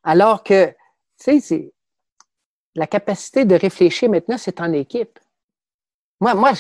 Alors 0.05 0.45
que 0.45 0.73
tu 1.19 1.41
sais, 1.41 1.73
la 2.75 2.87
capacité 2.87 3.45
de 3.45 3.55
réfléchir 3.55 4.09
maintenant, 4.11 4.39
c'est 4.39 4.61
en 4.61 4.73
équipe. 4.73 5.19
Moi, 6.21 6.35
moi 6.35 6.53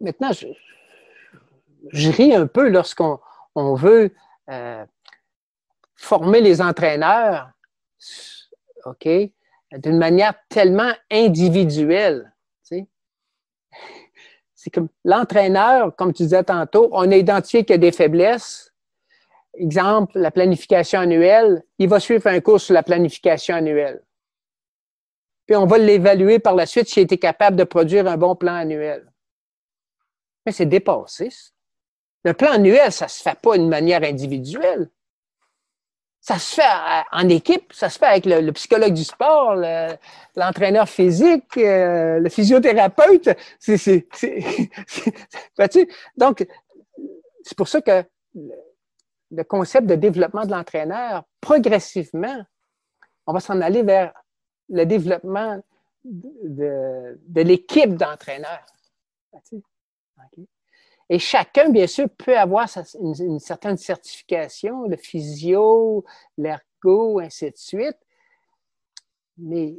maintenant, 0.00 0.30
je, 0.32 2.10
ris 2.10 2.34
un 2.34 2.46
peu 2.46 2.68
lorsqu'on 2.68 3.18
on 3.54 3.74
veut 3.74 4.14
euh, 4.50 4.84
former 5.94 6.40
les 6.40 6.60
entraîneurs, 6.60 7.50
OK, 8.84 9.08
d'une 9.72 9.98
manière 9.98 10.34
tellement 10.48 10.92
individuelle. 11.10 12.32
C'est 14.54 14.70
comme 14.70 14.88
l'entraîneur, 15.04 15.96
comme 15.96 16.12
tu 16.12 16.22
disais 16.22 16.44
tantôt, 16.44 16.88
on 16.92 17.10
a 17.10 17.16
identifié 17.16 17.64
qu'il 17.64 17.72
y 17.72 17.74
a 17.74 17.78
des 17.78 17.90
faiblesses, 17.90 18.71
exemple, 19.54 20.18
la 20.18 20.30
planification 20.30 21.00
annuelle, 21.00 21.62
il 21.78 21.88
va 21.88 22.00
suivre 22.00 22.26
un 22.26 22.40
cours 22.40 22.60
sur 22.60 22.74
la 22.74 22.82
planification 22.82 23.54
annuelle. 23.54 24.02
Puis 25.46 25.56
on 25.56 25.66
va 25.66 25.78
l'évaluer 25.78 26.38
par 26.38 26.54
la 26.54 26.66
suite 26.66 26.88
s'il 26.88 27.02
été 27.02 27.18
capable 27.18 27.56
de 27.56 27.64
produire 27.64 28.06
un 28.06 28.16
bon 28.16 28.36
plan 28.36 28.54
annuel. 28.54 29.12
Mais 30.46 30.52
c'est 30.52 30.66
dépassé. 30.66 31.30
Le 32.24 32.34
plan 32.34 32.52
annuel, 32.52 32.92
ça 32.92 33.08
se 33.08 33.22
fait 33.22 33.38
pas 33.40 33.58
d'une 33.58 33.68
manière 33.68 34.02
individuelle. 34.04 34.88
Ça 36.20 36.38
se 36.38 36.54
fait 36.54 36.62
euh, 36.62 37.02
en 37.10 37.28
équipe, 37.28 37.72
ça 37.72 37.90
se 37.90 37.98
fait 37.98 38.06
avec 38.06 38.26
le, 38.26 38.52
psychologue 38.52 38.94
du 38.94 39.02
sport, 39.02 39.56
l'entraîneur 40.36 40.88
physique, 40.88 41.56
euh, 41.56 42.20
le 42.20 42.28
physiothérapeute. 42.28 43.30
C'est, 43.58 44.06
Donc, 46.16 46.46
c'est 47.42 47.56
pour 47.56 47.66
ça 47.66 47.80
que 47.80 48.04
le 49.32 49.44
concept 49.44 49.86
de 49.86 49.94
développement 49.94 50.44
de 50.44 50.50
l'entraîneur, 50.50 51.24
progressivement, 51.40 52.44
on 53.26 53.32
va 53.32 53.40
s'en 53.40 53.60
aller 53.60 53.82
vers 53.82 54.12
le 54.68 54.84
développement 54.84 55.62
de, 56.04 57.18
l'équipe 57.36 57.94
d'entraîneurs. 57.94 58.66
Et 61.08 61.18
chacun, 61.18 61.70
bien 61.70 61.86
sûr, 61.86 62.08
peut 62.10 62.36
avoir 62.36 62.68
une, 63.00 63.38
certaine 63.38 63.76
certification, 63.76 64.86
le 64.86 64.96
physio, 64.96 66.04
l'ergo, 66.36 67.20
ainsi 67.20 67.50
de 67.50 67.56
suite. 67.56 67.98
Mais 69.38 69.74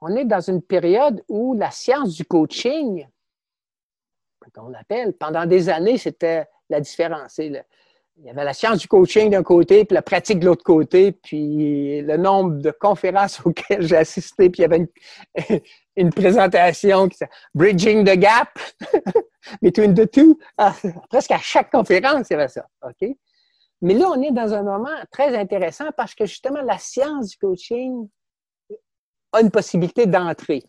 on 0.00 0.14
est 0.16 0.24
dans 0.24 0.40
une 0.40 0.62
période 0.62 1.22
où 1.28 1.54
la 1.54 1.70
science 1.70 2.14
du 2.14 2.24
coaching, 2.24 3.06
qu'on 4.52 4.74
appelle, 4.74 5.12
pendant 5.12 5.46
des 5.46 5.68
années, 5.68 5.98
c'était 5.98 6.48
la 6.68 6.80
différence. 6.80 7.38
Il 8.20 8.26
y 8.26 8.30
avait 8.30 8.44
la 8.44 8.52
science 8.52 8.78
du 8.78 8.88
coaching 8.88 9.30
d'un 9.30 9.42
côté, 9.42 9.86
puis 9.86 9.94
la 9.94 10.02
pratique 10.02 10.40
de 10.40 10.46
l'autre 10.46 10.62
côté, 10.62 11.12
puis 11.12 12.02
le 12.02 12.16
nombre 12.18 12.58
de 12.60 12.70
conférences 12.70 13.40
auxquelles 13.44 13.86
j'ai 13.86 13.96
assisté, 13.96 14.50
puis 14.50 14.60
il 14.60 14.62
y 14.62 14.64
avait 14.66 14.76
une, 14.78 15.60
une 15.96 16.10
présentation 16.10 17.08
qui 17.08 17.16
s'appelle 17.16 17.36
Bridging 17.54 18.04
the 18.04 18.18
Gap 18.18 18.50
between 19.62 19.94
the 19.94 20.10
two. 20.10 20.38
Ah, 20.58 20.74
presque 21.08 21.30
à 21.30 21.38
chaque 21.38 21.70
conférence, 21.70 22.28
il 22.28 22.34
y 22.34 22.36
avait 22.36 22.48
ça. 22.48 22.66
OK? 22.82 23.08
Mais 23.82 23.94
là, 23.94 24.10
on 24.10 24.20
est 24.20 24.32
dans 24.32 24.52
un 24.52 24.62
moment 24.62 24.96
très 25.10 25.34
intéressant 25.34 25.90
parce 25.96 26.14
que 26.14 26.26
justement, 26.26 26.60
la 26.60 26.78
science 26.78 27.30
du 27.30 27.36
coaching 27.38 28.06
a 29.32 29.40
une 29.40 29.50
possibilité 29.50 30.06
d'entrer. 30.06 30.62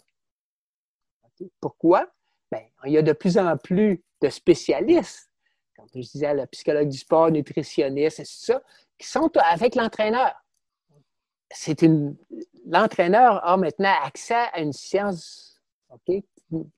Pourquoi? 1.60 2.08
Bien, 2.50 2.62
il 2.86 2.94
y 2.94 2.98
a 2.98 3.02
de 3.02 3.14
plus 3.14 3.38
en 3.38 3.58
plus 3.58 4.02
de 4.22 4.30
spécialistes, 4.30 5.31
je 5.96 6.00
disais, 6.00 6.34
le 6.34 6.46
psychologue 6.48 6.90
du 6.90 6.98
sport, 6.98 7.32
nutritionniste, 7.32 8.18
tout 8.18 8.24
ça, 8.26 8.62
qui 8.98 9.08
sont 9.08 9.32
avec 9.38 9.76
l'entraîneur. 9.76 10.34
C'est 11.50 11.82
une, 11.82 12.16
l'entraîneur 12.66 13.46
a 13.46 13.58
maintenant 13.58 13.94
accès 14.04 14.48
à 14.54 14.62
une 14.62 14.74
science 14.74 15.60
okay, 15.90 16.24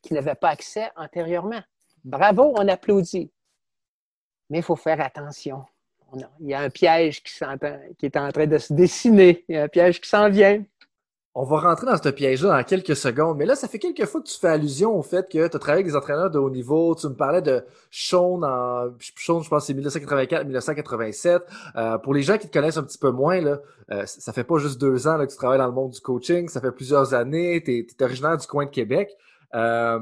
qui 0.02 0.14
n'avait 0.14 0.36
pas 0.36 0.50
accès 0.50 0.90
antérieurement. 0.96 1.62
Bravo, 2.04 2.54
on 2.58 2.68
applaudit. 2.68 3.32
Mais 4.50 4.60
il 4.60 4.64
faut 4.64 4.76
faire 4.76 5.00
attention. 5.02 5.66
Il 6.40 6.50
y 6.50 6.54
a 6.54 6.60
un 6.60 6.70
piège 6.70 7.24
qui 7.24 8.06
est 8.06 8.18
en 8.18 8.32
train 8.32 8.46
de 8.46 8.58
se 8.58 8.74
dessiner. 8.74 9.46
Il 9.48 9.56
y 9.56 9.58
a 9.58 9.64
un 9.64 9.68
piège 9.68 10.00
qui 10.00 10.08
s'en 10.08 10.30
vient. 10.30 10.64
On 11.36 11.46
va 11.46 11.60
rentrer 11.62 11.88
dans 11.88 11.98
ce 11.98 12.10
piège-là 12.10 12.58
dans 12.58 12.64
quelques 12.64 12.96
secondes, 12.96 13.38
mais 13.38 13.48
là, 13.48 13.56
ça 13.56 13.68
fait 13.68 13.80
quelques 13.80 14.06
fois 14.06 14.22
que 14.22 14.28
tu 14.28 14.38
fais 14.38 14.50
allusion 14.50 14.96
au 14.96 15.02
fait 15.02 15.28
que 15.28 15.32
tu 15.32 15.44
as 15.44 15.50
travaillé 15.50 15.82
avec 15.82 15.88
des 15.88 15.96
entraîneurs 15.96 16.30
de 16.30 16.38
haut 16.38 16.52
niveau. 16.52 16.94
Tu 16.94 17.08
me 17.08 17.16
parlais 17.16 17.42
de 17.42 17.66
Sean 17.90 18.44
en 18.44 18.92
Sean, 19.18 19.42
je 19.42 19.50
pense 19.50 19.66
c'est 19.66 19.74
1984-1987. 19.74 21.42
Euh, 21.76 21.98
pour 21.98 22.14
les 22.14 22.22
gens 22.22 22.38
qui 22.38 22.48
te 22.48 22.54
connaissent 22.54 22.78
un 22.78 22.84
petit 22.84 23.00
peu 23.00 23.10
moins, 23.10 23.42
là, 23.42 23.60
euh, 23.92 24.06
ça 24.06 24.32
fait 24.32 24.44
pas 24.44 24.60
juste 24.60 24.80
deux 24.80 25.08
ans 25.08 25.18
que 25.18 25.32
tu 25.32 25.36
travailles 25.36 25.58
dans 25.58 25.66
le 25.66 25.74
monde 25.74 25.90
du 25.90 26.02
coaching, 26.02 26.48
ça 26.50 26.62
fait 26.62 26.72
plusieurs 26.72 27.16
années, 27.16 27.64
tu 27.64 27.80
es, 27.80 28.04
originaire 28.04 28.38
du 28.38 28.46
coin 28.46 28.66
de 28.66 28.70
Québec. 28.70 29.10
Euh, 29.56 30.00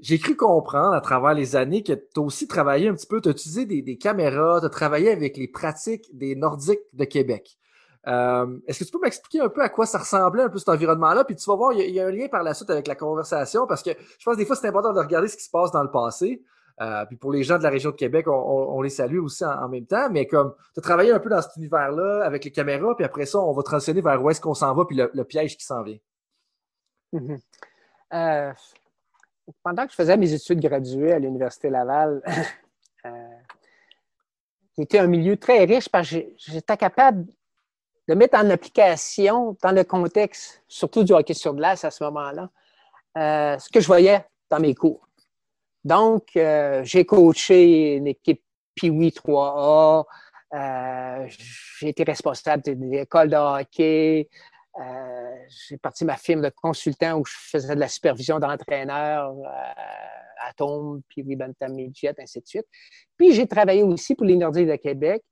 j'ai 0.00 0.18
cru 0.18 0.34
comprendre 0.34 0.94
à 0.94 1.00
travers 1.00 1.34
les 1.34 1.54
années 1.54 1.84
que 1.84 1.92
tu 1.92 2.18
as 2.18 2.20
aussi 2.20 2.48
travaillé 2.48 2.88
un 2.88 2.94
petit 2.94 3.06
peu, 3.06 3.20
tu 3.20 3.28
as 3.28 3.32
utilisé 3.32 3.64
des, 3.64 3.82
des 3.82 3.96
caméras, 3.96 4.58
tu 4.58 4.66
as 4.66 4.70
travaillé 4.70 5.10
avec 5.12 5.36
les 5.36 5.46
pratiques 5.46 6.06
des 6.12 6.34
Nordiques 6.34 6.80
de 6.94 7.04
Québec. 7.04 7.58
Euh, 8.06 8.58
est-ce 8.66 8.80
que 8.80 8.84
tu 8.84 8.90
peux 8.92 9.00
m'expliquer 9.00 9.40
un 9.40 9.48
peu 9.48 9.62
à 9.62 9.68
quoi 9.68 9.84
ça 9.84 9.98
ressemblait 9.98 10.42
un 10.42 10.48
peu 10.48 10.58
cet 10.58 10.68
environnement-là? 10.68 11.24
Puis 11.24 11.36
tu 11.36 11.44
vas 11.50 11.56
voir, 11.56 11.72
il 11.72 11.90
y, 11.90 12.00
a, 12.00 12.06
un 12.06 12.10
lien 12.10 12.28
par 12.28 12.42
la 12.42 12.54
suite 12.54 12.70
avec 12.70 12.86
la 12.86 12.94
conversation 12.94 13.66
parce 13.66 13.82
que 13.82 13.90
je 13.90 14.24
pense 14.24 14.34
que 14.34 14.38
des 14.38 14.46
fois, 14.46 14.56
c'est 14.56 14.68
important 14.68 14.92
de 14.92 15.00
regarder 15.00 15.28
ce 15.28 15.36
qui 15.36 15.44
se 15.44 15.50
passe 15.50 15.72
dans 15.72 15.82
le 15.82 15.90
passé. 15.90 16.42
Euh, 16.80 17.04
puis 17.06 17.16
pour 17.16 17.32
les 17.32 17.42
gens 17.42 17.58
de 17.58 17.64
la 17.64 17.70
région 17.70 17.90
de 17.90 17.96
Québec, 17.96 18.26
on, 18.28 18.80
les 18.82 18.90
salue 18.90 19.18
aussi 19.18 19.44
en, 19.44 19.68
même 19.68 19.86
temps. 19.86 20.08
Mais 20.10 20.26
comme 20.26 20.54
tu 20.74 20.78
as 20.78 20.82
travaillé 20.82 21.10
un 21.10 21.18
peu 21.18 21.28
dans 21.28 21.42
cet 21.42 21.56
univers-là 21.56 22.22
avec 22.24 22.44
les 22.44 22.52
caméras, 22.52 22.94
puis 22.94 23.04
après 23.04 23.26
ça, 23.26 23.40
on 23.40 23.52
va 23.52 23.62
transitionner 23.62 24.00
vers 24.00 24.22
où 24.22 24.30
est-ce 24.30 24.40
qu'on 24.40 24.54
s'en 24.54 24.74
va, 24.74 24.84
puis 24.84 24.96
le, 24.96 25.24
piège 25.24 25.56
qui 25.56 25.64
s'en 25.64 25.82
vient. 25.82 25.98
Mm-hmm. 27.12 27.40
Euh, 28.14 28.52
pendant 29.62 29.84
que 29.84 29.90
je 29.90 29.96
faisais 29.96 30.16
mes 30.16 30.32
études 30.32 30.60
graduées 30.60 31.12
à 31.12 31.18
l'Université 31.18 31.68
Laval, 31.68 32.22
c'était 34.76 35.00
un 35.00 35.08
milieu 35.08 35.36
très 35.36 35.64
riche 35.64 35.88
parce 35.88 36.10
que 36.10 36.24
j'étais 36.36 36.76
capable 36.76 37.26
de 38.08 38.14
mettre 38.14 38.38
en 38.38 38.48
application 38.48 39.56
dans 39.62 39.72
le 39.72 39.84
contexte, 39.84 40.62
surtout 40.66 41.04
du 41.04 41.12
hockey 41.12 41.34
sur 41.34 41.54
glace 41.54 41.84
à 41.84 41.90
ce 41.90 42.02
moment-là, 42.04 42.50
euh, 43.18 43.58
ce 43.58 43.68
que 43.68 43.80
je 43.80 43.86
voyais 43.86 44.24
dans 44.50 44.58
mes 44.58 44.74
cours. 44.74 45.06
Donc, 45.84 46.28
euh, 46.36 46.82
j'ai 46.84 47.04
coaché 47.04 47.96
une 47.96 48.06
équipe 48.06 48.42
Piwi 48.74 49.10
3A, 49.10 50.04
euh, 50.54 51.26
j'ai 51.28 51.88
été 51.88 52.02
responsable 52.02 52.62
de 52.62 52.72
l'école 52.72 53.28
de 53.28 53.36
hockey, 53.36 54.28
j'ai 55.48 55.76
parti 55.76 56.04
ma 56.04 56.16
firme 56.16 56.40
de 56.40 56.50
consultant 56.50 57.18
où 57.18 57.24
je 57.24 57.34
faisais 57.36 57.74
de 57.74 57.80
la 57.80 57.88
supervision 57.88 58.38
d'entraîneurs, 58.38 59.34
Atom, 60.48 61.02
Piwi 61.08 61.36
Bantam 61.36 61.74
Midget, 61.74 62.14
ainsi 62.18 62.40
de 62.40 62.46
suite. 62.46 62.66
Puis 63.16 63.32
j'ai 63.32 63.46
travaillé 63.46 63.82
aussi 63.82 64.14
pour 64.14 64.24
les 64.24 64.36
de 64.36 64.76
Québec, 64.76 65.22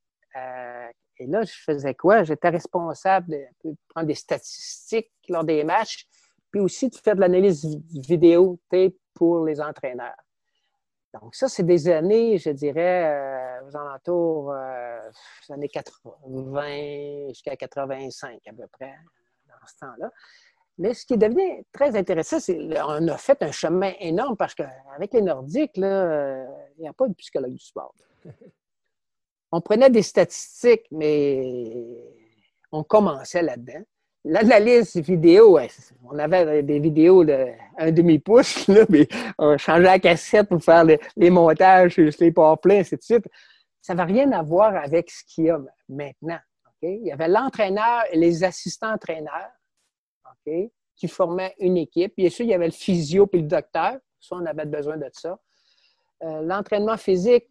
et 1.19 1.27
là, 1.27 1.43
je 1.43 1.55
faisais 1.65 1.95
quoi? 1.95 2.23
J'étais 2.25 2.49
responsable 2.49 3.29
de, 3.29 3.75
prendre 3.89 4.07
des 4.07 4.15
statistiques 4.15 5.11
lors 5.29 5.45
des 5.45 5.65
matchs, 5.65 6.07
puis 6.51 6.61
aussi 6.61 6.89
de 6.89 6.97
faire 6.97 7.15
de 7.15 7.21
l'analyse 7.21 7.65
vidéo 7.91 8.59
pour 9.15 9.45
les 9.45 9.61
entraîneurs. 9.61 10.17
Donc, 11.21 11.35
ça, 11.35 11.49
c'est 11.49 11.63
des 11.63 11.89
années, 11.89 12.37
je 12.37 12.51
dirais, 12.51 13.07
euh, 13.07 13.67
aux 13.67 13.77
alentours 13.77 14.53
euh, 14.53 14.99
des 15.49 15.55
années 15.55 15.69
80 15.69 17.29
jusqu'à 17.29 17.57
85 17.57 18.41
à 18.47 18.53
peu 18.53 18.67
près, 18.71 18.95
dans 19.47 19.67
ce 19.67 19.79
temps-là. 19.81 20.11
Mais 20.79 20.93
ce 20.93 21.07
qui 21.07 21.17
devient 21.17 21.65
très 21.73 21.97
intéressant, 21.97 22.39
c'est 22.39 22.59
qu'on 22.59 23.09
a 23.09 23.17
fait 23.17 23.43
un 23.43 23.53
chemin 23.53 23.93
énorme 23.99 24.37
parce 24.37 24.55
qu'avec 24.55 25.15
les 25.15 25.23
Nordiques, 25.23 25.79
euh, 25.79 26.45
il 26.77 26.83
n'y 26.83 26.89
a 26.89 26.93
pas 26.93 27.09
de 27.09 27.15
psychologue 27.15 27.53
du 27.53 27.65
sport. 27.65 27.95
on 29.57 29.61
prenait 29.63 29.89
des 29.89 30.03
statistiques, 30.03 30.87
mais 30.91 31.73
on 32.71 32.83
commençait 32.85 33.41
là-dedans. 33.41 33.83
L'analyse 34.23 34.97
vidéo, 34.97 35.59
on 36.05 36.19
avait 36.19 36.63
des 36.63 36.79
vidéos 36.79 37.25
de 37.25 37.47
un 37.79 37.91
demi-pouce, 37.91 38.69
mais 38.91 39.09
on 39.39 39.57
changeait 39.57 39.85
la 39.85 39.99
cassette 39.99 40.49
pour 40.49 40.63
faire 40.63 40.85
les, 40.85 41.31
montages, 41.31 41.97
les 41.97 42.33
powerplays, 42.33 42.81
ainsi 42.81 42.97
suite. 43.01 43.27
Ça 43.81 43.95
n'avait 43.95 44.13
rien 44.13 44.33
à 44.33 44.43
voir 44.43 44.77
avec 44.77 45.11
ce 45.11 45.25
qu'il 45.25 45.45
y 45.45 45.51
a 45.51 45.59
maintenant. 45.89 46.41
Il 46.83 47.07
y 47.07 47.13
avait 47.13 47.29
l'entraîneur 47.29 48.03
et 48.11 48.19
les 48.19 48.45
assistants-entraîneurs 48.45 49.53
qui 50.97 51.09
formaient 51.09 51.55
une 51.61 51.79
équipe. 51.79 52.15
Bien 52.15 52.29
sûr, 52.29 52.45
il 52.45 52.51
y 52.51 52.55
avait 52.55 52.67
le 52.67 52.73
physio 52.73 53.27
et 53.33 53.39
le 53.39 53.45
docteur. 53.45 53.97
Ça, 54.21 54.37
on 54.37 54.45
avait 54.45 54.67
besoin 54.67 54.99
de 54.99 55.09
ça. 55.13 55.39
Euh, 56.25 56.43
l'entraînement 56.43 56.97
physique, 56.97 57.49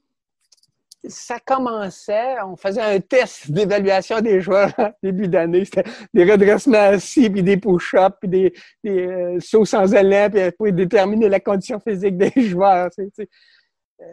ça 1.08 1.40
commençait, 1.40 2.42
on 2.42 2.56
faisait 2.56 2.82
un 2.82 3.00
test 3.00 3.52
d'évaluation 3.52 4.22
des 4.22 4.42
joueurs 4.42 4.72
début 5.04 5.28
d'année. 5.28 5.66
C'était 5.66 5.84
des 6.14 6.30
redressements 6.30 6.78
assis, 6.78 7.30
puis 7.30 7.44
des 7.44 7.58
push-ups, 7.58 8.18
puis 8.20 8.30
des, 8.30 8.54
euh, 8.88 9.40
sauts 9.40 9.66
sans 9.66 9.94
élan, 9.94 10.30
puis 10.30 10.52
pour 10.52 10.72
déterminer 10.72 11.30
la 11.30 11.40
condition 11.40 11.80
physique 11.80 12.18
des 12.18 12.32
joueurs. 12.42 12.90
Euh, 13.00 14.06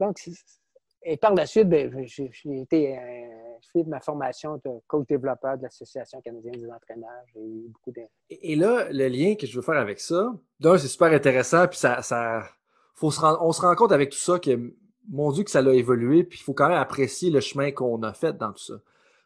donc, 0.00 0.18
et 1.06 1.16
par 1.16 1.34
la 1.34 1.46
suite, 1.46 1.68
ben, 1.68 1.90
j'ai 2.06 2.30
été 2.60 2.98
fait 3.72 3.82
de 3.82 3.88
ma 3.88 4.00
formation 4.00 4.56
de 4.64 4.80
coach 4.86 5.06
développeur 5.06 5.58
de 5.58 5.64
l'Association 5.64 6.20
canadienne 6.22 6.54
des 6.54 6.70
entraîneurs. 6.70 7.22
J'ai 7.34 7.40
eu 7.40 7.68
beaucoup 7.68 7.92
Et 8.30 8.56
là, 8.56 8.88
le 8.90 9.08
lien 9.08 9.34
que 9.34 9.46
je 9.46 9.54
veux 9.54 9.62
faire 9.62 9.78
avec 9.78 10.00
ça, 10.00 10.32
d'un, 10.60 10.78
c'est 10.78 10.88
super 10.88 11.12
intéressant, 11.12 11.66
puis 11.68 11.78
ça, 11.78 12.00
faut 12.94 13.10
se 13.10 13.20
on 13.20 13.52
se 13.52 13.60
rend 13.60 13.74
compte 13.74 13.92
avec 13.92 14.10
tout 14.10 14.18
ça 14.18 14.38
que 14.38 14.74
mon 15.08 15.32
Dieu 15.32 15.44
que 15.44 15.50
ça 15.50 15.62
l'a 15.62 15.74
évolué, 15.74 16.24
puis 16.24 16.38
il 16.40 16.42
faut 16.42 16.54
quand 16.54 16.68
même 16.68 16.78
apprécier 16.78 17.30
le 17.30 17.40
chemin 17.40 17.70
qu'on 17.70 18.02
a 18.02 18.12
fait 18.12 18.36
dans 18.36 18.52
tout 18.52 18.62
ça. 18.62 18.74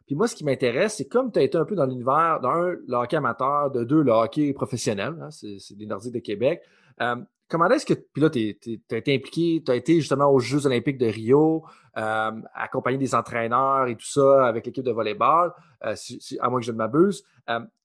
Puis 0.06 0.14
moi, 0.14 0.26
ce 0.26 0.34
qui 0.34 0.44
m'intéresse, 0.44 0.96
c'est 0.96 1.06
comme 1.06 1.30
tu 1.30 1.38
as 1.38 1.42
été 1.42 1.58
un 1.58 1.66
peu 1.66 1.74
dans 1.74 1.84
l'univers, 1.84 2.40
d'un, 2.40 2.76
le 2.86 2.94
hockey 2.94 3.16
amateur, 3.16 3.70
de 3.70 3.84
deux, 3.84 4.02
le 4.02 4.10
hockey 4.10 4.54
professionnel, 4.54 5.14
hein, 5.20 5.28
c'est 5.30 5.76
des 5.76 5.84
Nordiques 5.84 6.14
de 6.14 6.18
Québec. 6.20 6.62
Euh, 7.02 7.16
comment 7.46 7.68
est-ce 7.68 7.84
que, 7.84 7.92
puis 7.92 8.22
là, 8.22 8.30
tu 8.30 8.56
as 8.90 8.96
été 8.96 9.14
impliqué, 9.14 9.62
tu 9.64 9.70
as 9.70 9.74
été 9.74 10.00
justement 10.00 10.32
aux 10.32 10.38
Jeux 10.38 10.64
olympiques 10.64 10.96
de 10.96 11.06
Rio, 11.06 11.64
euh, 11.98 12.30
accompagné 12.54 12.96
des 12.96 13.14
entraîneurs 13.14 13.86
et 13.88 13.96
tout 13.96 14.06
ça 14.06 14.46
avec 14.46 14.64
l'équipe 14.64 14.82
de 14.84 14.92
volleyball, 14.92 15.52
euh, 15.84 15.94
à 16.40 16.48
moins 16.48 16.60
que 16.60 16.66
je 16.66 16.72
ne 16.72 16.78
m'abuse. 16.78 17.22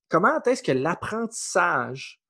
comment 0.09 0.41
est-ce 0.45 0.63
que 0.63 0.71
l'apprentissage 0.71 2.21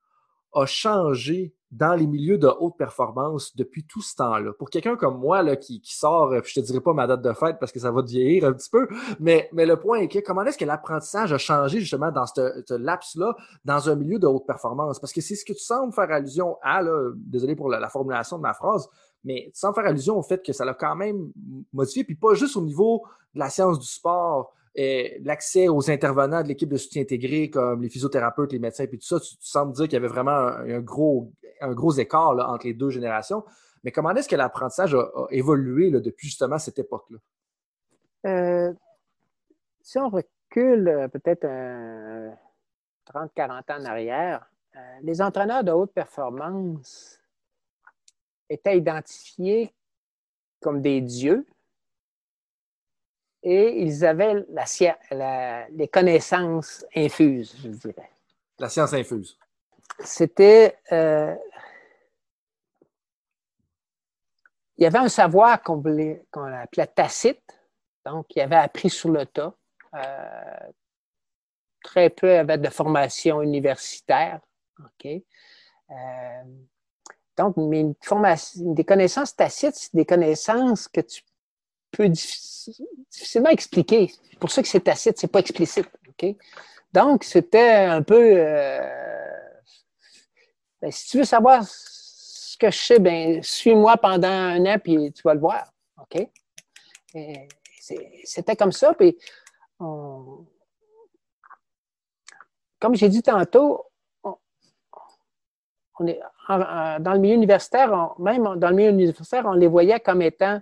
a 0.53 0.65
changé 0.65 1.53
dans 1.73 1.95
les 1.95 2.05
milieux 2.05 2.37
de 2.37 2.47
haute 2.59 2.77
performance 2.77 3.55
depuis 3.55 3.83
tout 3.83 4.01
ce 4.01 4.15
temps-là. 4.15 4.53
Pour 4.53 4.69
quelqu'un 4.69 4.95
comme 4.95 5.17
moi 5.17 5.41
là, 5.41 5.55
qui, 5.55 5.81
sort, 5.83 6.31
euh, 6.31 6.41
je 6.43 6.53
te 6.53 6.59
dirai 6.59 6.81
pas 6.81 6.93
ma 6.93 7.07
date 7.07 7.23
de 7.23 7.33
fête 7.33 7.57
parce 7.59 7.71
que 7.71 7.79
ça 7.79 7.91
va 7.91 8.03
vieillir 8.03 8.45
un 8.45 8.53
petit 8.53 8.69
peu, 8.69 8.87
mais, 9.19 9.49
mais 9.53 9.65
le 9.65 9.79
point 9.79 9.99
est 9.99 10.07
que 10.07 10.19
comment 10.19 10.43
est-ce 10.43 10.57
que 10.57 10.65
l'apprentissage 10.65 11.33
a 11.33 11.39
changé 11.39 11.79
justement 11.79 12.11
dans 12.11 12.27
ce 12.27 12.75
laps-là, 12.75 13.35
dans 13.65 13.89
un 13.89 13.95
milieu 13.95 14.19
de 14.19 14.27
haute 14.27 14.45
performance? 14.45 14.99
Parce 14.99 15.11
que 15.11 15.21
c'est 15.21 15.35
ce 15.35 15.43
que 15.43 15.53
tu 15.53 15.63
sembles 15.63 15.93
faire 15.93 16.11
allusion 16.11 16.57
à, 16.61 16.83
là, 16.83 17.11
désolé 17.15 17.55
pour 17.55 17.69
la, 17.69 17.89
formulation 17.89 18.37
de 18.37 18.43
ma 18.43 18.53
phrase, 18.53 18.87
mais 19.23 19.49
sans 19.53 19.73
faire 19.73 19.85
allusion 19.85 20.17
au 20.17 20.23
fait 20.23 20.45
que 20.45 20.53
ça 20.53 20.65
l'a 20.65 20.75
quand 20.75 20.95
même 20.95 21.31
modifié, 21.73 22.03
puis 22.03 22.15
pas 22.15 22.35
juste 22.35 22.55
au 22.55 22.61
niveau 22.61 23.03
de 23.33 23.39
la 23.39 23.49
science 23.49 23.79
du 23.79 23.87
sport, 23.87 24.53
l'accès 24.75 25.67
aux 25.67 25.89
intervenants 25.91 26.41
de 26.41 26.47
l'équipe 26.47 26.69
de 26.69 26.77
soutien 26.77 27.03
intégré, 27.03 27.49
comme 27.49 27.81
les 27.81 27.89
physiothérapeutes, 27.89 28.51
les 28.51 28.59
médecins, 28.59 28.87
puis 28.87 28.97
tout 28.97 29.05
ça, 29.05 29.19
tu, 29.19 29.35
sembles 29.39 29.73
dire 29.73 29.85
qu'il 29.85 29.93
y 29.93 29.97
avait 29.97 30.07
vraiment 30.07 30.31
un, 30.31 30.79
gros, 30.79 31.31
un 31.61 31.73
gros 31.73 31.93
écart 31.93 32.31
entre 32.49 32.65
les 32.65 32.73
deux 32.73 32.89
générations. 32.89 33.43
Mais 33.83 33.91
comment 33.91 34.11
est-ce 34.11 34.29
que 34.29 34.35
l'apprentissage 34.35 34.95
a, 34.95 35.07
évolué 35.29 35.91
depuis 35.91 36.27
justement 36.27 36.57
cette 36.57 36.79
époque-là? 36.79 37.17
Euh, 38.25 38.73
si 39.81 39.99
on 39.99 40.09
recule 40.09 40.87
euh, 40.87 41.07
peut-être 41.09 41.45
30-40 43.11 43.51
ans 43.51 43.81
en 43.81 43.85
arrière, 43.85 44.49
euh, 44.75 44.79
les 45.01 45.21
entraîneurs 45.21 45.63
de 45.63 45.71
haute 45.71 45.93
performance 45.93 47.19
étaient 48.49 48.77
identifiés 48.77 49.73
comme 50.61 50.81
des 50.81 51.01
dieux 51.01 51.45
et 53.43 53.81
ils 53.81 54.05
avaient 54.05 54.45
la, 55.11 55.67
les 55.69 55.87
connaissances 55.89 56.85
infuses, 56.95 57.55
je 57.61 57.67
dirais. 57.69 58.09
La 58.57 58.69
science 58.69 58.93
infuse. 58.93 59.37
C'était. 59.99 60.77
Euh, 60.91 61.35
il 64.77 64.83
y 64.83 64.87
avait 64.87 64.99
un 64.99 65.09
savoir 65.09 65.61
qu'on 65.61 65.77
appelait 65.79 66.87
tacite, 66.87 67.43
donc 68.05 68.25
il 68.35 68.41
avait 68.41 68.55
appris 68.55 68.89
sur 68.89 69.09
le 69.09 69.25
tas. 69.25 69.53
Euh, 69.93 70.71
très 71.83 72.09
peu 72.09 72.37
avait 72.37 72.57
de 72.57 72.69
formation 72.69 73.41
universitaire. 73.41 74.39
OK? 74.79 75.05
Euh, 75.91 76.43
donc, 77.37 77.57
mais 77.57 77.85
des 78.55 78.83
connaissances 78.83 79.35
tacites, 79.35 79.75
c'est 79.75 79.95
des 79.95 80.05
connaissances 80.05 80.87
que 80.87 81.01
tu 81.01 81.21
peux 81.93 82.09
difficilement 82.09 83.49
expliquer. 83.49 84.11
C'est 84.29 84.39
pour 84.39 84.51
ça 84.51 84.61
que 84.61 84.67
c'est 84.67 84.81
tacite, 84.81 85.17
c'est 85.17 85.27
pas 85.27 85.39
explicite. 85.39 85.89
Donc, 86.91 87.23
c'était 87.23 87.85
un 87.85 88.01
peu. 88.01 88.33
Euh, 88.37 88.79
ben, 90.81 90.91
si 90.91 91.09
tu 91.09 91.17
veux 91.19 91.23
savoir 91.23 91.63
ce 91.65 92.57
que 92.57 92.69
je 92.69 92.77
sais, 92.77 92.99
ben, 92.99 93.41
suis-moi 93.41 93.97
pendant 93.97 94.27
un 94.27 94.65
an, 94.65 94.77
puis 94.83 95.11
tu 95.13 95.21
vas 95.23 95.33
le 95.33 95.39
voir. 95.39 95.71
OK? 95.97 96.27
C'était 98.23 98.55
comme 98.55 98.71
ça. 98.71 98.93
Puis, 98.93 99.17
comme 99.77 100.45
j'ai 102.93 103.09
dit 103.09 103.23
tantôt, 103.23 103.85
on, 105.99 106.07
est, 106.07 106.19
dans 106.47 107.13
le 107.13 107.19
milieu 107.19 107.35
universitaire, 107.35 108.15
même 108.19 108.43
dans 108.57 108.69
le 108.69 108.75
milieu 108.75 108.89
universitaire, 108.89 109.45
on 109.45 109.53
les 109.53 109.67
voyait 109.67 109.99
comme 109.99 110.21
étant 110.21 110.61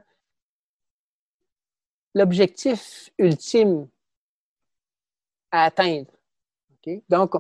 l'objectif 2.14 3.10
ultime 3.18 3.88
à 5.52 5.66
atteindre. 5.66 6.12
Donc, 7.10 7.34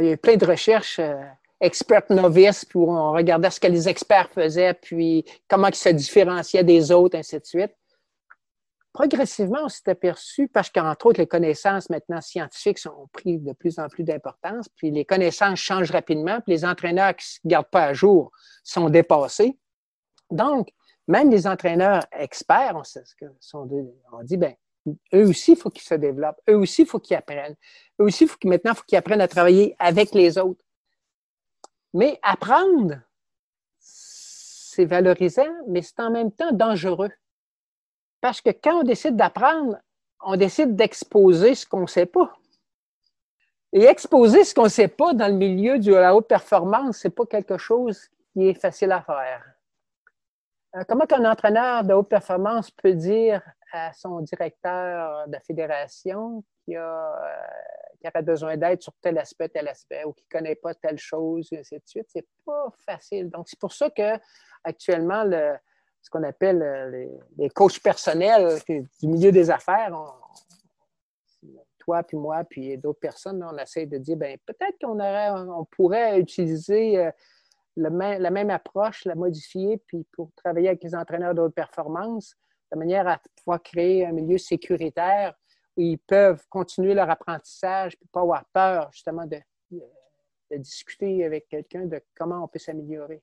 il 0.00 0.06
y 0.06 0.12
a 0.12 0.16
plein 0.16 0.36
de 0.36 0.46
recherches 0.46 0.98
euh, 0.98 1.22
experts 1.60 2.10
novices, 2.10 2.64
puis 2.64 2.78
on 2.78 3.12
regardait 3.12 3.50
ce 3.50 3.60
que 3.60 3.66
les 3.66 3.88
experts 3.88 4.30
faisaient, 4.30 4.74
puis 4.74 5.24
comment 5.48 5.68
ils 5.68 5.74
se 5.74 5.90
différenciaient 5.90 6.64
des 6.64 6.90
autres, 6.90 7.16
ainsi 7.16 7.38
de 7.38 7.44
suite. 7.44 7.72
Progressivement, 8.92 9.60
on 9.64 9.68
s'est 9.68 9.88
aperçu, 9.88 10.48
parce 10.48 10.68
qu'entre 10.68 11.06
autres, 11.06 11.20
les 11.20 11.26
connaissances 11.26 11.88
maintenant 11.88 12.20
scientifiques 12.20 12.78
ont 12.86 13.08
pris 13.12 13.38
de 13.38 13.52
plus 13.52 13.78
en 13.78 13.88
plus 13.88 14.04
d'importance, 14.04 14.68
puis 14.76 14.90
les 14.90 15.04
connaissances 15.04 15.58
changent 15.58 15.90
rapidement, 15.90 16.40
puis 16.40 16.52
les 16.52 16.64
entraîneurs 16.64 17.16
qui 17.16 17.24
ne 17.24 17.32
se 17.32 17.40
gardent 17.44 17.70
pas 17.70 17.86
à 17.86 17.92
jour 17.94 18.30
sont 18.64 18.90
dépassés. 18.90 19.58
Donc, 20.30 20.68
même 21.12 21.30
les 21.30 21.46
entraîneurs 21.46 22.06
experts, 22.10 22.74
on, 22.74 22.84
sont, 22.84 23.68
on 24.12 24.22
dit, 24.22 24.38
ben, 24.38 24.54
eux 25.14 25.28
aussi, 25.28 25.52
il 25.52 25.58
faut 25.58 25.68
qu'ils 25.68 25.82
se 25.82 25.94
développent. 25.94 26.40
Eux 26.48 26.56
aussi, 26.56 26.82
il 26.82 26.88
faut 26.88 26.98
qu'ils 26.98 27.18
apprennent. 27.18 27.54
Eux 28.00 28.04
aussi, 28.04 28.26
maintenant, 28.44 28.72
il 28.72 28.76
faut 28.76 28.84
qu'ils 28.86 28.96
apprennent 28.96 29.20
à 29.20 29.28
travailler 29.28 29.76
avec 29.78 30.12
les 30.14 30.38
autres. 30.38 30.64
Mais 31.92 32.18
apprendre, 32.22 32.94
c'est 33.78 34.86
valorisant, 34.86 35.54
mais 35.68 35.82
c'est 35.82 36.00
en 36.00 36.10
même 36.10 36.32
temps 36.32 36.50
dangereux. 36.52 37.10
Parce 38.22 38.40
que 38.40 38.48
quand 38.48 38.80
on 38.80 38.82
décide 38.82 39.14
d'apprendre, 39.14 39.76
on 40.24 40.36
décide 40.36 40.76
d'exposer 40.76 41.54
ce 41.54 41.66
qu'on 41.66 41.82
ne 41.82 41.86
sait 41.86 42.06
pas. 42.06 42.34
Et 43.74 43.84
exposer 43.84 44.44
ce 44.44 44.54
qu'on 44.54 44.64
ne 44.64 44.68
sait 44.68 44.88
pas 44.88 45.12
dans 45.12 45.28
le 45.28 45.34
milieu 45.34 45.78
de 45.78 45.92
la 45.92 46.14
haute 46.14 46.26
performance, 46.26 46.98
ce 46.98 47.08
n'est 47.08 47.12
pas 47.12 47.26
quelque 47.26 47.58
chose 47.58 48.08
qui 48.32 48.48
est 48.48 48.54
facile 48.54 48.92
à 48.92 49.02
faire. 49.02 49.51
Euh, 50.74 50.84
comment 50.88 51.04
qu'un 51.04 51.30
entraîneur 51.30 51.84
de 51.84 51.92
haute 51.92 52.08
performance 52.08 52.70
peut 52.70 52.94
dire 52.94 53.42
à 53.72 53.92
son 53.92 54.20
directeur 54.20 55.28
de 55.28 55.36
fédération 55.46 56.42
qui, 56.64 56.76
a, 56.76 56.80
euh, 56.82 58.08
aurait 58.08 58.22
besoin 58.22 58.56
d'aide 58.56 58.80
sur 58.80 58.94
tel 59.02 59.18
aspect, 59.18 59.50
tel 59.50 59.68
aspect, 59.68 60.04
ou 60.04 60.12
qui 60.14 60.24
ne 60.24 60.38
connaît 60.38 60.54
pas 60.54 60.74
telle 60.74 60.98
chose, 60.98 61.48
et 61.52 61.58
ainsi 61.58 61.74
de 61.74 61.82
suite? 61.84 62.06
C'est 62.08 62.26
pas 62.46 62.72
facile. 62.86 63.28
Donc, 63.28 63.48
c'est 63.48 63.58
pour 63.58 63.72
ça 63.72 63.90
que 63.90 64.18
actuellement, 64.64 65.24
le, 65.24 65.56
ce 66.00 66.08
qu'on 66.08 66.22
appelle 66.22 66.62
euh, 66.62 67.06
les, 67.36 67.50
coachs 67.50 67.80
personnels 67.80 68.58
du 68.66 69.08
milieu 69.08 69.30
des 69.30 69.50
affaires, 69.50 69.94
toi, 71.78 72.02
puis 72.02 72.16
moi, 72.16 72.44
puis 72.48 72.78
d'autres 72.78 73.00
personnes, 73.00 73.42
on 73.42 73.58
essaie 73.58 73.86
de 73.86 73.98
dire, 73.98 74.16
ben 74.16 74.38
peut-être 74.46 74.78
qu'on 74.80 75.00
aurait, 75.00 75.30
on 75.30 75.64
pourrait 75.64 76.18
utiliser 76.18 77.10
la 77.76 78.30
même 78.30 78.50
approche, 78.50 79.04
la 79.04 79.14
modifier, 79.14 79.78
puis 79.86 80.06
pour 80.12 80.30
travailler 80.36 80.68
avec 80.68 80.82
les 80.82 80.94
entraîneurs 80.94 81.34
de 81.34 81.40
haute 81.40 81.54
performance, 81.54 82.36
de 82.72 82.78
manière 82.78 83.06
à 83.06 83.20
pouvoir 83.36 83.62
créer 83.62 84.06
un 84.06 84.12
milieu 84.12 84.38
sécuritaire 84.38 85.34
où 85.76 85.82
ils 85.82 85.98
peuvent 85.98 86.42
continuer 86.48 86.94
leur 86.94 87.08
apprentissage, 87.10 87.96
puis 87.98 88.08
pas 88.12 88.20
avoir 88.20 88.44
peur 88.52 88.90
justement 88.92 89.26
de, 89.26 89.38
discuter 90.58 91.24
avec 91.24 91.48
quelqu'un 91.48 91.86
de 91.86 92.00
comment 92.14 92.44
on 92.44 92.48
peut 92.48 92.58
s'améliorer. 92.58 93.22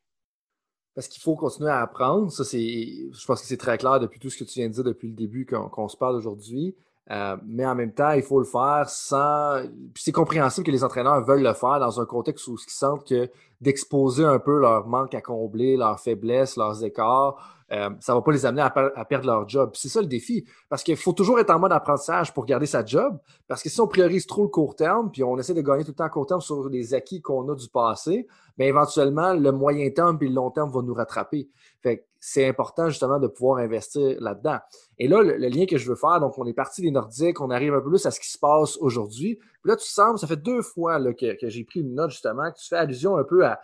Parce 0.96 1.08
qu'il 1.08 1.22
faut 1.22 1.36
continuer 1.36 1.70
à 1.70 1.82
apprendre. 1.82 2.32
Ça, 2.32 2.44
je 2.44 3.26
pense 3.26 3.42
que 3.42 3.48
c'est 3.48 3.58
très 3.58 3.78
clair 3.78 4.00
depuis 4.00 4.20
tout 4.20 4.32
ce 4.32 4.38
que 4.38 4.44
tu 4.44 4.60
viens 4.60 4.68
de 4.68 4.74
dire 4.74 4.84
depuis 4.84 5.08
le 5.08 5.14
début 5.14 5.46
qu'on, 5.46 5.88
se 5.88 5.96
parle 5.96 6.16
aujourd'hui. 6.16 6.76
Euh, 7.12 7.38
mais 7.46 7.66
en 7.66 7.74
même 7.74 7.92
temps, 7.92 8.12
il 8.12 8.22
faut 8.22 8.40
le 8.40 8.46
faire 8.46 8.86
sans. 8.88 9.64
C'est 9.96 10.12
compréhensible 10.12 10.66
que 10.66 10.72
les 10.72 10.84
entraîneurs 10.84 11.24
veulent 11.24 11.42
le 11.42 11.54
faire 11.54 11.80
dans 11.80 12.00
un 12.00 12.06
contexte 12.06 12.48
où 12.48 12.56
ils 12.56 12.72
sentent 12.72 13.08
que 13.08 13.30
d'exposer 13.62 14.26
un 14.26 14.40
peu 14.40 14.60
leur 14.60 14.88
manque 14.88 15.16
à 15.16 15.22
combler, 15.22 15.76
leurs 15.76 16.00
faiblesses, 16.00 16.56
leurs 16.56 16.84
écarts, 16.84 17.59
euh, 17.72 17.90
ça 18.00 18.14
ne 18.14 18.18
va 18.18 18.22
pas 18.22 18.32
les 18.32 18.46
amener 18.46 18.62
à, 18.62 19.06
perdre 19.06 19.28
leur 19.28 19.48
job. 19.48 19.72
C'est 19.74 19.90
ça 19.90 20.02
le 20.02 20.08
défi. 20.08 20.46
Parce 20.70 20.84
qu'il 20.84 20.98
faut 20.98 21.14
toujours 21.14 21.40
être 21.40 21.52
en 21.52 21.60
mode 21.60 21.72
apprentissage 21.72 22.34
pour 22.34 22.46
garder 22.46 22.66
sa 22.66 22.84
job. 22.84 23.18
Parce 23.48 23.62
que 23.62 23.70
si 23.70 23.80
on 23.80 23.88
priorise 23.88 24.26
trop 24.26 24.44
le 24.44 24.50
court 24.50 24.76
terme, 24.76 25.12
puis 25.12 25.24
on 25.24 25.38
essaie 25.38 25.54
de 25.54 25.62
gagner 25.62 25.84
tout 25.84 25.92
le 25.92 25.96
temps 25.96 26.06
à 26.06 26.10
court 26.10 26.26
terme 26.26 26.42
sur 26.42 26.68
les 26.70 26.94
acquis 26.94 27.22
qu'on 27.22 27.48
a 27.50 27.56
du 27.56 27.70
passé, 27.70 28.28
bien 28.58 28.68
éventuellement, 28.68 29.34
le 29.34 29.52
moyen 29.52 29.90
terme 29.92 30.18
et 30.22 30.28
le 30.28 30.34
long 30.34 30.52
terme 30.52 30.70
vont 30.70 30.82
nous 30.82 30.94
rattraper. 30.94 31.50
Fait 31.82 32.06
c'est 32.22 32.46
important 32.46 32.90
justement 32.90 33.18
de 33.18 33.28
pouvoir 33.28 33.60
investir 33.60 34.18
là-dedans. 34.20 34.58
Et 34.98 35.08
là, 35.08 35.22
le, 35.22 35.38
lien 35.38 35.66
que 35.66 35.78
je 35.78 35.88
veux 35.88 35.96
faire, 35.96 36.20
donc 36.20 36.38
on 36.38 36.46
est 36.46 36.54
parti 36.54 36.82
des 36.82 36.92
Nordiques, 36.92 37.40
on 37.40 37.50
arrive 37.50 37.74
un 37.74 37.80
peu 37.80 37.90
plus 37.90 38.06
à 38.06 38.12
ce 38.12 38.20
qui 38.20 38.30
se 38.30 38.38
passe 38.38 38.76
aujourd'hui. 38.78 39.36
Puis 39.36 39.70
là, 39.70 39.78
tu 39.78 39.88
sembles, 39.88 40.20
ça 40.20 40.28
fait 40.28 40.36
deux 40.36 40.62
fois 40.62 41.00
que, 41.14 41.40
que 41.40 41.48
j'ai 41.48 41.64
pris 41.64 41.80
une 41.80 41.96
note 41.96 42.12
justement, 42.12 42.52
que 42.52 42.58
tu 42.58 42.68
fais 42.68 42.76
allusion 42.76 43.16
un 43.16 43.24
peu 43.24 43.46
à 43.46 43.60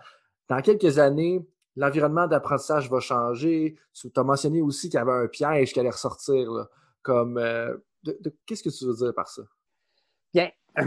dans 0.48 0.62
quelques 0.62 1.00
années, 1.00 1.46
l'environnement 1.76 2.28
d'apprentissage 2.28 2.90
va 2.90 3.00
changer. 3.00 3.78
Tu 3.94 4.10
as 4.16 4.24
mentionné 4.24 4.62
aussi 4.62 4.90
qu'il 4.90 4.98
y 4.98 5.02
avait 5.02 5.12
un 5.12 5.28
piège 5.28 5.74
qui 5.74 5.80
allait 5.80 5.90
ressortir. 5.90 6.68
euh, 7.38 7.78
qu'est-ce 8.46 8.64
que 8.64 8.70
tu 8.70 8.86
veux 8.86 8.96
dire 8.96 9.14
par 9.14 9.28
ça? 9.28 9.44
Bien. 10.34 10.50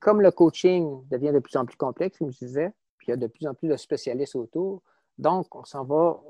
Comme 0.00 0.20
le 0.20 0.30
coaching 0.30 1.06
devient 1.08 1.32
de 1.32 1.38
plus 1.38 1.56
en 1.56 1.64
plus 1.64 1.76
complexe, 1.76 2.18
comme 2.18 2.30
je 2.30 2.36
disais, 2.36 2.74
puis 2.98 3.06
il 3.08 3.10
y 3.12 3.14
a 3.14 3.16
de 3.16 3.26
plus 3.26 3.46
en 3.46 3.54
plus 3.54 3.68
de 3.68 3.76
spécialistes 3.76 4.36
autour, 4.36 4.82
donc 5.16 5.54
on 5.54 5.64
s'en 5.64 5.82
va 5.82 6.20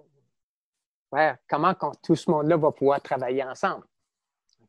comment 1.49 1.75
tout 2.03 2.15
ce 2.15 2.31
monde-là 2.31 2.57
va 2.57 2.71
pouvoir 2.71 3.01
travailler 3.03 3.43
ensemble. 3.43 3.85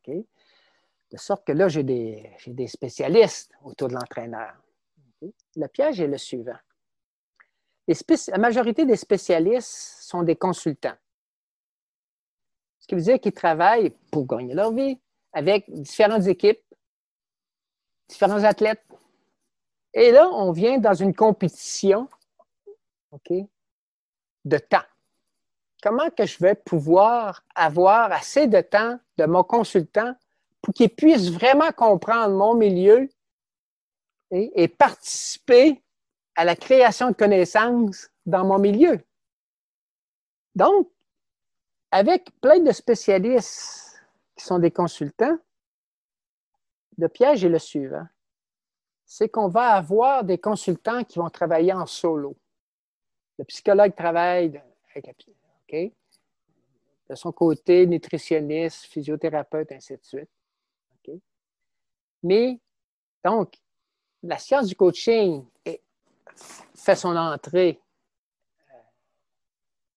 De 0.08 1.16
sorte 1.16 1.46
que 1.46 1.52
là, 1.52 1.68
j'ai 1.68 1.84
des 1.84 2.66
spécialistes 2.66 3.52
autour 3.62 3.88
de 3.88 3.94
l'entraîneur. 3.94 4.54
Le 5.22 5.66
piège 5.68 6.00
est 6.00 6.08
le 6.08 6.18
suivant 6.18 6.58
la 7.86 8.38
majorité 8.38 8.84
des 8.84 8.96
spécialistes 8.96 9.98
sont 10.00 10.22
des 10.22 10.36
consultants. 10.36 10.96
Ce 12.80 12.86
qui 12.86 12.94
veut 12.94 13.02
dire 13.02 13.20
qu'ils 13.20 13.32
travaillent 13.32 13.90
pour 14.10 14.26
gagner 14.26 14.54
leur 14.54 14.72
vie 14.72 14.98
avec 15.32 15.64
différentes 15.68 16.26
équipes, 16.26 16.62
différents 18.08 18.44
athlètes. 18.44 18.84
Et 19.92 20.10
là, 20.10 20.28
on 20.30 20.52
vient 20.52 20.78
dans 20.78 20.94
une 20.94 21.14
compétition 21.14 22.08
de 24.44 24.58
temps. 24.58 24.84
Comment 25.82 26.10
que 26.10 26.26
je 26.26 26.38
vais 26.38 26.54
pouvoir 26.54 27.44
avoir 27.54 28.12
assez 28.12 28.46
de 28.46 28.60
temps 28.60 28.98
de 29.16 29.24
mon 29.24 29.42
consultant 29.42 30.14
pour 30.62 30.74
qu'il 30.74 30.90
puisse 30.90 31.30
vraiment 31.30 31.70
comprendre 31.72 32.34
mon 32.34 32.54
milieu 32.54 33.08
et, 34.30 34.62
et 34.62 34.68
participer 34.68 35.82
à 36.36 36.44
la 36.44 36.54
création 36.54 37.10
de 37.10 37.16
connaissances 37.16 38.08
dans 38.24 38.44
mon 38.44 38.58
milieu. 38.58 39.00
Donc, 40.54 40.90
avec 41.90 42.30
plein 42.40 42.60
de 42.60 42.72
spécialistes 42.72 44.02
qui 44.36 44.44
sont 44.44 44.58
des 44.58 44.70
consultants, 44.70 45.38
le 46.98 47.08
piège 47.08 47.44
est 47.44 47.48
le 47.48 47.58
suivant. 47.58 48.06
C'est 49.04 49.28
qu'on 49.28 49.48
va 49.48 49.74
avoir 49.74 50.24
des 50.24 50.38
consultants 50.38 51.04
qui 51.04 51.18
vont 51.18 51.30
travailler 51.30 51.72
en 51.72 51.86
solo. 51.86 52.36
Le 53.38 53.44
psychologue 53.44 53.94
travaille 53.94 54.60
avec 54.90 55.06
la, 55.06 55.12
de 57.08 57.14
son 57.14 57.32
côté, 57.32 57.86
nutritionniste, 57.86 58.86
physiothérapeute, 58.86 59.72
ainsi 59.72 59.94
de 59.94 60.04
suite. 60.04 60.30
Mais, 62.22 62.58
donc, 63.24 63.54
la 64.22 64.38
science 64.38 64.66
du 64.66 64.74
coaching 64.74 65.46
fait 66.74 66.96
son 66.96 67.16
entrée 67.16 67.80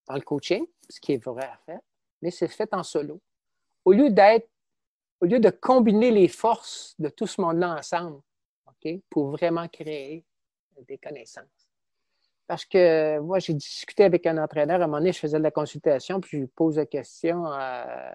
dans 0.07 0.15
le 0.15 0.21
coaching, 0.21 0.65
ce 0.89 0.99
qui 0.99 1.13
est 1.13 1.23
vrai 1.23 1.45
à 1.45 1.57
faire, 1.65 1.79
mais 2.21 2.31
c'est 2.31 2.47
fait 2.47 2.73
en 2.73 2.83
solo. 2.83 3.21
Au 3.85 3.93
lieu 3.93 4.09
d'être, 4.09 4.49
au 5.21 5.25
lieu 5.25 5.39
de 5.39 5.49
combiner 5.49 6.11
les 6.11 6.27
forces 6.27 6.95
de 6.99 7.09
tout 7.09 7.27
ce 7.27 7.41
monde-là 7.41 7.75
ensemble, 7.77 8.21
pour 9.09 9.31
vraiment 9.31 9.67
créer 9.67 10.25
des 10.87 10.97
connaissances. 10.97 11.45
Parce 12.47 12.65
que 12.65 13.19
moi, 13.19 13.39
j'ai 13.39 13.53
discuté 13.53 14.03
avec 14.03 14.25
un 14.25 14.37
entraîneur, 14.37 14.81
à 14.81 14.85
un 14.85 14.87
moment 14.87 14.97
donné, 14.97 15.11
je 15.11 15.19
faisais 15.19 15.37
de 15.37 15.43
la 15.43 15.51
consultation, 15.51 16.19
puis 16.19 16.31
je 16.31 16.37
lui 16.37 16.47
pose 16.47 16.77
la 16.77 16.85
question. 16.85 17.45
Euh, 17.51 18.09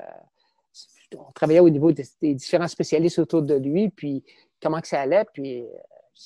on 1.16 1.30
travaillait 1.32 1.60
au 1.60 1.70
niveau 1.70 1.92
des, 1.92 2.34
différents 2.34 2.68
spécialistes 2.68 3.18
autour 3.20 3.42
de 3.42 3.54
lui, 3.54 3.90
puis 3.90 4.24
comment 4.60 4.80
ça 4.82 5.00
allait, 5.02 5.24
puis 5.32 5.62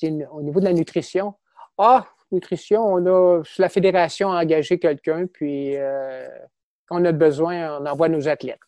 euh, 0.03 0.25
au 0.31 0.41
niveau 0.41 0.59
de 0.59 0.65
la 0.65 0.73
nutrition. 0.73 1.35
Ah, 1.81 2.05
nutrition, 2.29 2.85
on 2.85 3.05
a, 3.05 3.41
la 3.57 3.69
fédération 3.69 4.33
a 4.33 4.41
engagé 4.43 4.79
quelqu'un, 4.79 5.27
puis 5.27 5.77
euh, 5.77 6.27
quand 6.85 7.01
on 7.01 7.05
a 7.05 7.13
besoin, 7.13 7.79
on 7.79 7.85
envoie 7.85 8.09
nos 8.09 8.27
athlètes. 8.27 8.59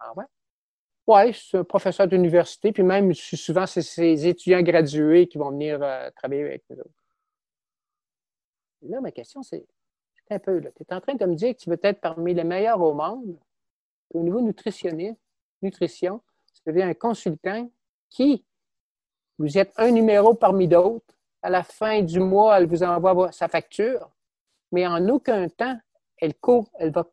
Ah 0.00 0.12
ouais? 0.16 0.24
Oui, 1.06 1.32
c'est 1.32 1.58
un 1.58 1.64
professeur 1.64 2.08
d'université, 2.08 2.72
puis 2.72 2.82
même 2.82 3.14
souvent, 3.14 3.64
c'est 3.64 3.82
ces 3.82 4.26
étudiants 4.26 4.60
gradués 4.60 5.28
qui 5.28 5.38
vont 5.38 5.52
venir 5.52 5.80
euh, 5.80 6.10
travailler 6.16 6.42
avec 6.42 6.64
nous 6.68 6.80
autres. 6.80 6.90
Là, 8.82 9.00
ma 9.00 9.12
question, 9.12 9.44
c'est 9.44 9.64
un 10.30 10.38
peu, 10.40 10.60
tu 10.60 10.82
es 10.82 10.92
en 10.92 11.00
train 11.00 11.14
de 11.14 11.26
me 11.26 11.36
dire 11.36 11.54
que 11.54 11.60
tu 11.60 11.70
veux 11.70 11.78
être 11.80 12.00
parmi 12.00 12.34
les 12.34 12.44
meilleurs 12.44 12.80
au 12.80 12.92
monde, 12.92 13.38
au 14.14 14.20
niveau 14.20 14.40
nutritionniste, 14.40 15.20
nutrition, 15.62 16.20
tu 16.54 16.60
deviens 16.66 16.88
un 16.88 16.94
consultant 16.94 17.70
qui, 18.08 18.44
vous 19.38 19.58
êtes 19.58 19.72
un 19.76 19.92
numéro 19.92 20.34
parmi 20.34 20.66
d'autres, 20.66 21.14
à 21.42 21.50
la 21.50 21.62
fin 21.62 22.02
du 22.02 22.20
mois, 22.20 22.58
elle 22.58 22.66
vous 22.66 22.82
envoie 22.82 23.32
sa 23.32 23.48
facture, 23.48 24.10
mais 24.72 24.86
en 24.86 25.08
aucun 25.08 25.48
temps, 25.48 25.78
elle, 26.18 26.34
va 26.90 27.06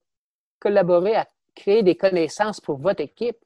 collaborer 0.60 1.16
à 1.16 1.28
créer 1.56 1.84
des 1.84 1.96
connaissances 1.96 2.60
pour 2.60 2.78
votre 2.78 3.02
équipe. 3.02 3.38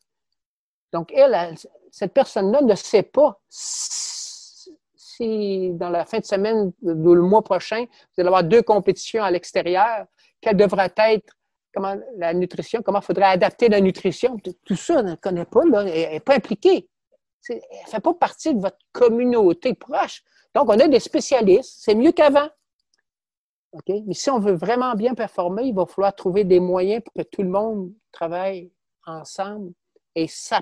Donc, 0.91 1.11
elle, 1.13 1.55
cette 1.91 2.13
personne-là 2.13 2.61
ne 2.61 2.75
sait 2.75 3.03
pas 3.03 3.39
si 3.49 5.71
dans 5.73 5.89
la 5.89 6.05
fin 6.05 6.19
de 6.19 6.25
semaine 6.25 6.71
ou 6.81 7.13
le 7.13 7.21
mois 7.21 7.43
prochain, 7.43 7.85
vous 7.85 8.21
allez 8.21 8.27
avoir 8.27 8.43
deux 8.43 8.63
compétitions 8.63 9.23
à 9.23 9.29
l'extérieur, 9.29 10.07
quelle 10.41 10.57
devrait 10.57 10.91
être 10.97 11.35
comment, 11.73 11.95
la 12.17 12.33
nutrition, 12.33 12.81
comment 12.81 12.99
il 12.99 13.05
faudrait 13.05 13.25
adapter 13.25 13.69
la 13.69 13.81
nutrition. 13.81 14.37
Tout 14.65 14.75
ça, 14.75 14.99
elle 14.99 15.05
ne 15.05 15.15
connaît 15.15 15.45
pas, 15.45 15.61
elle 15.63 15.85
n'est 15.85 16.19
pas 16.19 16.35
impliquée. 16.35 16.87
Elle 17.49 17.55
ne 17.55 17.89
fait 17.89 17.99
pas 17.99 18.13
partie 18.13 18.53
de 18.53 18.61
votre 18.61 18.77
communauté 18.91 19.73
proche. 19.73 20.23
Donc, 20.55 20.69
on 20.69 20.79
a 20.79 20.87
des 20.87 20.99
spécialistes, 20.99 21.75
c'est 21.79 21.95
mieux 21.95 22.11
qu'avant. 22.11 22.49
OK? 23.71 23.93
Mais 24.05 24.13
si 24.13 24.29
on 24.29 24.39
veut 24.39 24.55
vraiment 24.55 24.93
bien 24.95 25.13
performer, 25.13 25.63
il 25.63 25.75
va 25.75 25.85
falloir 25.85 26.13
trouver 26.13 26.43
des 26.43 26.59
moyens 26.59 27.01
pour 27.03 27.13
que 27.13 27.27
tout 27.27 27.41
le 27.41 27.49
monde 27.49 27.93
travaille 28.11 28.71
ensemble. 29.05 29.71
Et 30.15 30.27
ça, 30.27 30.61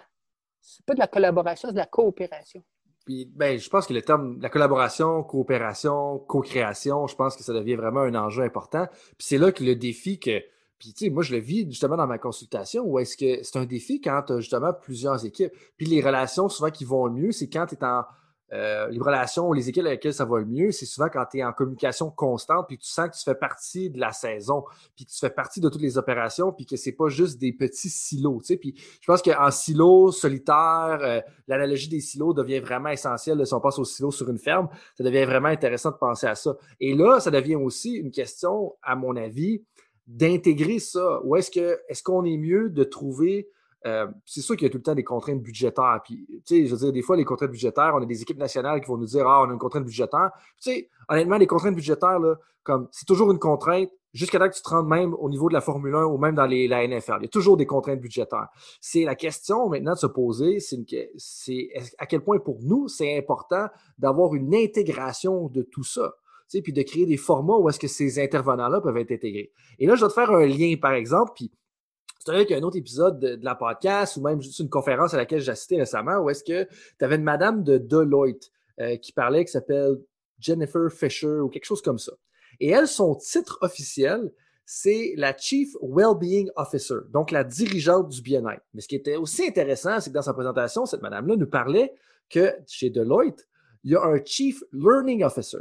c'est 0.62 0.86
pas 0.86 0.94
de 0.94 1.00
la 1.00 1.08
collaboration, 1.08 1.70
c'est 1.70 1.74
de 1.74 1.80
la 1.80 1.88
coopération. 1.88 2.64
Puis, 3.06 3.26
ben, 3.26 3.58
je 3.58 3.70
pense 3.70 3.88
que 3.88 3.94
le 3.94 4.04
terme, 4.04 4.40
la 4.40 4.50
collaboration, 4.50 5.24
coopération, 5.24 6.20
co-création, 6.20 7.08
je 7.08 7.16
pense 7.16 7.36
que 7.36 7.44
ça 7.44 7.54
devient 7.54 7.76
vraiment 7.76 8.02
un 8.02 8.14
enjeu 8.14 8.44
important. 8.44 8.86
Puis 9.18 9.28
c'est 9.28 9.40
là 9.40 9.52
que 9.52 9.64
le 9.64 9.76
défi 9.76 10.20
que, 10.20 10.44
puis, 10.78 10.94
tu 10.94 11.06
sais, 11.06 11.10
moi, 11.10 11.24
je 11.24 11.34
le 11.34 11.42
vis 11.42 11.66
justement 11.66 11.98
dans 11.98 12.08
ma 12.08 12.20
consultation 12.20 12.84
où 12.84 13.00
est-ce 13.00 13.18
que 13.18 13.44
c'est 13.44 13.58
un 13.58 13.66
défi 13.66 14.00
quand 14.00 14.22
tu 14.28 14.34
as 14.34 14.40
justement 14.40 14.72
plusieurs 14.74 15.26
équipes. 15.26 15.52
Puis, 15.76 15.88
les 15.88 16.02
relations, 16.02 16.48
souvent, 16.50 16.70
qui 16.70 16.86
vont 16.86 17.10
mieux, 17.10 17.32
c'est 17.32 17.50
quand 17.50 17.66
tu 17.66 17.76
es 17.76 17.84
en, 17.84 18.04
euh, 18.52 18.88
les 18.90 19.00
relations 19.00 19.48
ou 19.48 19.54
les 19.54 19.70
équipes 19.70 19.86
avec 19.86 20.00
lesquelles 20.00 20.14
ça 20.14 20.26
va 20.26 20.40
le 20.40 20.46
mieux, 20.46 20.72
c'est 20.72 20.86
souvent 20.86 21.08
quand 21.10 21.26
tu 21.32 21.38
es 21.38 21.44
en 21.44 21.54
communication 21.54 22.10
constante, 22.10 22.68
puis 22.68 22.78
tu 22.78 22.90
sens 22.90 23.10
que 23.10 23.16
tu 23.16 23.24
fais 23.24 23.36
partie 23.36 23.90
de 23.90 24.00
la 24.00 24.12
saison, 24.12 24.64
puis 24.96 25.06
que 25.06 25.12
tu 25.12 25.20
fais 25.20 25.30
partie 25.30 25.62
de 25.62 25.70
toutes 25.70 25.82
les 25.82 25.98
opérations, 25.98 26.52
puis 26.52 26.66
que 26.66 26.76
c'est 26.76 26.94
pas 26.94 27.10
juste 27.10 27.40
des 27.40 27.54
petits 27.54 27.90
silos. 27.90 28.40
Tu 28.40 28.46
sais? 28.46 28.58
Puis 28.58 28.74
je 29.02 29.06
pense 29.06 29.22
qu'en 29.22 29.52
silo 29.52 30.12
solitaire, 30.12 31.00
euh, 31.02 31.22
l'analogie 31.48 31.90
des 31.90 32.00
silos 32.00 32.34
devient 32.34 32.60
vraiment 32.60 32.90
essentielle. 32.90 33.46
Si 33.46 33.54
on 33.54 33.62
passe 33.62 33.78
aux 33.78 33.86
silos 33.86 34.12
sur 34.12 34.30
une 34.30 34.40
ferme, 34.40 34.70
ça 34.96 35.04
devient 35.04 35.26
vraiment 35.26 35.50
intéressant 35.50 35.92
de 35.92 35.98
penser 35.98 36.28
à 36.28 36.36
ça. 36.36 36.56
Et 36.80 36.96
là, 36.96 37.20
ça 37.20 37.32
devient 37.32 37.56
aussi 37.56 37.94
une 37.94 38.12
question, 38.12 38.76
à 38.82 38.96
mon 38.96 39.16
avis, 39.16 39.64
d'intégrer 40.08 40.80
ça. 40.80 41.22
Ou 41.24 41.36
est-ce 41.36 41.52
que 41.52 41.80
est-ce 41.88 42.02
qu'on 42.02 42.26
est 42.26 42.38
mieux 42.38 42.70
de 42.70 42.84
trouver 42.84 43.48
euh, 43.86 44.08
c'est 44.26 44.42
sûr 44.42 44.56
qu'il 44.58 44.66
y 44.66 44.70
a 44.70 44.72
tout 44.72 44.78
le 44.78 44.84
temps 44.84 44.96
des 44.96 45.04
contraintes 45.04 45.42
budgétaires. 45.42 46.02
Puis, 46.04 46.26
tu 46.28 46.42
sais, 46.46 46.66
je 46.66 46.72
veux 46.72 46.78
dire, 46.78 46.92
des 46.92 47.02
fois, 47.02 47.16
les 47.16 47.26
contraintes 47.26 47.52
budgétaires, 47.52 47.94
on 47.96 48.02
a 48.02 48.06
des 48.06 48.22
équipes 48.22 48.38
nationales 48.38 48.82
qui 48.82 48.88
vont 48.88 48.98
nous 48.98 49.06
dire 49.06 49.28
Ah, 49.28 49.44
on 49.46 49.50
a 49.50 49.54
une 49.54 49.60
contrainte 49.60 49.86
budgétaire. 49.86 50.32
Tu 50.62 50.72
sais, 50.72 50.90
honnêtement, 51.08 51.38
les 51.38 51.48
contraintes 51.48 51.76
budgétaires, 51.76 52.20
là, 52.20 52.36
comme 52.64 52.88
c'est 52.92 53.06
toujours 53.06 53.32
une 53.32 53.40
contrainte 53.40 53.90
jusqu'à 54.14 54.40
là 54.40 54.50
que 54.50 54.56
tu 54.56 54.62
te 54.62 54.70
rendes 54.70 54.88
même 54.88 55.14
au 55.14 55.30
niveau 55.30 55.50
de 55.50 55.54
la 55.54 55.62
Formule 55.62 55.96
1 55.96 56.06
ou 56.06 56.18
même 56.18 56.36
dans 56.36 56.46
les, 56.46 56.68
la 56.68 56.86
NFL. 56.88 57.18
Il 57.20 57.24
y 57.24 57.26
a 57.26 57.30
toujours 57.30 57.58
des 57.58 57.66
contraintes 57.66 58.02
budgétaires. 58.02 58.48
C'est 58.82 59.04
la 59.04 59.16
question 59.16 59.70
maintenant 59.70 59.94
de 59.94 60.00
se 60.00 60.08
poser, 60.08 60.60
c'est 60.60 61.70
à 61.98 62.06
quel 62.06 62.22
point 62.22 62.40
pour 62.40 62.60
nous, 62.62 62.88
c'est 62.88 63.18
important 63.18 63.68
d'avoir 63.98 64.34
une 64.36 64.54
intégration 64.56 65.48
de 65.48 65.62
tout 65.62 65.84
ça. 65.84 66.14
Puis 66.52 66.74
de 66.74 66.82
créer 66.82 67.06
des 67.06 67.18
formats 67.18 67.58
où 67.58 67.70
est-ce 67.70 67.78
que 67.78 67.88
ces 67.88 68.20
intervenants-là 68.20 68.82
peuvent 68.82 68.98
être 68.98 69.12
intégrés. 69.12 69.52
Et 69.78 69.86
là, 69.86 69.94
je 69.94 70.02
vais 70.02 70.08
te 70.08 70.14
faire 70.14 70.32
un 70.32 70.48
lien, 70.48 70.76
par 70.82 70.94
exemple, 70.94 71.34
puis 71.36 71.52
c'est 72.20 72.32
vrai 72.32 72.46
qu'il 72.46 72.56
y 72.56 72.60
a 72.60 72.62
un 72.62 72.66
autre 72.66 72.78
épisode 72.78 73.20
de, 73.20 73.40
la 73.42 73.56
podcast 73.56 74.18
ou 74.18 74.22
même 74.22 74.42
juste 74.42 74.60
une 74.60 74.70
conférence 74.70 75.14
à 75.14 75.18
laquelle 75.18 75.40
j'ai 75.40 75.52
assisté 75.52 75.78
récemment 75.78 76.18
où 76.18 76.30
est-ce 76.30 76.44
que 76.44 76.66
tu 76.66 77.06
avais 77.06 77.16
une 77.16 77.24
madame 77.24 77.64
de 77.64 77.78
Deloitte 77.78 78.52
euh, 78.82 78.98
qui 78.98 79.14
parlait, 79.14 79.46
qui 79.46 79.52
s'appelle 79.52 79.98
Jennifer 80.38 80.92
Fisher 80.92 81.40
ou 81.40 81.50
quelque 81.50 81.66
chose 81.66 81.82
comme 81.82 81.98
ça. 81.98 82.12
Et 82.60 82.70
elle, 82.70 82.88
son 82.88 83.16
titre 83.16 83.58
officiel, 83.62 84.32
c'est 84.66 85.14
la 85.18 85.36
Chief 85.36 85.70
Wellbeing 85.82 86.50
Officer, 86.56 87.00
donc 87.10 87.32
la 87.32 87.44
dirigeante 87.44 88.10
du 88.10 88.22
bien-être. 88.22 88.64
Mais 88.74 88.82
ce 88.82 88.88
qui 88.88 88.96
était 88.96 89.16
aussi 89.16 89.48
intéressant, 89.48 90.00
c'est 90.00 90.10
que 90.10 90.16
dans 90.16 90.22
sa 90.22 90.34
présentation, 90.34 90.86
cette 90.86 91.02
madame-là 91.02 91.38
nous 91.38 91.50
parlait 91.50 91.94
que 92.30 92.54
chez 92.68 92.90
Deloitte, 92.90 93.48
il 93.84 93.92
y 93.92 93.96
a 93.96 94.04
un 94.04 94.24
Chief 94.24 94.62
Learning 94.72 95.24
Officer, 95.24 95.60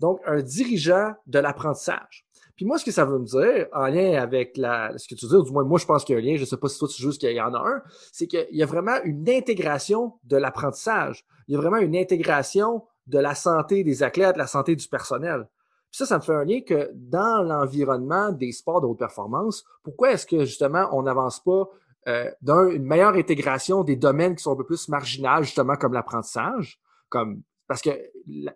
donc 0.00 0.20
un 0.26 0.40
dirigeant 0.42 1.14
de 1.26 1.38
l'apprentissage. 1.38 2.26
Puis 2.60 2.66
moi, 2.66 2.76
ce 2.76 2.84
que 2.84 2.90
ça 2.90 3.06
veut 3.06 3.18
me 3.18 3.24
dire, 3.24 3.68
en 3.72 3.86
lien 3.86 4.20
avec 4.20 4.58
la, 4.58 4.92
ce 4.98 5.08
que 5.08 5.14
tu 5.14 5.24
dis, 5.24 5.42
du 5.42 5.50
moins 5.50 5.64
moi, 5.64 5.78
je 5.78 5.86
pense 5.86 6.04
qu'il 6.04 6.14
y 6.14 6.18
a 6.18 6.20
un 6.20 6.22
lien, 6.22 6.36
je 6.36 6.42
ne 6.42 6.44
sais 6.44 6.58
pas 6.58 6.68
si 6.68 6.78
toi 6.78 6.88
tu 6.88 7.00
juste 7.00 7.18
qu'il 7.18 7.32
y 7.32 7.40
en 7.40 7.54
a 7.54 7.58
un, 7.58 7.82
c'est 8.12 8.26
qu'il 8.26 8.48
y 8.50 8.62
a 8.62 8.66
vraiment 8.66 9.02
une 9.02 9.30
intégration 9.30 10.18
de 10.24 10.36
l'apprentissage. 10.36 11.24
Il 11.48 11.54
y 11.54 11.56
a 11.56 11.58
vraiment 11.58 11.78
une 11.78 11.96
intégration 11.96 12.84
de 13.06 13.18
la 13.18 13.34
santé 13.34 13.82
des 13.82 14.02
athlètes, 14.02 14.36
la 14.36 14.46
santé 14.46 14.76
du 14.76 14.86
personnel. 14.88 15.48
Puis 15.90 15.96
ça, 15.96 16.04
ça 16.04 16.18
me 16.18 16.22
fait 16.22 16.34
un 16.34 16.44
lien 16.44 16.60
que 16.60 16.90
dans 16.92 17.42
l'environnement 17.42 18.30
des 18.30 18.52
sports 18.52 18.82
de 18.82 18.86
haute 18.86 18.98
performance, 18.98 19.64
pourquoi 19.82 20.12
est-ce 20.12 20.26
que 20.26 20.40
justement 20.44 20.86
on 20.92 21.04
n'avance 21.04 21.42
pas 21.42 21.66
euh, 22.08 22.30
dans 22.42 22.68
une 22.68 22.84
meilleure 22.84 23.14
intégration 23.14 23.84
des 23.84 23.96
domaines 23.96 24.36
qui 24.36 24.42
sont 24.42 24.52
un 24.52 24.56
peu 24.56 24.66
plus 24.66 24.86
marginaux, 24.90 25.44
justement 25.44 25.76
comme 25.76 25.94
l'apprentissage, 25.94 26.78
comme 27.08 27.40
parce 27.70 27.82
que 27.82 27.90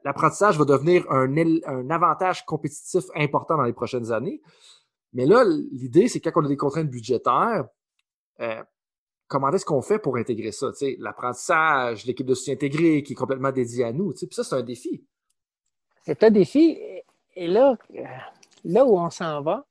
l'apprentissage 0.02 0.58
va 0.58 0.64
devenir 0.64 1.08
un, 1.08 1.88
avantage 1.88 2.44
compétitif 2.44 3.04
important 3.14 3.56
dans 3.56 3.62
les 3.62 3.72
prochaines 3.72 4.10
années. 4.10 4.42
Mais 5.12 5.24
là, 5.24 5.44
l'idée, 5.44 6.08
c'est 6.08 6.18
quand 6.18 6.32
on 6.34 6.44
a 6.44 6.48
des 6.48 6.56
contraintes 6.56 6.90
budgétaires, 6.90 7.64
euh, 8.40 8.60
comment 9.28 9.52
est-ce 9.52 9.64
qu'on 9.64 9.82
fait 9.82 10.00
pour 10.00 10.16
intégrer 10.16 10.50
ça? 10.50 10.72
L'apprentissage, 10.98 12.06
l'équipe 12.06 12.26
de 12.26 12.34
soutien 12.34 12.54
intégré 12.54 13.04
qui 13.04 13.12
est 13.12 13.14
complètement 13.14 13.52
dédiée 13.52 13.84
à 13.84 13.92
nous. 13.92 14.12
Puis 14.14 14.26
ça, 14.32 14.42
c'est 14.42 14.56
un 14.56 14.64
défi. 14.64 15.04
C'est 16.02 16.20
un 16.24 16.30
défi. 16.30 16.76
Et 17.36 17.46
là, 17.46 17.76
là 18.64 18.84
où 18.84 18.98
on 18.98 19.10
s'en 19.10 19.42
va, 19.42 19.64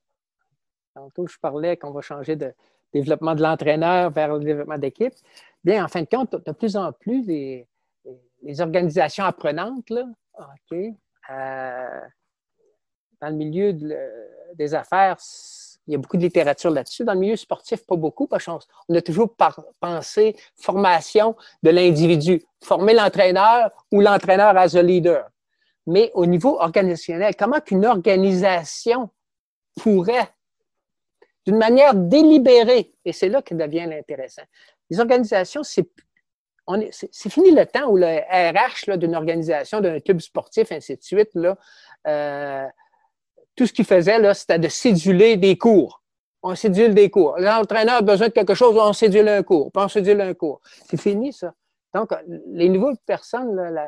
tantôt 0.94 1.28
je 1.28 1.38
parlais 1.38 1.76
qu'on 1.76 1.92
va 1.92 2.00
changer 2.00 2.38
de 2.38 2.54
développement 2.94 3.36
de 3.36 3.42
l'entraîneur 3.42 4.10
vers 4.10 4.38
le 4.38 4.46
développement 4.46 4.78
d'équipe. 4.78 5.16
Bien, 5.66 5.84
en 5.84 5.90
fin 5.90 6.04
de 6.04 6.08
compte, 6.08 6.34
de 6.34 6.52
plus 6.54 6.78
en 6.78 6.94
plus, 6.94 7.26
les, 7.26 7.68
les 8.44 8.62
organisations 8.62 9.24
apprenantes, 9.24 9.90
là, 9.90 10.06
OK, 10.38 10.78
euh, 11.30 12.00
dans 13.22 13.30
le 13.30 13.36
milieu 13.36 13.74
des 14.54 14.76
affaires, 14.76 15.18
il 15.88 15.94
y 15.94 15.96
a 15.96 15.98
beaucoup 15.98 16.18
de 16.18 16.22
littérature 16.22 16.72
là-dessus. 16.72 17.04
Dans 17.04 17.14
le 17.14 17.20
milieu 17.20 17.36
sportif, 17.36 17.86
pas 17.86 17.96
beaucoup, 17.96 18.28
parce 18.28 18.46
qu'on 18.46 18.60
on 18.90 18.96
a 18.96 19.02
toujours 19.02 19.34
pensé 19.80 20.36
formation 20.56 21.36
de 21.62 21.70
l'individu, 21.70 22.44
former 22.62 22.94
l'entraîneur 22.94 23.72
ou 23.92 24.02
l'entraîneur 24.02 24.58
as 24.58 24.76
a 24.76 24.82
leader. 24.82 25.30
Mais 25.86 26.12
au 26.14 26.26
niveau 26.26 26.60
organisationnel, 26.60 27.36
comment 27.36 27.60
qu'une 27.60 27.86
organisation 27.86 29.10
pourrait, 29.82 30.30
d'une 31.46 31.58
manière 31.58 31.94
délibérée, 31.94 32.94
et 33.04 33.12
c'est 33.12 33.28
là 33.28 33.42
que 33.42 33.54
devient 33.54 33.86
l'intéressant. 33.86 34.44
Les 34.90 35.00
organisations, 35.00 35.64
c'est 35.64 35.90
c'est 36.92 37.30
fini 37.30 37.52
le 37.52 37.66
temps 37.66 37.90
où 37.90 37.98
le 37.98 38.06
RH 38.06 38.98
d'une 38.98 39.16
organisation, 39.16 39.82
d'un 39.82 40.00
club 40.00 40.22
sportif, 40.22 40.72
ainsi 40.72 40.96
de 40.96 41.04
suite, 41.04 41.30
là, 41.34 41.58
euh, 42.08 42.66
tout 43.56 43.68
ce 43.68 43.74
qu'il 43.74 43.86
faisait, 43.86 44.34
c'était 44.34 44.60
de 44.60 44.68
céduler 44.68 45.38
des 45.38 45.58
cours. 45.58 46.02
On 46.42 46.56
cédule 46.56 46.94
des 46.94 47.10
cours. 47.10 47.38
L'entraîneur 47.38 47.96
a 47.96 48.02
besoin 48.02 48.28
de 48.28 48.34
quelque 48.34 48.54
chose, 48.54 48.76
on 48.78 48.94
cédule 48.94 49.28
un 49.28 49.44
cours, 49.44 49.72
puis 49.72 49.84
on 49.84 49.88
cédule 49.88 50.22
un 50.22 50.34
cours. 50.34 50.62
C'est 50.90 51.00
fini, 51.00 51.32
ça. 51.32 51.54
Donc, 51.94 52.12
les 52.48 52.70
nouvelles 52.70 52.98
personnes, 53.06 53.56
là, 53.56 53.88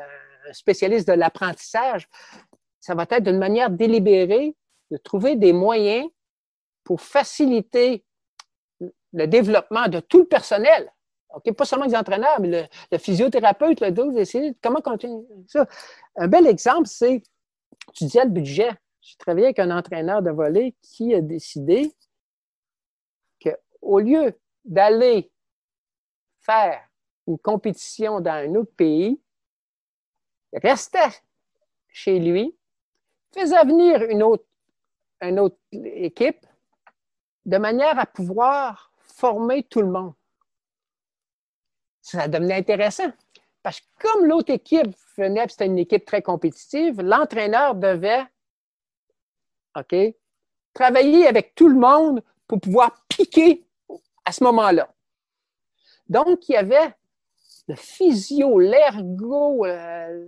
spécialiste 0.52 1.08
de 1.08 1.14
l'apprentissage, 1.14 2.08
ça 2.80 2.94
va 2.94 3.04
être 3.10 3.24
d'une 3.24 3.38
manière 3.38 3.70
délibérée 3.70 4.54
de 4.90 4.96
trouver 4.96 5.34
des 5.36 5.52
moyens 5.52 6.08
pour 6.84 7.00
faciliter 7.00 8.04
le 9.12 9.26
développement 9.26 9.88
de 9.88 9.98
tout 10.00 10.18
le 10.20 10.26
personnel. 10.26 10.92
Pas 11.56 11.64
seulement 11.64 11.84
les 11.86 11.94
entraîneurs, 11.96 12.40
mais 12.40 12.48
le, 12.48 12.62
le 12.92 12.98
physiothérapeute, 12.98 13.80
le 13.80 13.90
dos, 13.90 14.10
essayer 14.16 14.52
de- 14.52 14.56
comment 14.62 14.80
continuer 14.80 15.24
ça. 15.48 15.66
Un 16.16 16.28
bel 16.28 16.46
exemple, 16.46 16.86
c'est, 16.86 17.22
tu 17.94 18.04
disais 18.04 18.24
le 18.24 18.30
budget. 18.30 18.70
J'ai 19.00 19.16
travaillé 19.16 19.46
avec 19.46 19.58
un 19.58 19.70
entraîneur 19.76 20.22
de 20.22 20.30
volley 20.30 20.74
qui 20.82 21.14
a 21.14 21.20
décidé 21.20 21.92
qu'au 23.42 24.00
lieu 24.00 24.38
d'aller 24.64 25.30
faire 26.40 26.80
une 27.26 27.38
compétition 27.38 28.20
dans 28.20 28.32
un 28.32 28.54
autre 28.54 28.72
pays, 28.76 29.20
il 30.52 30.58
restait 30.60 31.14
chez 31.88 32.18
lui, 32.18 32.56
faisait 33.34 33.64
venir 33.64 34.02
une 34.02 34.22
autre 34.22 35.56
équipe 35.72 36.46
de 37.44 37.58
manière 37.58 37.98
à 37.98 38.06
pouvoir 38.06 38.92
former 38.98 39.62
tout 39.64 39.82
le 39.82 39.90
monde. 39.90 40.14
Ça 42.06 42.28
devenait 42.28 42.54
intéressant. 42.54 43.10
Parce 43.64 43.80
que 43.80 43.86
comme 43.98 44.26
l'autre 44.26 44.52
équipe 44.52 44.94
venait, 45.18 45.44
c'était 45.48 45.66
une 45.66 45.78
équipe 45.78 46.04
très 46.04 46.22
compétitive, 46.22 47.00
l'entraîneur 47.00 47.74
devait 47.74 48.24
OK, 49.74 49.96
travailler 50.72 51.26
avec 51.26 51.56
tout 51.56 51.68
le 51.68 51.74
monde 51.74 52.22
pour 52.46 52.60
pouvoir 52.60 53.04
piquer 53.08 53.66
à 54.24 54.30
ce 54.30 54.44
moment-là. 54.44 54.88
Donc, 56.08 56.48
il 56.48 56.52
y 56.52 56.56
avait 56.56 56.94
le 57.66 57.74
physio, 57.74 58.60
l'ergo, 58.60 59.66
euh, 59.66 60.26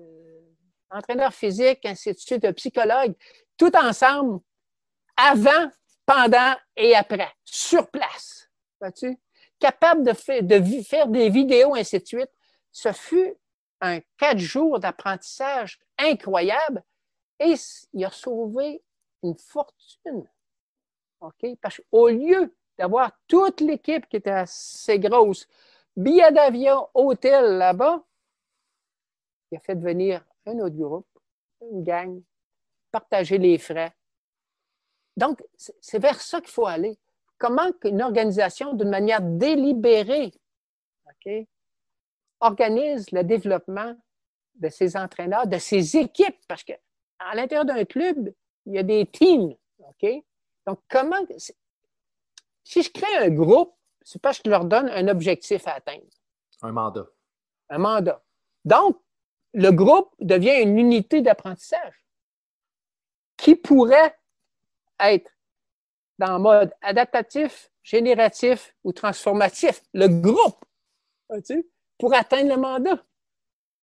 l'entraîneur 0.90 1.32
physique, 1.32 1.86
ainsi 1.86 2.12
de 2.12 2.18
suite, 2.18 2.44
le 2.44 2.52
psychologue, 2.54 3.14
tout 3.56 3.74
ensemble, 3.76 4.40
avant, 5.16 5.70
pendant 6.04 6.56
et 6.76 6.96
après, 6.96 7.30
sur 7.44 7.88
place. 7.88 8.50
Vois-tu? 8.80 9.16
Capable 9.58 10.04
de, 10.04 10.12
faire- 10.12 10.42
des 11.08 11.30
vidéos, 11.30 11.74
ainsi 11.74 11.98
de 11.98 12.06
suite. 12.06 12.30
Ce 12.70 12.92
fut 12.92 13.34
un 13.80 14.00
quatre 14.16 14.38
jours 14.38 14.78
d'apprentissage 14.78 15.78
incroyable 15.98 16.82
et 17.38 17.54
il 17.92 18.04
a 18.04 18.10
sauvé 18.10 18.82
une 19.22 19.36
fortune. 19.36 20.28
OK? 21.20 21.46
Parce 21.60 21.80
qu'au 21.90 22.08
lieu 22.08 22.54
d'avoir 22.76 23.12
toute 23.26 23.60
l'équipe 23.60 24.08
qui 24.08 24.16
était 24.16 24.30
assez 24.30 24.98
grosse, 24.98 25.46
billets 25.96 26.32
d'avion, 26.32 26.88
hôtel 26.94 27.58
là-bas, 27.58 28.02
il 29.50 29.56
a 29.56 29.60
fait 29.60 29.74
venir 29.74 30.24
un 30.46 30.58
autre 30.60 30.76
groupe, 30.76 31.08
une 31.60 31.82
gang, 31.82 32.22
partager 32.90 33.38
les 33.38 33.58
frais. 33.58 33.92
Donc, 35.16 35.42
c'est 35.56 35.98
vers 35.98 36.20
ça 36.20 36.40
qu'il 36.40 36.50
faut 36.50 36.66
aller. 36.66 36.96
Comment 37.38 37.70
une 37.84 38.02
organisation, 38.02 38.74
d'une 38.74 38.90
manière 38.90 39.20
délibérée, 39.22 40.32
organise 42.40 43.10
le 43.12 43.22
développement 43.22 43.94
de 44.56 44.68
ses 44.68 44.96
entraîneurs, 44.96 45.46
de 45.46 45.58
ses 45.58 45.96
équipes, 45.96 46.38
parce 46.48 46.64
qu'à 46.64 46.78
l'intérieur 47.34 47.64
d'un 47.64 47.84
club, 47.84 48.32
il 48.66 48.74
y 48.74 48.78
a 48.78 48.82
des 48.82 49.06
teams? 49.06 49.54
Donc, 50.66 50.80
comment... 50.88 51.16
Si 52.64 52.82
je 52.82 52.90
crée 52.90 53.16
un 53.18 53.30
groupe, 53.30 53.74
c'est 54.02 54.20
parce 54.20 54.38
que 54.38 54.42
je 54.46 54.50
leur 54.50 54.64
donne 54.64 54.88
un 54.88 55.08
objectif 55.08 55.66
à 55.66 55.74
atteindre, 55.74 56.04
Un 56.62 56.72
mandat. 56.72 57.06
un 57.70 57.78
mandat. 57.78 58.22
Donc, 58.64 59.00
le 59.54 59.70
groupe 59.70 60.14
devient 60.20 60.60
une 60.62 60.78
unité 60.78 61.22
d'apprentissage 61.22 62.04
qui 63.36 63.54
pourrait 63.54 64.18
être 65.00 65.30
dans 66.18 66.38
mode 66.38 66.72
adaptatif, 66.82 67.70
génératif 67.82 68.74
ou 68.84 68.92
transformatif. 68.92 69.82
Le 69.94 70.08
groupe, 70.08 70.64
vois-tu, 71.28 71.66
pour 71.98 72.14
atteindre 72.14 72.50
le 72.50 72.56
mandat. 72.56 73.02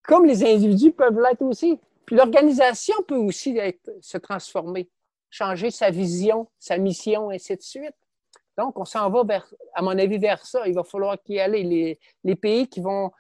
Comme 0.04 0.26
les 0.26 0.44
individus 0.44 0.92
peuvent 0.92 1.20
l'être 1.20 1.42
aussi. 1.42 1.80
Puis 2.06 2.16
l'organisation 2.16 2.96
peut 3.08 3.16
aussi 3.16 3.58
se 4.02 4.18
transformer, 4.18 4.90
changer 5.30 5.72
sa 5.72 5.90
vision, 5.90 6.48
sa 6.60 6.78
mission, 6.78 7.30
ainsi 7.30 7.56
de 7.56 7.62
suite. 7.62 7.96
Donc, 8.58 8.80
on 8.80 8.86
s'en 8.86 9.10
va 9.10 9.24
vers, 9.24 9.54
à 9.74 9.82
mon 9.82 9.98
avis, 9.98 10.18
vers 10.18 10.46
ça. 10.46 10.68
Il 10.68 10.76
va 10.76 10.84
falloir 10.84 11.22
qu'il 11.22 11.36
y 11.36 11.38
ait 11.40 11.98
les, 12.24 12.36
pays 12.36 12.68
qui 12.68 12.80
vont, 12.80 13.12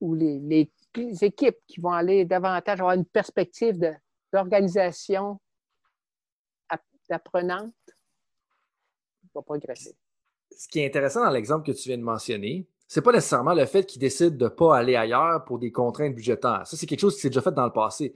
ou 0.00 0.14
les, 0.14 0.70
équipes 1.22 1.58
qui 1.66 1.80
vont 1.80 1.92
aller 1.92 2.24
davantage 2.24 2.80
avoir 2.80 2.94
une 2.94 3.06
perspective 3.06 3.78
d'organisation 4.32 5.38
app- 6.68 6.82
apprenante, 7.10 7.74
progresser. 9.42 9.94
Ce 10.56 10.68
qui 10.68 10.80
est 10.80 10.86
intéressant 10.86 11.24
dans 11.24 11.30
l'exemple 11.30 11.66
que 11.66 11.76
tu 11.76 11.88
viens 11.88 11.98
de 11.98 12.02
mentionner, 12.02 12.66
c'est 12.88 13.02
pas 13.02 13.12
nécessairement 13.12 13.54
le 13.54 13.66
fait 13.66 13.84
qu'ils 13.84 14.00
décident 14.00 14.36
de 14.36 14.44
ne 14.44 14.48
pas 14.48 14.76
aller 14.76 14.96
ailleurs 14.96 15.44
pour 15.44 15.58
des 15.58 15.72
contraintes 15.72 16.14
budgétaires. 16.14 16.66
Ça, 16.66 16.76
c'est 16.76 16.86
quelque 16.86 17.00
chose 17.00 17.16
qui 17.16 17.20
s'est 17.20 17.30
déjà 17.30 17.42
fait 17.42 17.52
dans 17.52 17.64
le 17.64 17.72
passé. 17.72 18.14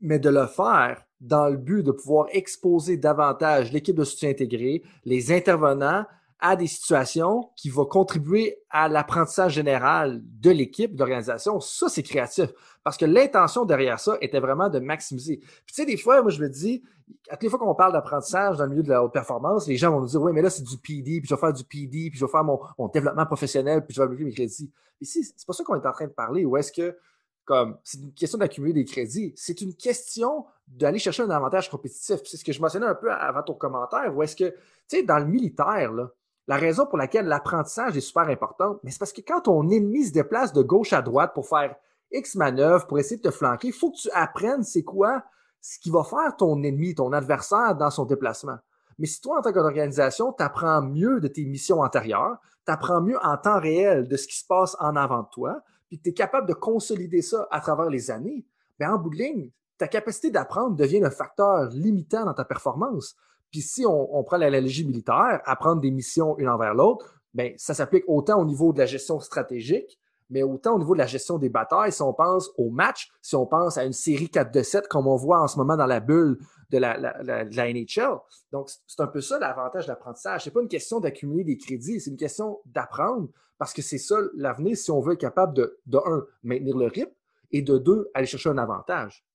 Mais 0.00 0.18
de 0.18 0.30
le 0.30 0.46
faire 0.46 1.04
dans 1.20 1.48
le 1.48 1.56
but 1.56 1.84
de 1.84 1.92
pouvoir 1.92 2.26
exposer 2.32 2.96
davantage 2.96 3.72
l'équipe 3.72 3.94
de 3.94 4.02
soutien 4.02 4.30
intégré, 4.30 4.82
les 5.04 5.30
intervenants 5.32 6.04
à 6.40 6.56
des 6.56 6.66
situations 6.66 7.50
qui 7.56 7.68
vont 7.68 7.84
contribuer 7.84 8.62
à 8.70 8.88
l'apprentissage 8.88 9.52
général 9.52 10.22
de 10.24 10.50
l'équipe, 10.50 10.94
de 10.94 10.98
l'organisation, 10.98 11.60
ça, 11.60 11.88
c'est 11.88 12.02
créatif. 12.02 12.50
Parce 12.82 12.96
que 12.96 13.04
l'intention 13.04 13.64
derrière 13.64 14.00
ça 14.00 14.16
était 14.20 14.40
vraiment 14.40 14.68
de 14.70 14.78
maximiser. 14.78 15.36
Puis 15.36 15.74
tu 15.74 15.74
sais, 15.74 15.86
des 15.86 15.98
fois, 15.98 16.22
moi, 16.22 16.30
je 16.30 16.40
me 16.40 16.48
dis, 16.48 16.82
à 17.28 17.36
toutes 17.36 17.42
les 17.42 17.48
fois 17.50 17.58
qu'on 17.58 17.74
parle 17.74 17.92
d'apprentissage 17.92 18.56
dans 18.56 18.64
le 18.64 18.70
milieu 18.70 18.82
de 18.82 18.88
la 18.88 19.04
haute 19.04 19.12
performance, 19.12 19.66
les 19.66 19.76
gens 19.76 19.90
vont 19.90 20.00
nous 20.00 20.06
dire, 20.06 20.22
oui, 20.22 20.32
mais 20.32 20.42
là, 20.42 20.48
c'est 20.48 20.62
du 20.62 20.78
PD, 20.78 21.20
puis 21.20 21.28
je 21.28 21.34
vais 21.34 21.40
faire 21.40 21.52
du 21.52 21.64
PD, 21.64 22.08
puis 22.10 22.18
je 22.18 22.24
vais 22.24 22.30
faire 22.30 22.44
mon, 22.44 22.58
développement 22.92 23.26
professionnel, 23.26 23.84
puis 23.84 23.94
je 23.94 24.00
vais 24.00 24.06
appliquer 24.06 24.24
mes 24.24 24.32
crédits. 24.32 24.70
Ici, 25.00 25.24
c'est 25.24 25.46
pas 25.46 25.52
ça 25.52 25.62
qu'on 25.62 25.74
est 25.74 25.86
en 25.86 25.92
train 25.92 26.06
de 26.06 26.12
parler. 26.12 26.44
Ou 26.44 26.56
est-ce 26.56 26.72
que, 26.72 26.96
comme, 27.44 27.76
c'est 27.84 27.98
une 27.98 28.12
question 28.14 28.38
d'accumuler 28.38 28.72
des 28.72 28.84
crédits. 28.84 29.32
C'est 29.36 29.60
une 29.60 29.74
question 29.74 30.46
d'aller 30.68 30.98
chercher 30.98 31.22
un 31.22 31.30
avantage 31.30 31.68
compétitif. 31.68 32.20
C'est 32.24 32.36
ce 32.36 32.44
que 32.44 32.52
je 32.52 32.60
mentionnais 32.60 32.86
un 32.86 32.94
peu 32.94 33.10
avant 33.10 33.42
ton 33.42 33.54
commentaire. 33.54 34.16
Ou 34.16 34.22
est-ce 34.22 34.36
que, 34.36 34.50
tu 34.50 34.56
sais, 34.86 35.02
dans 35.02 35.18
le 35.18 35.26
militaire, 35.26 35.92
là, 35.92 36.10
la 36.50 36.56
raison 36.56 36.84
pour 36.84 36.98
laquelle 36.98 37.26
l'apprentissage 37.26 37.96
est 37.96 38.00
super 38.00 38.28
important, 38.28 38.80
c'est 38.84 38.98
parce 38.98 39.12
que 39.12 39.20
quand 39.20 39.42
ton 39.42 39.70
ennemi 39.70 40.06
se 40.06 40.12
déplace 40.12 40.52
de 40.52 40.62
gauche 40.62 40.92
à 40.92 41.00
droite 41.00 41.30
pour 41.32 41.46
faire 41.46 41.76
X 42.10 42.34
manœuvres, 42.34 42.88
pour 42.88 42.98
essayer 42.98 43.18
de 43.18 43.22
te 43.22 43.30
flanquer, 43.30 43.68
il 43.68 43.72
faut 43.72 43.92
que 43.92 43.98
tu 43.98 44.10
apprennes 44.10 44.64
c'est 44.64 44.82
quoi 44.82 45.22
ce 45.60 45.78
qui 45.78 45.90
va 45.90 46.02
faire 46.02 46.34
ton 46.36 46.60
ennemi, 46.64 46.96
ton 46.96 47.12
adversaire 47.12 47.76
dans 47.76 47.90
son 47.90 48.04
déplacement. 48.04 48.58
Mais 48.98 49.06
si 49.06 49.20
toi, 49.20 49.38
en 49.38 49.42
tant 49.42 49.52
qu'organisation, 49.52 50.32
tu 50.32 50.42
apprends 50.42 50.82
mieux 50.82 51.20
de 51.20 51.28
tes 51.28 51.44
missions 51.44 51.82
antérieures, 51.82 52.38
tu 52.66 52.72
apprends 52.72 53.00
mieux 53.00 53.24
en 53.24 53.36
temps 53.36 53.60
réel 53.60 54.08
de 54.08 54.16
ce 54.16 54.26
qui 54.26 54.36
se 54.36 54.44
passe 54.44 54.76
en 54.80 54.96
avant 54.96 55.22
de 55.22 55.28
toi, 55.32 55.62
puis 55.86 55.98
que 55.98 56.02
tu 56.02 56.10
es 56.10 56.14
capable 56.14 56.48
de 56.48 56.54
consolider 56.54 57.22
ça 57.22 57.46
à 57.52 57.60
travers 57.60 57.90
les 57.90 58.10
années, 58.10 58.44
bien, 58.76 58.94
en 58.94 58.98
bout 58.98 59.10
de 59.10 59.18
ligne, 59.18 59.50
ta 59.78 59.86
capacité 59.86 60.32
d'apprendre 60.32 60.74
devient 60.74 61.04
un 61.04 61.10
facteur 61.10 61.68
limitant 61.68 62.24
dans 62.24 62.34
ta 62.34 62.44
performance. 62.44 63.14
Puis 63.50 63.62
si 63.62 63.84
on, 63.86 64.16
on 64.16 64.22
prend 64.22 64.36
l'analogie 64.36 64.86
militaire, 64.86 65.40
apprendre 65.44 65.80
des 65.80 65.90
missions 65.90 66.38
une 66.38 66.48
envers 66.48 66.74
l'autre, 66.74 67.20
bien, 67.34 67.52
ça 67.56 67.74
s'applique 67.74 68.04
autant 68.06 68.40
au 68.40 68.44
niveau 68.44 68.72
de 68.72 68.78
la 68.78 68.86
gestion 68.86 69.20
stratégique, 69.20 69.98
mais 70.30 70.42
autant 70.42 70.76
au 70.76 70.78
niveau 70.78 70.94
de 70.94 71.00
la 71.00 71.06
gestion 71.06 71.38
des 71.38 71.48
batailles, 71.48 71.92
si 71.92 72.02
on 72.02 72.14
pense 72.14 72.50
au 72.56 72.70
match, 72.70 73.10
si 73.20 73.34
on 73.34 73.46
pense 73.46 73.76
à 73.76 73.84
une 73.84 73.92
série 73.92 74.30
4 74.30 74.52
de 74.52 74.62
7 74.62 74.88
comme 74.88 75.08
on 75.08 75.16
voit 75.16 75.40
en 75.40 75.48
ce 75.48 75.58
moment 75.58 75.76
dans 75.76 75.86
la 75.86 76.00
bulle 76.00 76.38
de 76.70 76.78
la, 76.78 77.72
NHL. 77.72 78.18
Donc, 78.52 78.70
c'est 78.86 79.00
un 79.00 79.08
peu 79.08 79.20
ça 79.20 79.40
l'avantage 79.40 79.86
de 79.86 79.90
l'apprentissage. 79.90 80.44
C'est 80.44 80.52
pas 80.52 80.62
une 80.62 80.68
question 80.68 81.00
d'accumuler 81.00 81.42
des 81.42 81.58
crédits, 81.58 82.00
c'est 82.00 82.10
une 82.10 82.16
question 82.16 82.60
d'apprendre 82.64 83.28
parce 83.58 83.72
que 83.72 83.82
c'est 83.82 83.98
ça 83.98 84.16
l'avenir 84.34 84.76
si 84.76 84.90
on 84.90 85.00
veut 85.00 85.14
être 85.14 85.20
capable 85.20 85.52
de, 85.54 85.80
de 85.86 85.98
un, 85.98 86.24
maintenir 86.44 86.76
le 86.76 86.86
rythme 86.86 87.12
et 87.50 87.62
de 87.62 87.76
deux, 87.76 88.08
aller 88.14 88.26
chercher 88.26 88.50
un 88.50 88.58
avantage. 88.58 89.26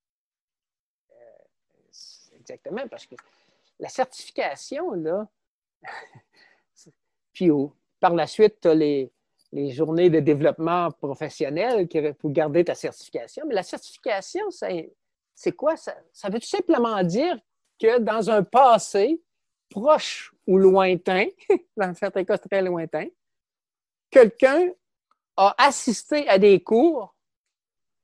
exactement, 2.40 2.88
parce 2.90 3.06
que 3.06 3.16
la 3.80 3.90
certification, 3.90 4.92
là, 4.92 5.28
puis 7.34 7.50
par 8.00 8.14
la 8.14 8.28
suite, 8.28 8.62
tu 8.62 8.68
as 8.68 8.76
les, 8.76 9.12
journées 9.72 10.10
de 10.10 10.20
développement 10.20 10.92
professionnel 10.92 11.88
pour 12.20 12.32
garder 12.32 12.66
ta 12.66 12.76
certification. 12.76 13.46
Mais 13.48 13.56
la 13.56 13.64
certification, 13.64 14.44
c'est 14.52 15.52
quoi? 15.54 15.78
Ça, 15.78 15.96
ça 16.12 16.30
veut 16.30 16.40
tout 16.40 16.48
simplement 16.48 17.02
dire 17.04 17.40
que 17.80 18.00
dans 18.00 18.30
un 18.30 18.44
passé 18.44 19.22
proche 19.70 20.34
ou 20.46 20.58
lointain, 20.58 21.28
dans 21.78 21.94
certains 21.94 22.26
cas 22.26 22.38
très 22.38 22.62
lointain, 22.62 23.08
quelqu'un 24.10 24.72
a 25.38 25.56
assisté 25.58 26.28
à 26.28 26.38
des 26.38 26.62
cours, 26.62 27.16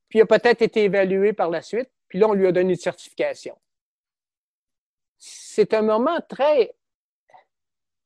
puis 0.09 0.21
a 0.21 0.25
peut-être 0.25 0.61
été 0.61 0.83
évalué 0.83 1.33
par 1.33 1.49
la 1.49 1.61
suite, 1.61 1.89
puis 2.07 2.19
là, 2.19 2.27
on 2.27 2.33
lui 2.33 2.47
a 2.47 2.51
donné 2.51 2.73
une 2.73 2.79
certification. 2.79 3.57
C'est 5.23 5.75
un 5.75 5.83
moment 5.83 6.19
très... 6.27 6.75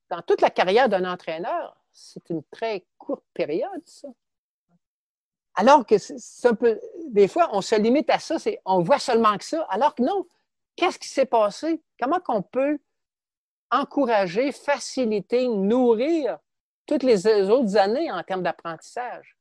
Dans 0.10 0.22
toute 0.22 0.42
la 0.42 0.50
carrière 0.50 0.90
d'un 0.90 1.10
entraîneur, 1.10 1.78
c'est 1.94 2.30
une 2.30 2.44
très 2.52 2.86
courte 2.98 3.24
période, 3.34 3.82
ça. 3.86 4.10
Alors 5.56 5.86
que. 5.86 5.96
Des 7.08 7.30
fois, 7.30 7.50
on 7.54 7.62
se 7.62 7.76
limite 7.76 8.10
à 8.10 8.20
ça, 8.20 8.38
c'est 8.38 8.60
on 8.66 8.82
voit 8.82 9.00
seulement 9.00 9.38
que 9.38 9.46
ça, 9.46 9.66
alors 9.70 9.96
que 9.96 10.04
non. 10.04 10.28
Qu'est-ce 10.76 11.00
qui 11.00 11.08
s'est 11.08 11.26
passé? 11.26 11.82
Comment 11.98 12.20
qu'on 12.20 12.42
peut 12.42 12.78
encourager, 13.72 14.52
faciliter, 14.52 15.48
nourrir 15.48 16.38
toutes 16.86 17.04
les 17.04 17.26
autres 17.50 17.78
années 17.78 18.12
en 18.12 18.22
termes 18.24 18.44
d'apprentissage? 18.44 19.38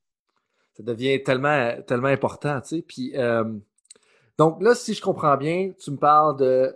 Ça 0.77 0.83
devient 0.83 1.21
tellement, 1.23 2.07
important, 2.07 2.61
tu 2.61 2.83
sais. 2.87 3.19
Euh, 3.19 3.53
donc 4.37 4.61
là, 4.61 4.73
si 4.75 4.93
je 4.93 5.01
comprends 5.01 5.35
bien, 5.35 5.73
tu 5.77 5.91
me 5.91 5.97
parles 5.97 6.37
de. 6.37 6.75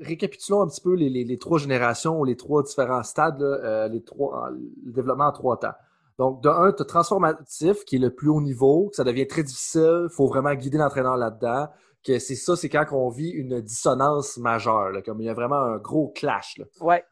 Récapitulons 0.00 0.62
un 0.62 0.68
petit 0.68 0.80
peu 0.80 0.94
les, 0.94 1.38
trois 1.38 1.58
générations 1.58 2.18
ou 2.20 2.24
les 2.24 2.36
trois 2.36 2.62
différents 2.62 3.02
stades, 3.02 3.42
euh, 3.42 3.88
les 3.88 4.02
trois, 4.02 4.50
le 4.50 4.92
développement 4.92 5.26
en 5.26 5.32
trois 5.32 5.58
temps. 5.58 5.74
Donc, 6.18 6.42
de 6.42 6.48
un, 6.48 6.72
tu 6.72 6.82
as 6.82 6.84
transformatif, 6.84 7.84
qui 7.84 7.96
est 7.96 7.98
le 7.98 8.14
plus 8.14 8.28
haut 8.28 8.40
niveau, 8.40 8.88
que 8.90 8.96
ça 8.96 9.04
devient 9.04 9.26
très 9.26 9.42
difficile, 9.42 10.08
il 10.10 10.14
faut 10.14 10.26
vraiment 10.26 10.54
guider 10.54 10.78
l'entraîneur 10.78 11.16
là-dedans 11.16 11.68
que 12.04 12.18
c'est 12.18 12.34
ça, 12.34 12.56
c'est 12.56 12.68
quand 12.68 12.84
on 12.92 13.08
vit 13.08 13.30
une 13.30 13.60
dissonance 13.60 14.36
majeure, 14.36 14.90
comme 15.04 15.20
il 15.20 15.26
y 15.26 15.28
a 15.28 15.34
vraiment 15.34 15.56
un 15.56 15.78
gros 15.78 16.08
clash. 16.08 16.58
Là. 16.58 16.64
Ouais. 16.80 17.04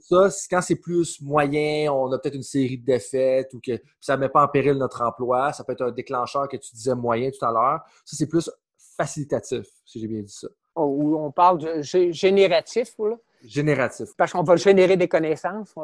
ça, 0.00 0.28
quand 0.50 0.62
c'est 0.62 0.76
plus 0.76 1.20
moyen, 1.20 1.92
on 1.92 2.10
a 2.12 2.18
peut-être 2.18 2.34
une 2.34 2.42
série 2.42 2.78
de 2.78 2.84
défaites 2.84 3.52
ou 3.54 3.60
que 3.60 3.72
ça 4.00 4.16
ne 4.16 4.20
met 4.20 4.28
pas 4.28 4.44
en 4.44 4.48
péril 4.48 4.74
notre 4.74 5.02
emploi, 5.02 5.52
ça 5.52 5.64
peut 5.64 5.72
être 5.72 5.84
un 5.84 5.90
déclencheur 5.90 6.48
que 6.48 6.56
tu 6.56 6.74
disais 6.74 6.94
moyen 6.94 7.30
tout 7.30 7.44
à 7.44 7.52
l'heure. 7.52 7.80
Ça, 8.04 8.16
c'est 8.16 8.26
plus 8.26 8.50
facilitatif, 8.96 9.66
si 9.84 10.00
j'ai 10.00 10.08
bien 10.08 10.22
dit 10.22 10.32
ça. 10.32 10.48
Ou 10.86 11.18
on 11.18 11.30
parle 11.30 11.58
de 11.58 11.82
génératif, 11.82 12.94
là. 12.98 13.16
Génératif. 13.44 14.08
Parce 14.16 14.32
qu'on 14.32 14.42
va 14.42 14.56
générer 14.56 14.96
des 14.96 15.08
connaissances. 15.08 15.74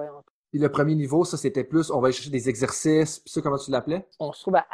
Puis 0.50 0.58
le 0.60 0.68
premier 0.68 0.94
niveau, 0.94 1.24
ça, 1.24 1.36
c'était 1.36 1.64
plus, 1.64 1.90
on 1.90 2.00
va 2.00 2.10
chercher 2.10 2.30
des 2.30 2.48
exercices. 2.48 3.20
Puis 3.20 3.30
ça, 3.30 3.40
comment 3.40 3.58
tu 3.58 3.70
l'appelais? 3.70 4.06
On 4.18 4.32
se 4.32 4.42
trouve 4.42 4.56
à 4.56 4.66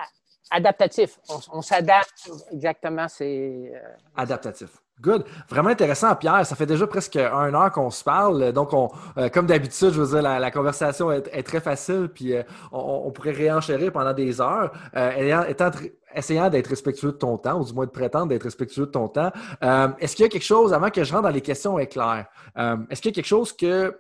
adaptatif. 0.51 1.19
On, 1.53 1.63
s'adapte 1.63 2.31
exactement. 2.53 3.07
C'est 3.09 3.73
euh, 3.75 3.97
adaptatif. 4.17 4.71
Good. 5.01 5.25
Vraiment 5.49 5.71
intéressant, 5.71 6.15
Pierre. 6.15 6.45
Ça 6.45 6.57
fait 6.57 6.67
déjà 6.67 6.87
presque 6.87 7.17
un 7.17 7.55
heure 7.55 7.73
qu'on 7.73 7.91
se 7.91 8.05
parle. 8.05 8.53
Donc, 8.53 8.73
on, 8.73 8.91
euh, 9.17 9.29
comme 9.29 9.47
d'habitude, 9.47 9.93
je 9.93 10.01
veux 10.03 10.21
dire, 10.21 10.23
la, 10.23 10.51
conversation 10.51 11.11
est, 11.11 11.43
très 11.43 11.61
facile, 11.61 12.11
puis 12.15 12.35
euh, 12.35 12.43
on, 12.71 13.11
pourrait 13.11 13.33
réenchérir 13.33 13.93
pendant 13.93 14.13
des 14.13 14.41
heures. 14.41 14.73
essayant 16.15 16.51
d'être 16.51 16.67
respectueux 16.67 17.13
de 17.13 17.17
ton 17.17 17.39
temps, 17.39 17.61
ou 17.61 17.65
du 17.65 17.73
moins 17.73 17.87
de 17.87 17.91
prétendre 17.91 18.29
d'être 18.29 18.43
respectueux 18.43 18.87
de 18.87 18.91
ton 18.91 19.09
temps. 19.09 19.31
Est-ce 19.99 20.17
qu'il 20.17 20.25
y 20.25 20.27
a 20.27 20.29
quelque 20.29 20.45
chose, 20.45 20.73
avant 20.73 20.91
que 20.91 21.03
je 21.03 21.13
rentre 21.13 21.25
dans 21.25 21.35
les 21.35 21.41
questions 21.41 21.79
éclairs, 21.79 22.27
est-ce 22.57 23.01
qu'il 23.01 23.11
y 23.11 23.15
a 23.15 23.17
quelque 23.17 23.27
chose 23.27 23.53
que 23.53 23.95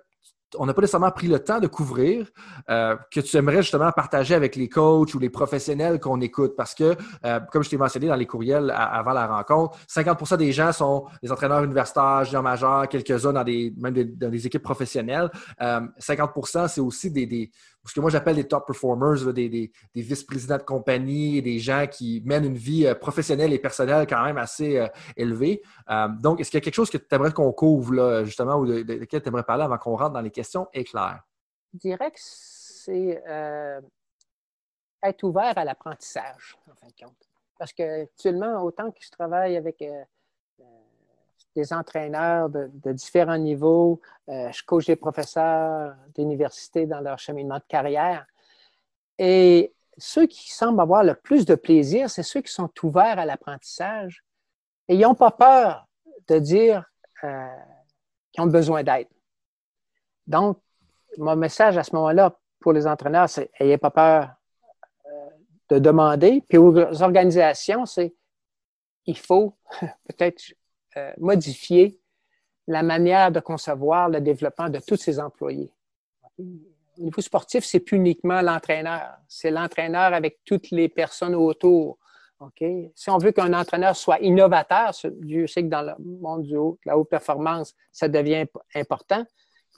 on 0.58 0.66
n'a 0.66 0.74
pas 0.74 0.80
nécessairement 0.80 1.10
pris 1.10 1.28
le 1.28 1.38
temps 1.38 1.60
de 1.60 1.66
couvrir, 1.66 2.26
euh, 2.68 2.96
que 3.10 3.20
tu 3.20 3.36
aimerais 3.36 3.62
justement 3.62 3.90
partager 3.92 4.34
avec 4.34 4.56
les 4.56 4.68
coachs 4.68 5.14
ou 5.14 5.18
les 5.18 5.30
professionnels 5.30 6.00
qu'on 6.00 6.20
écoute. 6.20 6.54
Parce 6.56 6.74
que, 6.74 6.96
euh, 7.24 7.40
comme 7.52 7.62
je 7.62 7.70
t'ai 7.70 7.76
mentionné 7.76 8.08
dans 8.08 8.16
les 8.16 8.26
courriels 8.26 8.70
avant 8.70 9.12
la 9.12 9.26
rencontre, 9.26 9.78
50% 9.88 10.36
des 10.36 10.52
gens 10.52 10.72
sont 10.72 11.06
des 11.22 11.30
entraîneurs 11.30 11.64
universitaires, 11.64 12.24
juniors 12.24 12.42
majeurs, 12.42 12.88
quelques-uns 12.88 13.32
dans 13.32 13.44
des, 13.44 13.72
même 13.78 13.94
dans 13.94 14.30
des 14.30 14.46
équipes 14.46 14.62
professionnelles. 14.62 15.30
50% 15.60 16.58
euh, 16.58 16.68
c'est 16.68 16.80
aussi 16.80 17.10
des, 17.10 17.50
ce 17.86 17.94
que 17.94 18.00
moi 18.00 18.10
j'appelle 18.10 18.36
des 18.36 18.46
top 18.46 18.66
performers, 18.66 19.32
des, 19.32 19.72
vice-présidents 19.94 20.58
de 20.58 20.62
compagnie, 20.62 21.40
des 21.42 21.58
gens 21.58 21.86
qui 21.86 22.22
mènent 22.24 22.44
une 22.44 22.56
vie 22.56 22.86
euh, 22.86 22.94
professionnelle 22.94 23.52
et 23.52 23.58
personnelle 23.58 24.06
quand 24.06 24.22
même 24.24 24.38
assez 24.38 24.78
euh, 24.78 24.88
élevée. 25.16 25.62
Euh, 25.88 26.08
donc, 26.20 26.40
est-ce 26.40 26.50
qu'il 26.50 26.58
y 26.58 26.62
a 26.62 26.64
quelque 26.64 26.74
chose 26.74 26.90
que 26.90 26.98
tu 26.98 27.14
aimerais 27.14 27.32
qu'on 27.32 27.52
couvre, 27.52 27.94
là, 27.94 28.24
justement, 28.24 28.56
ou 28.56 28.66
de, 28.66 28.82
lequel 28.82 29.22
tu 29.22 29.28
aimerais 29.28 29.44
parler 29.44 29.64
avant 29.64 29.78
qu'on 29.78 29.96
rentre 29.96 30.12
dans 30.12 30.20
les 30.20 30.30
questions 30.30 30.68
éclairs? 30.72 31.22
Je 31.72 31.78
dirais 31.78 32.10
que 32.10 32.18
c'est 32.18 33.22
être 35.02 35.22
ouvert 35.22 35.56
à 35.56 35.64
l'apprentissage, 35.64 36.58
en 36.70 36.74
fin 36.74 36.86
de 36.88 37.04
compte. 37.06 37.28
Parce 37.58 37.72
que 37.72 38.02
actuellement, 38.02 38.62
autant 38.62 38.90
que 38.90 38.98
je 39.00 39.10
travaille 39.10 39.56
avec 39.56 39.82
des 41.56 41.72
entraîneurs 41.72 42.48
de, 42.48 42.92
différents 42.92 43.38
niveaux. 43.38 44.00
Euh, 44.28 44.50
je 44.52 44.64
coach 44.64 44.86
des 44.86 44.96
professeurs 44.96 45.94
d'université 46.14 46.86
dans 46.86 47.00
leur 47.00 47.18
cheminement 47.18 47.58
de 47.58 47.64
carrière. 47.68 48.26
Et 49.18 49.74
ceux 49.98 50.26
qui 50.26 50.52
semblent 50.52 50.80
avoir 50.80 51.04
le 51.04 51.14
plus 51.14 51.44
de 51.44 51.54
plaisir, 51.54 52.08
c'est 52.08 52.22
ceux 52.22 52.40
qui 52.40 52.52
sont 52.52 52.70
ouverts 52.82 53.18
à 53.18 53.24
l'apprentissage 53.24 54.24
et 54.88 54.96
n'ont 54.96 55.14
pas 55.14 55.30
peur 55.30 55.86
de 56.28 56.38
dire 56.38 56.84
euh, 57.24 57.46
qu'ils 58.32 58.42
ont 58.42 58.46
besoin 58.46 58.82
d'aide. 58.82 59.08
Donc, 60.26 60.58
mon 61.18 61.36
message 61.36 61.76
à 61.76 61.82
ce 61.82 61.94
moment-là 61.96 62.38
pour 62.60 62.72
les 62.72 62.86
entraîneurs, 62.86 63.28
c'est 63.28 63.50
n'ayez 63.60 63.78
pas 63.78 63.90
peur 63.90 64.30
euh, 65.06 65.10
de 65.70 65.78
demander. 65.78 66.42
Puis 66.48 66.58
aux 66.58 67.02
organisations, 67.02 67.84
c'est 67.84 68.14
il 69.06 69.18
faut 69.18 69.56
peut-être 70.08 70.54
euh, 70.96 71.12
modifier 71.18 71.98
la 72.66 72.82
manière 72.82 73.32
de 73.32 73.40
concevoir 73.40 74.08
le 74.08 74.20
développement 74.20 74.68
de 74.68 74.78
tous 74.78 74.96
ses 74.96 75.18
employés. 75.18 75.70
Au 76.38 77.02
niveau 77.02 77.20
sportif, 77.20 77.64
c'est 77.64 77.80
plus 77.80 77.96
uniquement 77.96 78.42
l'entraîneur, 78.42 79.16
c'est 79.28 79.50
l'entraîneur 79.50 80.12
avec 80.12 80.40
toutes 80.44 80.70
les 80.70 80.88
personnes 80.88 81.34
autour. 81.34 81.98
Si 82.94 83.10
on 83.10 83.18
veut 83.18 83.32
qu'un 83.32 83.52
entraîneur 83.52 83.94
soit 83.94 84.18
innovateur, 84.20 84.92
Dieu 85.04 85.46
sait 85.46 85.62
que 85.62 85.68
dans 85.68 85.82
le 85.82 85.94
monde 85.98 86.42
du 86.42 86.56
haut, 86.56 86.78
la 86.86 86.96
haute 86.96 87.10
performance, 87.10 87.74
ça 87.92 88.08
devient 88.08 88.46
important. 88.74 89.26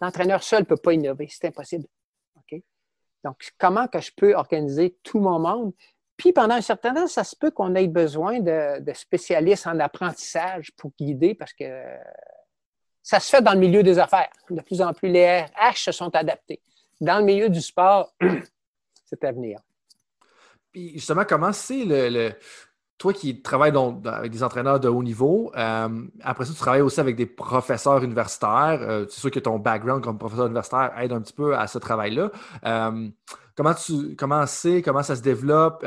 L'entraîneur 0.01 0.43
seul 0.43 0.61
ne 0.61 0.67
peut 0.67 0.77
pas 0.77 0.93
innover, 0.93 1.27
c'est 1.29 1.49
impossible. 1.49 1.87
Donc, 3.25 3.53
comment 3.59 3.87
que 3.87 4.01
je 4.01 4.11
peux 4.17 4.35
organiser 4.35 4.99
tout 5.03 5.21
mon 5.21 5.39
monde 5.39 5.73
puis 6.23 6.33
pendant 6.33 6.55
un 6.55 6.61
certain 6.61 6.95
temps, 6.95 7.09
ça 7.09 7.25
se 7.25 7.35
peut 7.35 7.51
qu'on 7.51 7.75
ait 7.75 7.89
besoin 7.89 8.39
de, 8.39 8.81
spécialistes 8.95 9.67
en 9.67 9.81
apprentissage 9.81 10.71
pour 10.77 10.93
guider 10.97 11.35
parce 11.35 11.53
que 11.53 11.65
ça 13.03 13.19
se 13.19 13.29
fait 13.29 13.43
dans 13.43 13.55
le 13.55 13.59
milieu 13.59 13.83
des 13.83 13.99
affaires. 13.99 14.31
De 14.49 14.61
plus 14.61 14.81
en 14.81 14.93
plus, 14.93 15.09
les 15.09 15.41
RH 15.41 15.79
se 15.79 15.91
sont 15.91 16.15
adaptés. 16.15 16.63
Dans 17.01 17.19
le 17.19 17.25
milieu 17.25 17.49
du 17.49 17.61
sport, 17.61 18.15
c'est 19.05 19.25
à 19.25 19.33
venir. 19.33 19.59
Puis 20.71 20.93
justement, 20.93 21.25
comment 21.25 21.53
c'est 21.53 21.85
le, 21.85 22.31
Toi 23.03 23.13
qui 23.13 23.43
travailles 23.43 23.73
avec 24.05 24.31
des 24.31 24.45
entraîneurs 24.45 24.79
de 24.79 24.89
haut 24.89 25.03
niveau, 25.03 25.51
euh, 25.57 26.05
après 26.23 26.45
ça, 26.45 26.53
tu 26.53 26.59
travailles 26.61 26.83
aussi 26.83 27.01
avec 27.01 27.17
des 27.17 27.27
professeurs 27.27 28.01
universitaires. 28.05 28.79
Euh, 28.81 29.07
c'est 29.11 29.19
sûr 29.19 29.31
que 29.33 29.41
ton 29.41 29.59
background 29.59 30.05
comme 30.05 30.19
professeur 30.19 30.47
universitaire 30.47 30.93
aide 30.97 31.11
un 31.11 31.21
petit 31.21 31.33
peu 31.33 31.57
à 31.57 31.67
ce 31.67 31.79
travail-là. 31.79 32.31
Euh, 32.65 33.09
Comment 33.57 33.75
tu 33.75 34.15
comment 34.15 34.47
c'est, 34.47 34.83
comment 34.83 35.03
ça 35.03 35.17
se 35.17 35.21
développe? 35.21 35.85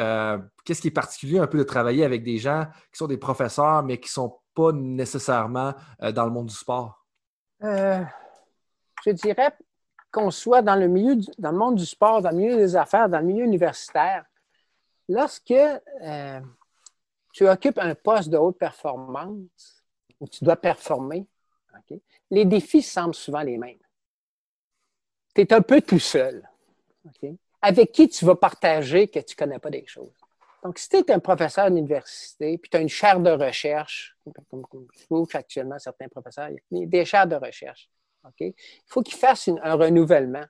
Qu'est-ce 0.65 0.81
qui 0.81 0.89
est 0.89 0.91
particulier 0.91 1.39
un 1.39 1.47
peu 1.47 1.57
de 1.57 1.63
travailler 1.63 2.03
avec 2.03 2.21
des 2.21 2.37
gens 2.37 2.65
qui 2.91 2.97
sont 2.97 3.07
des 3.07 3.17
professeurs, 3.17 3.81
mais 3.81 3.97
qui 3.97 4.09
ne 4.09 4.11
sont 4.11 4.37
pas 4.53 4.71
nécessairement 4.73 5.73
dans 6.13 6.25
le 6.25 6.31
monde 6.31 6.47
du 6.47 6.53
sport? 6.53 7.03
Je 7.61 9.11
dirais 9.11 9.55
qu'on 10.11 10.29
soit 10.29 10.61
dans 10.61 10.75
le 10.75 10.87
milieu 10.87 11.15
dans 11.39 11.51
le 11.51 11.57
monde 11.57 11.75
du 11.75 11.85
sport, 11.87 12.21
dans 12.21 12.29
le 12.29 12.35
milieu 12.35 12.57
des 12.57 12.75
affaires, 12.75 13.09
dans 13.09 13.19
le 13.19 13.25
milieu 13.25 13.45
universitaire, 13.45 14.25
lorsque 15.09 15.53
tu 17.35 17.49
occupes 17.49 17.79
un 17.79 17.95
poste 17.95 18.29
de 18.29 18.37
haute 18.37 18.57
performance 18.57 19.83
où 20.21 20.27
tu 20.27 20.45
dois 20.45 20.55
performer, 20.55 21.27
les 22.31 22.45
défis 22.45 22.81
semblent 22.81 23.13
souvent 23.13 23.41
les 23.41 23.57
mêmes. 23.57 23.77
Tu 25.35 25.41
es 25.41 25.53
un 25.53 25.61
peu 25.61 25.81
tout 25.81 25.99
seul 25.99 26.49
avec 27.61 27.91
qui 27.91 28.07
tu 28.07 28.23
vas 28.23 28.35
partager 28.35 29.09
que 29.09 29.19
tu 29.19 29.33
ne 29.33 29.37
connais 29.37 29.59
pas 29.59 29.69
des 29.69 29.85
choses. 29.85 30.13
Donc, 30.63 30.79
si 30.79 30.87
tu 30.87 30.95
es 30.95 31.11
un 31.11 31.19
professeur 31.19 31.69
d'université, 31.69 32.57
puis 32.57 32.69
tu 32.69 32.77
as 32.77 32.79
une 32.79 32.87
chaire 32.87 33.19
de 33.19 33.31
recherche, 33.31 34.17
comme, 34.49 34.63
je 34.93 35.03
trouve 35.03 35.27
actuellement 35.33 35.77
certains 35.77 36.07
professeurs, 36.07 36.49
des 36.71 37.03
chaires 37.03 37.27
de 37.27 37.35
recherche. 37.35 37.89
Il 38.39 38.53
faut 38.87 39.01
qu'ils 39.01 39.17
fassent 39.17 39.49
un 39.61 39.73
renouvellement. 39.75 40.45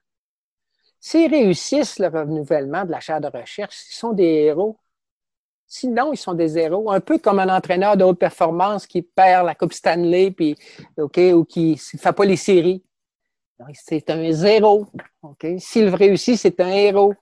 S'ils 0.99 1.31
réussissent 1.31 1.97
le 1.97 2.09
renouvellement 2.09 2.85
de 2.85 2.91
la 2.91 2.99
chaire 2.99 3.19
de 3.19 3.27
recherche, 3.27 3.87
ils 3.89 3.95
sont 3.95 4.13
des 4.13 4.23
héros. 4.23 4.77
Sinon, 5.67 6.13
ils 6.13 6.17
sont 6.17 6.33
des 6.33 6.49
zéros. 6.49 6.91
Un 6.91 6.99
peu 6.99 7.17
comme 7.17 7.39
un 7.39 7.49
entraîneur 7.49 7.97
de 7.97 8.03
haute 8.03 8.19
performance 8.19 8.85
qui 8.85 9.01
perd 9.01 9.45
la 9.45 9.55
Coupe 9.55 9.73
Stanley 9.73 10.31
puis, 10.31 10.55
ou 10.97 11.07
qui 11.07 11.81
ne 11.93 11.99
fait 11.99 12.13
pas 12.13 12.25
les 12.25 12.37
séries. 12.37 12.83
C'est 13.73 14.09
un 14.09 14.31
zéro. 14.31 14.87
S'il 15.57 15.93
réussit, 15.95 16.37
c'est 16.37 16.59
un 16.59 16.69
héros. 16.69 17.13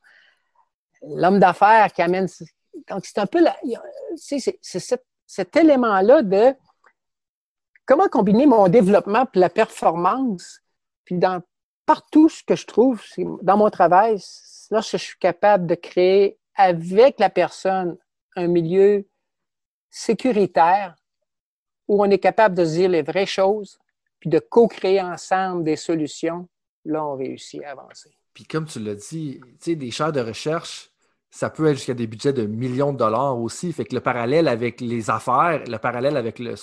L'homme 1.02 1.40
d'affaires 1.40 1.92
qui 1.94 2.02
amène. 2.02 2.28
Donc, 2.90 3.06
c'est 3.06 3.20
un 3.20 3.28
peu. 3.28 3.40
C'est 4.16 4.40
cet, 5.28 5.56
élément-là 5.56 6.22
de 6.22 6.54
comment 7.86 8.08
combiner 8.08 8.46
mon 8.46 8.68
développement 8.68 9.26
et 9.34 9.40
la 9.40 9.50
performance. 9.50 10.62
Puis 11.06 11.18
dans 11.18 11.42
partout 11.86 12.30
ce 12.30 12.44
que 12.44 12.56
je 12.56 12.66
trouve, 12.66 13.02
dans 13.42 13.58
mon 13.58 13.70
travail, 13.70 14.22
lorsque 14.72 14.98
je 14.98 15.04
suis 15.04 15.18
capable 15.20 15.68
de 15.68 15.76
créer 15.76 16.38
avec 16.56 17.20
la 17.20 17.30
personne 17.30 17.98
un 18.36 18.48
milieu 18.48 19.06
sécuritaire 19.90 20.96
où 21.88 22.02
on 22.02 22.10
est 22.10 22.20
capable 22.20 22.56
de 22.56 22.66
se 22.66 22.72
dire 22.72 22.90
les 22.90 23.02
vraies 23.02 23.26
choses, 23.26 23.78
puis 24.20 24.30
de 24.30 24.40
co-créer 24.40 25.02
ensemble 25.02 25.64
des 25.64 25.76
solutions, 25.76 26.48
là, 26.86 27.06
on 27.06 27.16
réussit 27.16 27.64
à 27.64 27.72
avancer. 27.72 28.16
Puis 28.34 28.46
comme 28.46 28.66
tu 28.66 28.80
l'as 28.80 28.96
dit, 28.96 29.40
tu 29.42 29.56
sais, 29.60 29.76
des 29.76 29.92
chaires 29.92 30.12
de 30.12 30.22
recherche, 30.22 30.92
ça 31.30 31.50
peut 31.50 31.68
être 31.68 31.78
jusqu'à 31.78 31.94
des 31.94 32.08
budgets 32.08 32.34
de 32.34 32.46
millions 32.46 32.94
de 32.94 32.98
dollars 32.98 33.40
aussi. 33.40 33.74
Fait 33.74 33.86
que 33.86 33.96
le 33.96 34.02
parallèle 34.02 34.48
avec 34.48 34.82
les 34.82 35.10
affaires, 35.10 35.64
le 35.66 35.78
parallèle 35.78 36.16
avec 36.16 36.40
le 36.40 36.56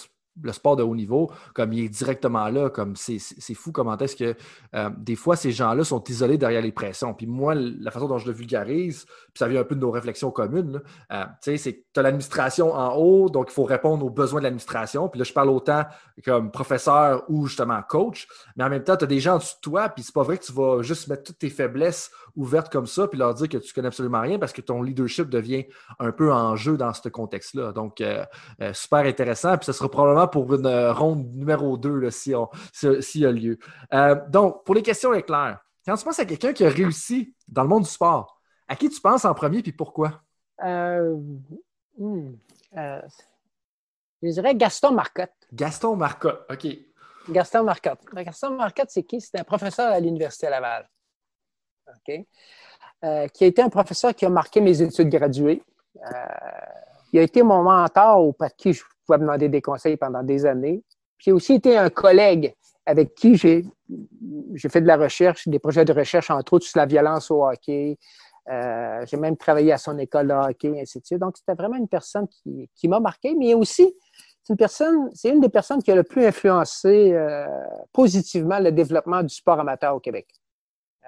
le 0.42 0.52
sport 0.52 0.76
de 0.76 0.82
haut 0.82 0.94
niveau, 0.94 1.30
comme 1.54 1.72
il 1.72 1.84
est 1.84 1.88
directement 1.88 2.48
là, 2.48 2.70
comme 2.70 2.96
c'est 2.96 3.18
fou 3.54 3.72
comment 3.72 3.96
est-ce 3.98 4.16
que 4.16 4.34
euh, 4.74 4.90
des 4.96 5.16
fois 5.16 5.36
ces 5.36 5.52
gens-là 5.52 5.84
sont 5.84 6.02
isolés 6.04 6.38
derrière 6.38 6.62
les 6.62 6.72
pressions. 6.72 7.14
Puis 7.14 7.26
moi, 7.26 7.54
la 7.54 7.90
façon 7.90 8.08
dont 8.08 8.18
je 8.18 8.26
le 8.26 8.32
vulgarise, 8.32 9.04
puis 9.04 9.38
ça 9.38 9.48
vient 9.48 9.60
un 9.60 9.64
peu 9.64 9.74
de 9.74 9.80
nos 9.80 9.90
réflexions 9.90 10.30
communes, 10.30 10.80
euh, 11.12 11.24
tu 11.42 11.52
sais, 11.52 11.56
c'est 11.56 11.72
que 11.74 11.84
tu 11.92 12.00
as 12.00 12.02
l'administration 12.02 12.72
en 12.74 12.94
haut, 12.94 13.28
donc 13.28 13.48
il 13.50 13.54
faut 13.54 13.64
répondre 13.64 14.04
aux 14.04 14.10
besoins 14.10 14.40
de 14.40 14.44
l'administration. 14.44 15.08
Puis 15.08 15.18
là, 15.18 15.24
je 15.24 15.32
parle 15.32 15.50
autant 15.50 15.84
comme 16.24 16.50
professeur 16.50 17.24
ou 17.28 17.46
justement 17.46 17.80
coach, 17.88 18.28
mais 18.56 18.64
en 18.64 18.68
même 18.68 18.84
temps, 18.84 18.96
tu 18.96 19.04
as 19.04 19.08
des 19.08 19.20
gens 19.20 19.34
en 19.34 19.38
dessous 19.38 19.56
de 19.56 19.60
toi, 19.60 19.88
puis 19.88 20.02
c'est 20.02 20.14
pas 20.14 20.22
vrai 20.22 20.38
que 20.38 20.44
tu 20.44 20.52
vas 20.52 20.82
juste 20.82 21.08
mettre 21.08 21.24
toutes 21.24 21.38
tes 21.38 21.50
faiblesses 21.50 22.10
ouvertes 22.36 22.72
comme 22.72 22.86
ça, 22.86 23.08
puis 23.08 23.18
leur 23.18 23.34
dire 23.34 23.48
que 23.48 23.58
tu 23.58 23.72
connais 23.72 23.88
absolument 23.88 24.20
rien 24.20 24.38
parce 24.38 24.52
que 24.52 24.60
ton 24.60 24.82
leadership 24.82 25.28
devient 25.28 25.66
un 25.98 26.12
peu 26.12 26.32
en 26.32 26.56
jeu 26.56 26.76
dans 26.76 26.92
ce 26.92 27.08
contexte-là. 27.08 27.72
Donc, 27.72 28.00
euh, 28.00 28.24
super 28.72 29.00
intéressant. 29.00 29.56
Puis 29.56 29.66
ça 29.66 29.72
sera 29.72 29.90
probablement 29.90 30.28
pour 30.28 30.52
une 30.54 30.66
euh, 30.66 30.92
ronde 30.92 31.26
numéro 31.34 31.76
2 31.76 32.10
s'il 32.10 32.36
si 32.72 33.20
y 33.20 33.26
a 33.26 33.32
lieu. 33.32 33.58
Euh, 33.94 34.16
donc, 34.28 34.64
pour 34.64 34.74
les 34.74 34.82
questions 34.82 35.12
éclairs, 35.12 35.58
quand 35.86 35.96
tu 35.96 36.04
penses 36.04 36.18
à 36.18 36.24
quelqu'un 36.24 36.52
qui 36.52 36.64
a 36.64 36.68
réussi 36.68 37.34
dans 37.48 37.62
le 37.62 37.68
monde 37.68 37.84
du 37.84 37.90
sport, 37.90 38.40
à 38.68 38.76
qui 38.76 38.88
tu 38.88 39.00
penses 39.00 39.24
en 39.24 39.34
premier 39.34 39.62
et 39.64 39.72
pourquoi? 39.72 40.22
Euh, 40.62 41.16
hmm, 41.98 42.32
je 44.22 44.28
dirais 44.28 44.54
Gaston 44.54 44.92
Marcotte. 44.92 45.32
Gaston 45.52 45.96
Marcotte, 45.96 46.46
OK. 46.50 46.66
Gaston 47.28 47.64
Marcotte. 47.64 48.00
Gaston 48.12 48.56
Marcotte, 48.56 48.90
c'est 48.90 49.02
qui? 49.02 49.20
C'est 49.20 49.38
un 49.38 49.44
professeur 49.44 49.92
à 49.92 50.00
l'Université 50.00 50.48
Laval. 50.48 50.88
OK? 51.96 52.24
qui 53.32 53.44
a 53.44 53.46
été 53.46 53.62
un 53.62 53.70
professeur 53.70 54.14
qui 54.14 54.26
a 54.26 54.28
marqué 54.28 54.60
mes 54.60 54.82
études 54.82 55.08
graduées. 55.08 55.62
il 57.12 57.18
a 57.18 57.22
été 57.22 57.42
mon 57.42 57.62
mentor 57.62 58.22
auprès 58.22 58.48
de 58.48 58.54
qui 58.54 58.74
je 58.74 58.82
pouvais 59.06 59.18
demander 59.18 59.48
des 59.48 59.62
conseils 59.62 59.96
pendant 59.96 60.22
des 60.22 60.44
années. 60.44 60.82
J'ai 61.18 61.32
aussi 61.32 61.54
été 61.54 61.76
un 61.76 61.88
collègue 61.88 62.54
avec 62.86 63.14
qui 63.14 63.36
j'ai, 63.36 63.64
fait 64.68 64.80
de 64.80 64.86
la 64.86 64.96
recherche, 64.96 65.48
des 65.48 65.58
projets 65.58 65.84
de 65.84 65.92
recherche, 65.92 66.30
entre 66.30 66.54
autres 66.54 66.66
sur 66.66 66.78
la 66.78 66.86
violence 66.86 67.30
au 67.30 67.46
hockey. 67.46 67.98
Euh, 68.50 69.04
j'ai 69.06 69.16
même 69.16 69.36
travaillé 69.36 69.72
à 69.72 69.78
son 69.78 69.96
école 69.98 70.28
de 70.28 70.32
hockey, 70.32 70.80
ainsi 70.80 70.98
de 71.00 71.06
suite. 71.06 71.18
Donc, 71.18 71.36
c'était 71.36 71.54
vraiment 71.54 71.76
une 71.76 71.88
personne 71.88 72.26
qui, 72.28 72.88
m'a 72.88 73.00
marqué, 73.00 73.34
mais 73.34 73.54
aussi, 73.54 73.94
c'est 74.42 74.52
une 74.52 74.56
personne, 74.56 75.10
c'est 75.14 75.28
une 75.28 75.40
des 75.40 75.48
personnes 75.48 75.82
qui 75.82 75.90
a 75.92 75.94
le 75.94 76.02
plus 76.02 76.24
influencé 76.24 77.12
euh, 77.12 77.46
positivement 77.92 78.58
le 78.58 78.72
développement 78.72 79.22
du 79.22 79.34
sport 79.34 79.60
amateur 79.60 79.94
au 79.94 80.00
Québec. 80.00 80.26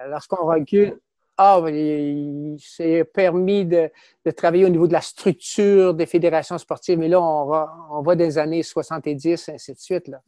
Lorsqu'on 0.07 0.45
recule, 0.45 0.99
ah, 1.37 1.59
il, 1.67 2.57
s'est 2.59 3.03
permis 3.03 3.65
de, 3.65 3.89
travailler 4.37 4.65
au 4.65 4.69
niveau 4.69 4.87
de 4.87 4.93
la 4.93 5.01
structure 5.01 5.95
des 5.95 6.05
fédérations 6.05 6.59
sportives, 6.59 6.99
mais 6.99 7.07
là, 7.07 7.19
on 7.19 7.45
va, 7.47 7.75
on 7.89 8.01
va 8.03 8.15
des 8.15 8.37
années 8.37 8.61
70, 8.61 9.49
ainsi 9.49 9.73
de 9.73 9.79
suite. 9.79 10.07
Là, 10.07 10.21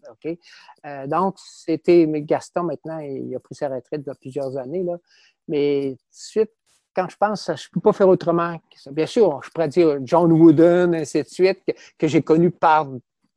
euh, 0.86 1.08
donc, 1.08 1.36
c'était 1.38 2.08
Gaston 2.08 2.64
maintenant, 2.64 3.00
il 3.00 3.36
a 3.36 3.40
pris 3.40 3.54
sa 3.54 3.70
retraite 3.70 4.08
a 4.08 4.16
plusieurs 4.16 4.58
années. 4.58 4.84
Là, 4.84 4.98
mais 5.48 5.92
tout 5.92 5.96
de 5.96 6.00
suite, 6.12 6.52
quand 6.96 7.08
je 7.08 7.18
pense, 7.18 7.46
je 7.46 7.52
ne 7.52 7.74
peux 7.74 7.82
pas 7.82 7.94
faire 7.94 8.08
autrement 8.08 8.58
que 8.58 8.80
ça. 8.80 8.90
Bien 8.92 9.06
sûr, 9.06 9.42
je 9.44 9.50
pourrais 9.52 9.68
dire 9.68 10.00
John 10.02 10.32
Wooden, 10.32 10.96
ainsi 10.96 11.22
de 11.22 11.28
suite, 11.28 11.62
que, 12.00 12.08
j'ai 12.08 12.24
connu 12.24 12.50
par, 12.50 12.88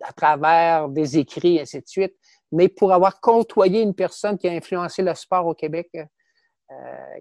à 0.02 0.12
travers 0.12 0.88
des 0.88 1.18
écrits, 1.18 1.60
ainsi 1.60 1.80
de 1.80 1.86
suite. 1.88 2.14
Mais 2.50 2.68
pour 2.68 2.94
avoir 2.94 3.20
côtoyé 3.20 3.82
une 3.82 3.94
personne 3.94 4.38
qui 4.38 4.48
a 4.48 4.52
influencé 4.52 5.02
le 5.02 5.14
sport 5.14 5.46
au 5.46 5.54
Québec, 5.54 5.90
euh, 5.96 6.04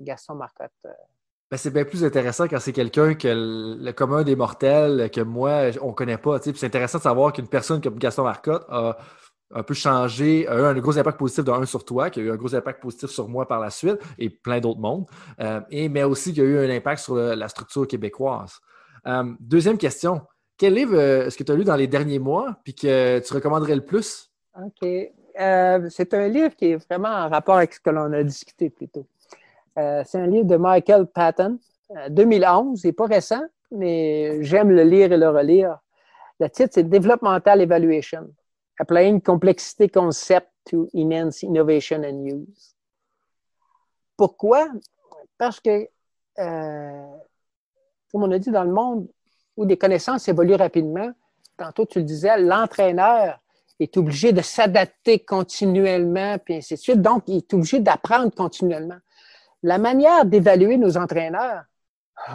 Gaston 0.02 0.36
Marcotte. 0.36 0.72
Euh. 0.86 0.92
Ben, 1.50 1.56
c'est 1.56 1.72
bien 1.72 1.86
plus 1.86 2.04
intéressant 2.04 2.48
quand 2.48 2.60
c'est 2.60 2.74
quelqu'un 2.74 3.14
que 3.14 3.30
le, 3.80 3.92
commun 3.94 4.24
des 4.24 4.36
mortels, 4.36 5.10
que 5.10 5.22
moi, 5.22 5.72
on 5.82 5.90
ne 5.90 5.94
connaît 5.94 6.18
pas. 6.18 6.40
C'est 6.42 6.64
intéressant 6.66 6.98
de 6.98 7.04
savoir 7.04 7.32
qu'une 7.32 7.48
personne 7.48 7.82
comme 7.82 7.98
Gaston 7.98 8.24
Marcotte 8.24 8.66
a 8.68 8.98
un 9.52 9.64
peu 9.64 9.74
changé, 9.74 10.46
a 10.50 10.58
eu 10.58 10.64
un 10.64 10.74
gros 10.74 10.98
impact 10.98 11.18
positif 11.18 11.46
d'un 11.46 11.66
sur 11.66 11.86
toi, 11.86 12.10
qui 12.10 12.20
a 12.20 12.24
eu 12.24 12.32
un 12.32 12.36
gros 12.36 12.54
impact 12.54 12.82
positif 12.82 13.10
sur 13.10 13.30
moi 13.30 13.48
par 13.48 13.62
la 13.62 13.70
suite 13.70 13.98
et 14.18 14.30
plein 14.30 14.60
d'autres 14.60 14.82
mondes, 14.82 15.06
euh, 15.40 15.62
et, 15.70 15.88
mais 15.88 16.04
aussi 16.04 16.34
qui 16.34 16.42
a 16.42 16.44
eu 16.44 16.58
un 16.58 16.70
impact 16.70 17.02
sur 17.02 17.16
la 17.16 17.48
structure 17.48 17.88
québécoise. 17.88 18.60
deuxième 19.40 19.78
question. 19.78 20.22
Quel 20.58 20.74
livre 20.74 21.00
est-ce 21.00 21.38
que 21.38 21.44
tu 21.44 21.52
as 21.54 21.56
lu 21.56 21.64
dans 21.64 21.78
les 21.78 21.88
derniers 21.88 22.20
mois 22.20 22.58
puis 22.66 22.76
que 22.76 23.20
tu 23.20 23.34
recommanderais 23.34 23.76
le 23.76 23.86
plus? 23.86 24.30
OK. 24.62 24.82
c'est 24.82 26.14
un 26.14 26.28
livre 26.28 26.54
qui 26.58 26.72
est 26.72 26.76
vraiment 26.76 27.10
en 27.10 27.30
rapport 27.30 27.56
avec 27.56 27.74
ce 27.74 27.80
que 27.80 27.90
l'on 27.90 28.12
a 28.12 28.22
discuté 28.24 28.70
plus 28.70 28.90
tôt. 28.90 29.08
Euh, 29.78 30.04
c'est 30.06 30.20
un 30.20 30.28
livre 30.28 30.46
de 30.46 30.58
Michael 30.58 31.06
Patton, 31.08 31.60
2011. 32.10 32.80
C'est 32.82 32.92
pas 32.94 33.06
récent, 33.06 33.44
mais 33.72 34.44
j'aime 34.44 34.72
le 34.72 34.84
lire 34.84 35.12
et 35.12 35.18
le 35.18 35.30
relire. 35.30 35.78
Le 36.40 36.50
titre, 36.50 36.70
c'est 36.74 36.84
Developmental 36.84 37.62
Evaluation, 37.62 38.30
Applying 38.80 39.22
Complexity 39.22 39.90
Concept 39.90 40.48
to 40.66 40.88
Enhance 40.96 41.44
Innovation 41.44 42.04
and 42.04 42.26
Use. 42.26 42.76
Pourquoi? 44.16 44.68
Parce 45.38 45.60
que, 45.60 45.88
euh, 46.40 47.06
comme 48.12 48.24
on 48.24 48.32
a 48.32 48.40
dit, 48.40 48.52
dans 48.52 48.64
le 48.64 48.74
monde 48.74 49.08
où 49.56 49.66
des 49.66 49.78
connaissances 49.78 50.28
évoluent 50.28 50.56
rapidement, 50.56 51.12
tantôt 51.56 51.86
tu 51.86 52.00
le 52.00 52.06
disais, 52.06 52.38
l'entraîneur 52.40 53.40
est 53.80 53.96
obligé 53.98 54.32
de 54.32 54.42
s'adapter 54.42 55.20
continuellement, 55.20 56.38
puis 56.40 56.56
ainsi 56.56 56.74
de 56.74 56.80
suite. 56.80 57.02
Donc, 57.02 57.24
il 57.28 57.38
est 57.38 57.54
obligé 57.54 57.80
d'apprendre 57.80 58.34
continuellement 58.34 58.98
la 59.68 59.78
manière 59.78 60.24
d'évaluer 60.24 60.78
nos 60.78 60.96
entraîneurs, 60.98 61.64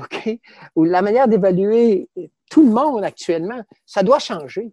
OK, 0.02 0.38
ou 0.76 0.84
la 0.84 1.00
manière 1.00 1.28
d'évaluer 1.28 2.08
tout 2.50 2.62
le 2.62 2.70
monde 2.70 3.02
actuellement, 3.04 3.62
ça 3.86 4.02
doit 4.02 4.18
changer. 4.18 4.70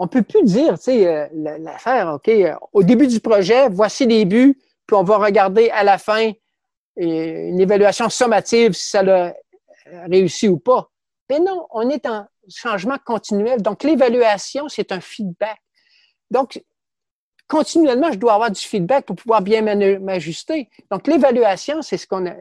On 0.00 0.06
ne 0.06 0.08
peut 0.08 0.22
plus 0.22 0.42
dire, 0.42 0.74
tu 0.78 0.84
sais, 0.84 1.06
euh, 1.06 1.28
l'affaire, 1.60 2.14
OK, 2.14 2.28
euh, 2.28 2.54
au 2.72 2.82
début 2.82 3.06
du 3.06 3.20
projet, 3.20 3.68
voici 3.68 4.04
les 4.04 4.24
buts, 4.24 4.58
puis 4.86 4.96
on 4.96 5.04
va 5.04 5.16
regarder 5.18 5.70
à 5.70 5.84
la 5.84 5.96
fin 5.96 6.32
une 6.96 7.60
évaluation 7.60 8.08
sommative 8.08 8.72
si 8.72 8.90
ça 8.90 9.00
a 9.00 9.32
réussi 10.10 10.48
ou 10.48 10.58
pas. 10.58 10.90
Mais 11.30 11.38
non, 11.38 11.68
on 11.70 11.88
est 11.88 12.04
en 12.06 12.26
changement 12.48 12.98
continuel. 13.06 13.62
Donc, 13.62 13.84
l'évaluation, 13.84 14.68
c'est 14.68 14.90
un 14.90 15.00
feedback. 15.00 15.58
Donc, 16.32 16.62
continuellement, 17.52 18.10
je 18.10 18.16
dois 18.18 18.32
avoir 18.32 18.50
du 18.50 18.62
feedback 18.62 19.04
pour 19.04 19.14
pouvoir 19.14 19.42
bien 19.42 19.60
m'ajuster. 19.98 20.70
Donc, 20.90 21.06
l'évaluation, 21.06 21.82
c'est 21.82 21.98
ce 21.98 22.06
qu'on 22.06 22.26
a. 22.26 22.34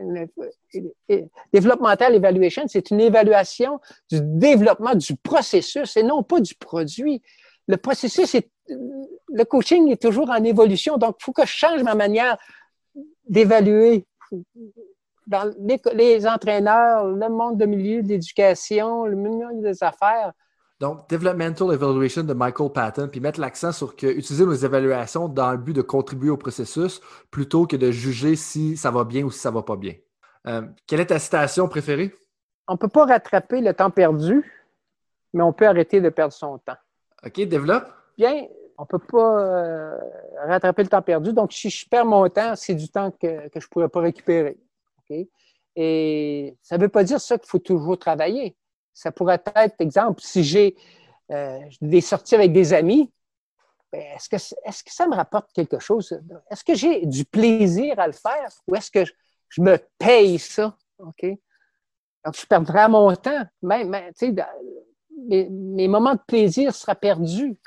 Developmental 1.53 2.16
evaluation, 2.16 2.64
c'est 2.68 2.91
une 2.91 3.01
évaluation 3.01 3.82
du 4.09 4.20
développement 4.22 4.95
du 4.95 5.18
processus 5.18 5.97
et 5.97 6.03
non 6.03 6.24
pas 6.24 6.39
du 6.39 6.55
produit. 6.55 7.22
Le 7.68 7.76
processus 7.76 8.34
est. 8.36 8.49
Le 9.34 9.43
coaching 9.43 9.91
est 9.91 10.01
toujours 10.01 10.30
en 10.30 10.41
évolution. 10.45 10.97
Donc, 10.97 11.18
il 11.20 11.24
faut 11.26 11.34
que 11.34 11.45
je 11.45 11.51
change 11.51 11.84
ma 11.84 11.93
manière 11.93 12.38
d'évaluer 13.28 14.05
les, 15.59 15.82
les, 15.93 16.26
entraîneurs, 16.26 17.05
le 17.05 17.28
monde 17.28 17.57
de 17.57 17.66
milieu 17.66 18.01
de 18.01 18.07
l'éducation, 18.07 19.03
le 19.03 19.18
milieu 19.18 19.47
des 19.62 19.84
affaires. 19.84 20.32
Donc, 20.82 21.07
Developmental 21.07 21.71
Evaluation 21.71 22.23
de 22.23 22.34
Michael 22.34 22.71
Patton, 22.71 23.07
puis 23.07 23.19
mettre 23.19 23.39
l'accent 23.39 23.71
sur 23.71 23.95
que 23.95 24.07
utiliser 24.07 24.47
nos 24.47 24.55
évaluations 24.55 25.29
dans 25.29 25.51
le 25.51 25.59
but 25.59 25.73
de 25.73 25.84
contribuer 25.84 26.32
au 26.32 26.38
processus 26.38 27.01
plutôt 27.29 27.67
que 27.67 27.75
de 27.75 27.91
juger 27.91 28.36
si 28.36 28.75
ça 28.77 28.89
va 28.89 29.03
bien 29.03 29.23
ou 29.23 29.29
si 29.29 29.38
ça 29.38 29.51
va 29.51 29.61
pas 29.61 29.75
bien. 29.75 29.93
Euh, 30.47 30.63
quelle 30.88 30.99
est 30.99 31.05
ta 31.05 31.19
citation 31.19 31.67
préférée? 31.67 32.15
On 32.67 32.73
ne 32.73 32.77
peut 32.79 32.88
pas 32.88 33.05
rattraper 33.05 33.61
le 33.61 33.75
temps 33.75 33.91
perdu, 33.91 34.43
mais 35.34 35.43
on 35.43 35.53
peut 35.53 35.67
arrêter 35.67 36.01
de 36.01 36.09
perdre 36.09 36.34
son 36.34 36.57
temps. 36.57 36.77
OK, 37.23 37.39
développe. 37.41 37.86
Bien, 38.17 38.47
on 38.75 38.82
ne 38.82 38.88
peut 38.88 38.97
pas 38.97 39.39
euh, 39.39 39.97
rattraper 40.47 40.82
le 40.82 40.89
temps 40.89 41.03
perdu. 41.03 41.32
Donc, 41.32 41.53
si 41.53 41.69
je 41.69 41.88
perds 41.88 42.07
mon 42.07 42.27
temps, 42.27 42.55
c'est 42.55 42.73
du 42.73 42.89
temps 42.89 43.11
que, 43.11 43.27
je 43.27 43.59
ne 43.59 43.69
pourrais 43.69 43.89
pas 43.89 43.99
récupérer. 43.99 44.57
Et 45.75 46.57
ça 46.63 46.77
ne 46.77 46.82
veut 46.82 46.89
pas 46.89 47.03
dire 47.03 47.21
ça 47.21 47.38
qu'il 47.38 47.47
faut 47.47 47.59
toujours 47.59 47.99
travailler 47.99 48.55
ça 48.93 49.11
pourrait 49.11 49.41
être, 49.55 49.79
exemple, 49.79 50.21
si 50.21 50.43
j'ai 50.43 50.75
euh, 51.31 51.59
des 51.81 52.01
sorties 52.01 52.35
avec 52.35 52.51
des 52.51 52.73
amis, 52.73 53.11
ben, 53.91 54.01
est-ce 54.15 54.29
que, 54.29 54.35
est 54.35 54.83
que 54.83 54.93
ça 54.93 55.07
me 55.07 55.15
rapporte 55.15 55.51
quelque 55.53 55.79
chose? 55.79 56.19
Est-ce 56.49 56.63
que 56.63 56.75
j'ai 56.75 57.05
du 57.05 57.25
plaisir 57.25 57.99
à 57.99 58.07
le 58.07 58.13
faire 58.13 58.47
ou 58.67 58.75
est-ce 58.75 58.89
que 58.89 59.03
je, 59.49 59.61
me 59.61 59.77
paye 59.97 60.39
ça? 60.39 60.77
OK? 60.99 61.25
Donc, 62.23 62.35
je 62.37 62.45
perdrai 62.45 62.87
mon 62.87 63.13
temps. 63.15 63.43
Même, 63.61 63.95
mes, 65.27 65.87
moments 65.87 66.15
de 66.15 66.21
plaisir 66.25 66.73
seraient 66.73 66.95
perdus. 66.95 67.59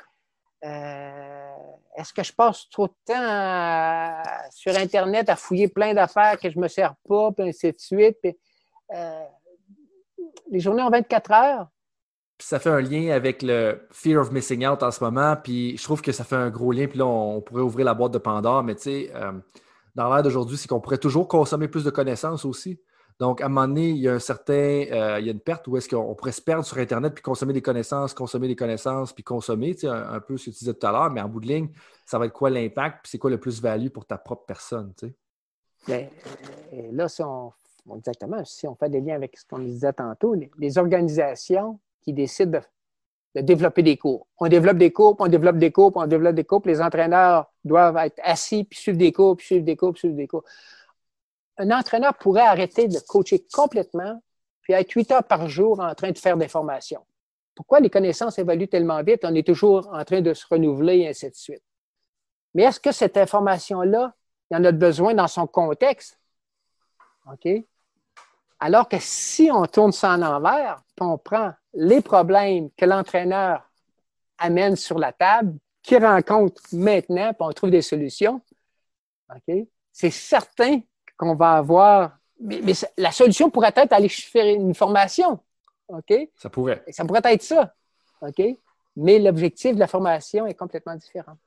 Euh, 0.63 1.51
est-ce 1.95 2.13
que 2.13 2.23
je 2.23 2.33
passe 2.33 2.69
trop 2.69 2.87
de 2.87 2.95
temps 3.05 4.23
sur 4.51 4.75
Internet 4.75 5.29
à 5.29 5.35
fouiller 5.35 5.67
plein 5.67 5.93
d'affaires 5.93 6.39
que 6.39 6.49
je 6.49 6.57
ne 6.57 6.63
me 6.63 6.67
sers 6.67 6.95
pas, 7.07 7.31
puis 7.31 7.49
ainsi 7.49 7.71
de 7.71 7.79
suite? 7.79 8.17
Euh, 8.93 9.25
les 10.49 10.59
journées 10.59 10.83
ont 10.83 10.89
24 10.89 11.31
heures. 11.31 11.67
ça 12.39 12.59
fait 12.59 12.69
un 12.69 12.81
lien 12.81 13.11
avec 13.11 13.41
le 13.41 13.87
fear 13.91 14.21
of 14.21 14.31
missing 14.31 14.65
out 14.65 14.83
en 14.83 14.91
ce 14.91 15.03
moment. 15.03 15.35
Puis 15.41 15.77
je 15.77 15.83
trouve 15.83 16.01
que 16.01 16.11
ça 16.11 16.23
fait 16.23 16.35
un 16.35 16.49
gros 16.49 16.71
lien. 16.71 16.87
Puis 16.87 16.99
là, 16.99 17.05
on, 17.05 17.41
pourrait 17.41 17.63
ouvrir 17.63 17.85
la 17.85 17.93
boîte 17.93 18.13
de 18.13 18.17
Pandore. 18.17 18.63
Mais 18.63 18.75
tu 18.75 18.83
sais, 18.83 19.11
euh, 19.15 19.31
dans 19.95 20.13
l'ère 20.13 20.23
d'aujourd'hui, 20.23 20.57
c'est 20.57 20.67
qu'on 20.67 20.81
pourrait 20.81 20.97
toujours 20.97 21.27
consommer 21.27 21.67
plus 21.67 21.83
de 21.83 21.89
connaissances 21.89 22.45
aussi. 22.45 22.79
Donc, 23.17 23.39
à 23.39 23.45
un 23.45 23.49
moment 23.49 23.67
donné, 23.67 23.91
il 23.91 23.97
y 23.97 24.09
a 24.09 24.13
un 24.13 24.19
certain, 24.19 24.53
euh, 24.53 25.17
il 25.19 25.25
y 25.25 25.29
a 25.29 25.31
une 25.31 25.39
perte 25.39 25.67
où 25.67 25.77
est-ce 25.77 25.87
qu'on 25.87 26.13
pourrait 26.15 26.33
se 26.33 26.41
perdre 26.41 26.65
sur 26.65 26.77
Internet 26.77 27.13
puis 27.13 27.23
consommer 27.23 27.53
des 27.53 27.61
connaissances, 27.61 28.13
consommer 28.13 28.49
des 28.49 28.57
connaissances, 28.57 29.13
puis 29.13 29.23
consommer, 29.23 29.73
tu 29.73 29.81
sais, 29.81 29.87
un, 29.87 30.19
peu 30.19 30.35
ce 30.35 30.45
que 30.45 30.51
tu 30.51 30.59
disais 30.59 30.73
tout 30.73 30.85
à 30.85 30.91
l'heure, 30.91 31.09
mais 31.09 31.21
en 31.21 31.29
bout 31.29 31.39
de 31.39 31.47
ligne, 31.47 31.69
ça 32.05 32.19
va 32.19 32.25
être 32.25 32.33
quoi 32.33 32.49
l'impact, 32.49 33.03
puis 33.03 33.11
c'est 33.11 33.17
quoi 33.17 33.29
le 33.29 33.39
plus-value 33.39 33.87
pour 33.87 34.05
ta 34.05 34.17
propre 34.17 34.45
personne, 34.45 34.93
tu 34.97 35.07
sais? 35.07 35.15
Bien, 35.87 36.09
euh, 36.73 36.89
là, 36.91 37.07
si 37.07 37.21
on, 37.23 37.53
exactement, 37.95 38.43
si 38.45 38.67
on 38.67 38.75
fait 38.75 38.89
des 38.89 39.01
liens 39.01 39.15
avec 39.15 39.37
ce 39.37 39.45
qu'on 39.45 39.59
disait 39.59 39.93
tantôt, 39.93 40.35
les, 40.57 40.77
organisations 40.77 41.79
qui 42.01 42.13
décident 42.13 42.59
de, 43.35 43.41
développer 43.41 43.83
des 43.83 43.97
cours. 43.97 44.27
On 44.39 44.47
développe 44.47 44.77
des 44.77 44.91
cours, 44.91 45.15
on 45.19 45.27
développe 45.27 45.57
des 45.57 45.71
cours, 45.71 45.91
on 45.95 46.07
développe 46.07 46.35
des 46.35 46.45
cours, 46.45 46.61
les 46.65 46.81
entraîneurs 46.81 47.51
doivent 47.63 47.97
être 47.97 48.19
assis, 48.23 48.63
puis 48.63 48.79
suivre 48.79 48.97
des 48.97 49.11
cours, 49.11 49.35
puis 49.35 49.45
suivre 49.45 49.65
des 49.65 49.75
cours, 49.75 49.91
puis 49.91 49.99
suivre 49.99 50.15
des 50.15 50.27
cours 50.27 50.43
un 51.57 51.71
entraîneur 51.71 52.13
pourrait 52.15 52.45
arrêter 52.45 52.87
de 52.87 52.99
coacher 52.99 53.45
complètement 53.53 54.21
puis 54.61 54.73
être 54.73 54.91
huit 54.91 55.11
heures 55.11 55.23
par 55.23 55.47
jour 55.47 55.79
en 55.79 55.93
train 55.93 56.11
de 56.11 56.17
faire 56.17 56.37
des 56.37 56.47
formations. 56.47 57.05
Pourquoi 57.53 57.79
les 57.79 57.89
connaissances 57.89 58.39
évoluent 58.39 58.67
tellement 58.67 59.01
vite? 59.03 59.23
On 59.23 59.33
est 59.35 59.45
toujours 59.45 59.87
en 59.93 60.03
train 60.03 60.21
de 60.21 60.33
se 60.33 60.45
renouveler 60.49 60.97
et 60.99 61.09
ainsi 61.09 61.29
de 61.29 61.35
suite. 61.35 61.63
Mais 62.53 62.63
est-ce 62.63 62.79
que 62.79 62.91
cette 62.91 63.15
information-là, 63.15 64.13
il 64.49 64.55
y 64.55 64.57
en 64.57 64.63
a 64.63 64.71
besoin 64.71 65.13
dans 65.13 65.27
son 65.27 65.45
contexte? 65.45 66.19
OK? 67.31 67.47
Alors 68.59 68.87
que 68.87 68.97
si 68.99 69.49
on 69.51 69.65
tourne 69.65 69.91
ça 69.91 70.11
en 70.11 70.21
envers, 70.21 70.81
puis 70.95 71.05
on 71.05 71.17
prend 71.17 71.53
les 71.73 72.01
problèmes 72.01 72.69
que 72.77 72.85
l'entraîneur 72.85 73.69
amène 74.37 74.75
sur 74.75 74.97
la 74.97 75.11
table, 75.11 75.57
qu'il 75.83 76.03
rencontre 76.03 76.61
maintenant, 76.71 77.33
puis 77.33 77.41
on 77.41 77.51
trouve 77.51 77.69
des 77.69 77.81
solutions, 77.81 78.41
OK? 79.29 79.67
C'est 79.91 80.11
certain 80.11 80.81
qu'on 81.17 81.35
va 81.35 81.53
avoir. 81.53 82.17
Mais, 82.39 82.73
la 82.97 83.11
solution 83.11 83.49
pourrait 83.49 83.73
être 83.75 83.93
aller 83.93 84.09
faire 84.09 84.45
une 84.45 84.75
formation. 84.75 85.39
OK? 85.87 86.29
Ça 86.35 86.49
pourrait. 86.49 86.83
Ça 86.89 87.05
pourrait 87.05 87.21
être 87.23 87.43
ça. 87.43 87.73
OK? 88.21 88.41
Mais 88.97 89.19
l'objectif 89.19 89.75
de 89.75 89.79
la 89.79 89.87
formation 89.87 90.45
est 90.45 90.53
complètement 90.53 90.95
différent. 90.95 91.37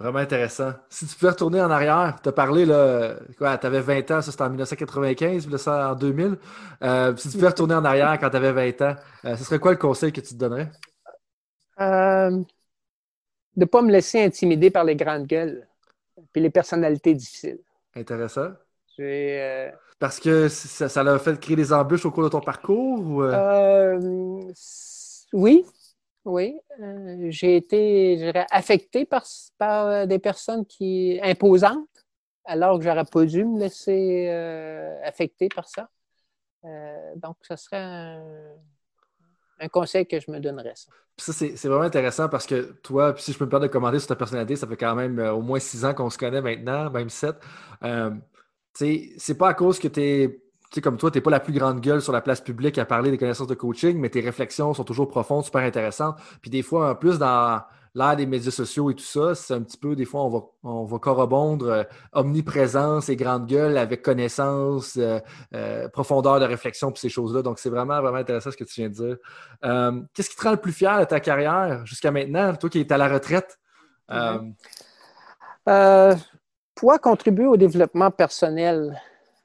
Vraiment 0.00 0.20
intéressant. 0.20 0.72
Si 0.88 1.06
tu 1.06 1.14
pouvais 1.14 1.32
retourner 1.32 1.60
en 1.60 1.70
arrière, 1.70 2.16
tu 2.22 2.30
as 2.30 2.32
parlé, 2.32 2.64
là, 2.64 3.16
quoi, 3.36 3.58
tu 3.58 3.66
avais 3.66 3.82
20 3.82 4.10
ans, 4.12 4.22
ça 4.22 4.30
c'était 4.30 4.42
en 4.42 4.48
1995, 4.48 5.46
puis 5.46 5.58
ça 5.58 5.92
en 5.92 5.94
2000. 5.94 6.38
Euh, 6.82 7.14
si 7.18 7.28
tu 7.28 7.34
pouvais 7.34 7.48
retourner 7.48 7.74
en 7.74 7.84
arrière 7.84 8.18
quand 8.18 8.30
tu 8.30 8.36
avais 8.36 8.72
20 8.72 8.80
ans, 8.80 8.96
euh, 9.26 9.36
ce 9.36 9.44
serait 9.44 9.58
quoi 9.58 9.72
le 9.72 9.76
conseil 9.76 10.10
que 10.10 10.22
tu 10.22 10.30
te 10.30 10.38
donnerais? 10.38 10.70
Euh, 11.82 12.30
de 12.30 12.44
ne 13.56 13.64
pas 13.66 13.82
me 13.82 13.92
laisser 13.92 14.24
intimider 14.24 14.70
par 14.70 14.84
les 14.84 14.96
grandes 14.96 15.26
gueules 15.26 15.68
puis 16.32 16.40
les 16.40 16.50
personnalités 16.50 17.12
difficiles. 17.12 17.60
Intéressant. 17.94 18.52
Parce 19.98 20.18
que 20.18 20.48
ça, 20.48 21.02
l'a 21.02 21.18
fait 21.18 21.38
créer 21.38 21.56
des 21.56 21.74
embûches 21.74 22.06
au 22.06 22.10
cours 22.10 22.24
de 22.24 22.28
ton 22.30 22.40
parcours? 22.40 23.22
Euh, 23.22 23.98
oui, 26.24 26.58
oui. 26.78 27.30
j'ai 27.30 27.56
été 27.56 28.32
affecté 28.50 29.04
par, 29.04 29.24
par 29.58 30.06
des 30.06 30.18
personnes 30.18 30.66
qui 30.66 31.18
imposantes, 31.22 31.88
alors 32.44 32.78
que 32.78 32.84
j'aurais 32.84 33.04
pas 33.04 33.24
dû 33.24 33.44
me 33.44 33.58
laisser 33.58 34.28
affecter 35.04 35.48
par 35.48 35.68
ça. 35.68 35.88
donc, 37.16 37.36
ce 37.42 37.56
serait 37.56 37.78
un, 37.78 39.68
conseil 39.70 40.06
que 40.06 40.18
je 40.20 40.30
me 40.30 40.40
donnerais. 40.40 40.74
Ça, 41.18 41.32
c'est 41.32 41.68
vraiment 41.68 41.82
intéressant 41.82 42.28
parce 42.28 42.46
que 42.46 42.72
toi, 42.82 43.14
si 43.18 43.32
je 43.32 43.38
peux 43.38 43.44
me 43.44 43.50
permettre 43.50 43.68
de 43.68 43.72
commenter 43.72 43.98
sur 43.98 44.08
ta 44.08 44.16
personnalité, 44.16 44.56
ça 44.56 44.66
fait 44.66 44.76
quand 44.76 44.94
même 44.94 45.18
au 45.18 45.42
moins 45.42 45.58
six 45.58 45.84
ans 45.84 45.92
qu'on 45.92 46.08
se 46.08 46.16
connaît 46.16 46.40
maintenant, 46.40 46.90
même 46.90 47.10
sept 47.10 47.36
c'est 48.74 49.38
pas 49.38 49.48
à 49.48 49.54
cause 49.54 49.78
que 49.78 49.88
tu 49.88 50.00
es 50.00 50.42
comme 50.80 50.96
toi, 50.96 51.10
tu 51.10 51.18
n'es 51.18 51.22
pas 51.22 51.30
la 51.30 51.40
plus 51.40 51.52
grande 51.52 51.80
gueule 51.80 52.00
sur 52.00 52.12
la 52.12 52.20
place 52.20 52.40
publique 52.40 52.78
à 52.78 52.84
parler 52.84 53.10
des 53.10 53.18
connaissances 53.18 53.48
de 53.48 53.54
coaching, 53.54 53.98
mais 53.98 54.08
tes 54.08 54.20
réflexions 54.20 54.72
sont 54.72 54.84
toujours 54.84 55.08
profondes, 55.08 55.44
super 55.44 55.62
intéressantes. 55.62 56.16
Puis 56.40 56.50
des 56.50 56.62
fois, 56.62 56.92
en 56.92 56.94
plus, 56.94 57.18
dans 57.18 57.60
l'ère 57.96 58.14
des 58.14 58.26
médias 58.26 58.52
sociaux 58.52 58.88
et 58.90 58.94
tout 58.94 59.04
ça, 59.04 59.34
c'est 59.34 59.52
un 59.52 59.62
petit 59.62 59.76
peu, 59.76 59.96
des 59.96 60.04
fois, 60.04 60.22
on 60.22 60.28
va, 60.28 60.40
on 60.62 60.84
va 60.84 60.98
corrobondre 60.98 61.66
euh, 61.66 61.82
omniprésence 62.12 63.08
et 63.08 63.16
grande 63.16 63.46
gueule 63.46 63.76
avec 63.76 64.02
connaissance, 64.02 64.96
euh, 64.96 65.18
euh, 65.54 65.88
profondeur 65.88 66.38
de 66.38 66.44
réflexion, 66.44 66.92
puis 66.92 67.00
ces 67.00 67.08
choses-là. 67.08 67.42
Donc, 67.42 67.58
c'est 67.58 67.70
vraiment, 67.70 68.00
vraiment 68.00 68.18
intéressant 68.18 68.52
ce 68.52 68.56
que 68.56 68.64
tu 68.64 68.80
viens 68.80 68.90
de 68.90 68.94
dire. 68.94 69.16
Qu'est-ce 70.14 70.30
qui 70.30 70.36
te 70.36 70.42
rend 70.42 70.52
le 70.52 70.56
plus 70.56 70.72
fier 70.72 71.00
de 71.00 71.04
ta 71.04 71.18
carrière 71.18 71.84
jusqu'à 71.84 72.12
maintenant, 72.12 72.54
toi 72.54 72.70
qui 72.70 72.78
es 72.80 72.92
à 72.92 72.98
la 72.98 73.08
retraite? 73.08 73.58
pouvoir 76.74 77.00
contribuer 77.00 77.46
au 77.46 77.56
développement 77.56 78.10
personnel 78.10 78.98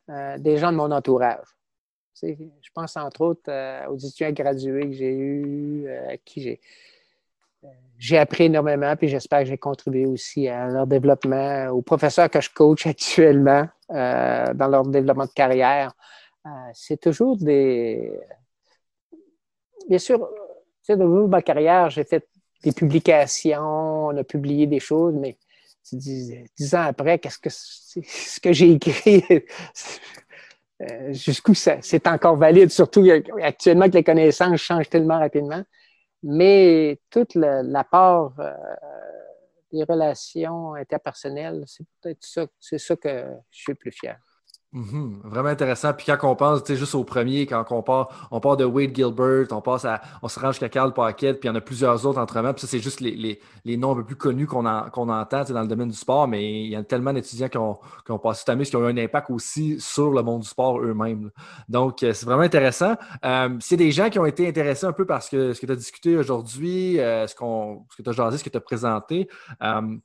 euh, 0.10 0.38
des 0.38 0.58
gens 0.58 0.72
de 0.72 0.78
mon 0.78 0.92
entourage. 0.92 1.48
je 2.22 2.70
pense 2.76 2.96
entre 2.96 3.22
autres 3.22 3.50
euh, 3.50 3.88
aux 3.88 3.98
étudiants 3.98 4.32
gradués 4.32 4.88
que 4.90 4.92
j'ai 4.92 5.12
eus, 5.12 5.86
euh, 5.88 6.14
à 6.14 6.18
qui 6.18 6.42
j'ai, 6.42 6.62
j'ai 7.98 8.20
appris 8.20 8.44
énormément, 8.44 8.96
puis 8.96 9.08
j'espère 9.08 9.40
que 9.40 9.46
j'ai 9.46 9.58
contribué 9.58 10.06
aussi 10.06 10.48
à 10.48 10.68
leur 10.68 10.86
développement, 10.86 11.70
aux 11.70 11.82
professeurs 11.82 12.30
que 12.30 12.40
je 12.40 12.52
coach 12.54 12.86
actuellement 12.88 13.68
dans 13.90 14.68
leur 14.70 14.84
développement 14.86 15.26
de 15.26 15.34
carrière. 15.34 15.94
c'est 16.74 17.00
toujours 17.00 17.38
des. 17.38 18.12
Bien 19.90 20.00
sûr, 20.00 20.20
tu 20.20 20.94
sais, 20.94 20.98
de 20.98 21.04
ma 21.04 21.42
carrière, 21.42 21.90
j'ai 21.90 22.04
fait 22.04 22.28
des 22.64 22.72
publications, 22.72 24.08
on 24.08 24.18
a 24.18 24.24
publié 24.24 24.68
des 24.68 24.80
choses, 24.80 25.16
mais 25.16 25.38
dix, 25.94 26.76
ans 26.76 26.84
après, 26.84 27.20
qu'est-ce 27.20 27.40
que 27.40 27.50
ce 27.50 28.40
que 28.40 28.54
j'ai 28.54 28.72
écrit, 28.72 29.24
euh, 30.82 31.14
jusqu'où 31.14 31.54
c'est 31.54 32.08
encore 32.08 32.36
valide, 32.36 32.70
surtout 32.70 33.08
actuellement 33.42 33.88
que 33.88 33.96
les 33.96 34.04
connaissances 34.04 34.60
changent 34.60 34.90
tellement 34.90 35.20
rapidement. 35.20 35.64
Mais 36.24 37.00
toute 37.10 37.36
l'apport 37.36 38.34
euh, 38.40 38.52
des 39.72 39.84
relations 39.84 40.74
interpersonnelles, 40.74 41.64
c'est 41.68 41.86
peut-être 42.02 42.24
ça, 42.24 42.48
c'est 42.60 42.80
ça 42.80 42.96
que 42.96 43.26
je 43.52 43.62
suis 43.62 43.72
le 43.74 43.76
plus 43.76 43.92
fier. 43.92 44.18
Mhm. 44.76 45.22
vraiment 45.24 45.48
intéressant. 45.48 45.94
Puis 45.94 46.06
quand 46.06 46.18
on 46.30 46.36
pense, 46.36 46.62
juste 46.68 46.96
au 46.96 47.06
premier, 47.06 47.46
quand 47.46 47.64
on 47.72 47.82
part, 47.82 48.28
on 48.30 48.42
part 48.42 48.58
de 48.58 48.66
Wade 48.66 48.94
Gilbert, 48.94 49.48
on 49.52 49.62
passe 49.62 49.86
à, 49.86 50.02
on 50.22 50.28
se 50.28 50.38
range 50.38 50.56
jusqu'à 50.56 50.68
Carl 50.68 50.94
Paquette, 50.94 51.40
puis 51.40 51.48
il 51.48 51.52
y 51.54 51.56
en 51.56 51.56
a 51.56 51.62
plusieurs 51.62 52.06
autres 52.06 52.20
entre 52.20 52.38
eux 52.38 52.52
Puis 52.52 52.60
ça, 52.60 52.68
c'est 52.68 52.80
juste 52.80 53.00
les, 53.00 53.40
noms 53.78 53.94
un 53.94 53.96
peu 53.96 54.04
plus 54.04 54.18
connus 54.18 54.48
qu'on 54.48 54.66
entend 54.66 55.44
dans 55.46 55.62
le 55.62 55.68
domaine 55.68 55.88
du 55.88 55.96
sport, 55.96 56.28
mais 56.28 56.66
il 56.66 56.72
y 56.72 56.76
a 56.76 56.84
tellement 56.84 57.14
d'étudiants 57.14 57.48
qui 57.48 57.58
ont, 57.58 57.80
qui 58.06 58.12
ont 58.12 58.20
passé 58.20 58.44
cette 58.46 58.62
qui 58.64 58.76
ont 58.76 58.86
eu 58.86 58.92
un 58.92 58.98
impact 58.98 59.30
aussi 59.30 59.80
sur 59.80 60.12
le 60.12 60.22
monde 60.22 60.42
du 60.42 60.48
sport 60.50 60.82
eux-mêmes. 60.82 61.32
Donc, 61.70 62.04
euh, 62.04 62.12
c'est 62.12 62.26
vraiment 62.26 62.44
intéressant. 62.44 62.96
Euh, 63.24 63.58
c'est 63.62 63.78
des 63.78 63.94
gens 63.94 64.10
qui 64.10 64.20
ont 64.20 64.26
été 64.26 64.46
intéressés 64.46 64.86
un 64.86 64.94
peu 64.94 65.06
par 65.06 65.24
ce 65.24 65.30
que, 65.30 65.58
que 65.58 65.66
tu 65.66 65.72
as 65.72 65.76
discuté 65.78 66.18
aujourd'hui, 66.18 67.00
euh, 67.00 67.28
ce, 67.28 67.34
ce 67.34 67.96
que 67.96 68.02
tu 68.04 68.10
as 68.10 68.14
jasé, 68.14 68.40
ce 68.40 68.44
que 68.44 68.50
tu 68.50 68.58
as 68.58 68.62
présenté. 68.62 69.30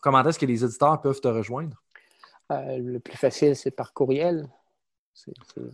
comment 0.01 0.25
est-ce 0.25 0.39
que 0.39 0.47
les 0.47 0.65
éditeurs 0.65 1.01
peuvent 1.01 1.21
te 1.21 1.29
rejoindre? 1.29 1.77
le 2.53 2.99
plus 2.99 3.17
facile, 3.17 3.55
c'est 3.55 3.71
par 3.71 3.93
courriel 3.93 4.49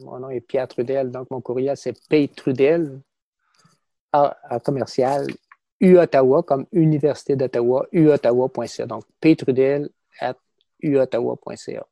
mon 0.01 0.19
nom 0.21 0.31
est 0.31 0.41
Pierre 0.41 0.69
Trudel, 0.69 1.11
donc 1.11 1.31
mon 1.31 1.41
courriel 1.41 1.77
c'est 1.77 1.95
ptrudel 2.09 3.01
à, 4.13 4.61
commercial 4.65 5.27
uottawa 5.81 6.43
comme 6.43 6.67
Université 6.73 7.37
d'Ottawa, 7.37 7.87
uottawa.ca. 7.93 8.87
Donc 8.87 9.05
ptrudel 9.21 9.91
at 10.21 10.37
uottawa.ca. 10.83 11.87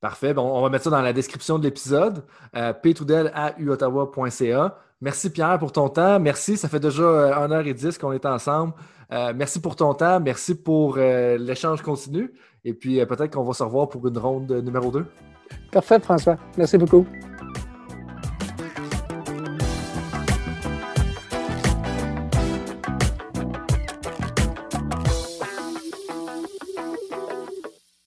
Parfait. 0.00 0.34
Bon, 0.34 0.42
on 0.42 0.62
va 0.62 0.68
mettre 0.68 0.84
ça 0.84 0.90
dans 0.90 1.00
la 1.02 1.12
description 1.12 1.58
de 1.58 1.64
l'épisode. 1.64 2.24
Euh, 2.54 2.72
ptrudel 2.72 3.32
à 3.34 3.58
uottawa.ca. 3.58 4.78
Merci 5.00 5.30
Pierre 5.30 5.58
pour 5.58 5.72
ton 5.72 5.88
temps. 5.88 6.18
Merci. 6.18 6.56
Ça 6.56 6.68
fait 6.68 6.80
déjà 6.80 7.02
1h10 7.02 7.86
euh, 7.86 7.92
qu'on 8.00 8.12
est 8.12 8.24
ensemble. 8.24 8.72
Euh, 9.12 9.32
merci 9.36 9.60
pour 9.60 9.76
ton 9.76 9.92
temps. 9.92 10.18
Merci 10.18 10.54
pour 10.54 10.96
euh, 10.96 11.36
l'échange 11.36 11.82
continu. 11.82 12.32
Et 12.64 12.72
puis 12.72 13.04
peut-être 13.04 13.34
qu'on 13.34 13.44
va 13.44 13.52
se 13.52 13.62
revoir 13.62 13.88
pour 13.90 14.06
une 14.08 14.16
ronde 14.16 14.50
numéro 14.50 14.90
2. 14.90 15.04
Parfait, 15.70 16.00
François. 16.00 16.36
Merci 16.56 16.78
beaucoup. 16.78 17.06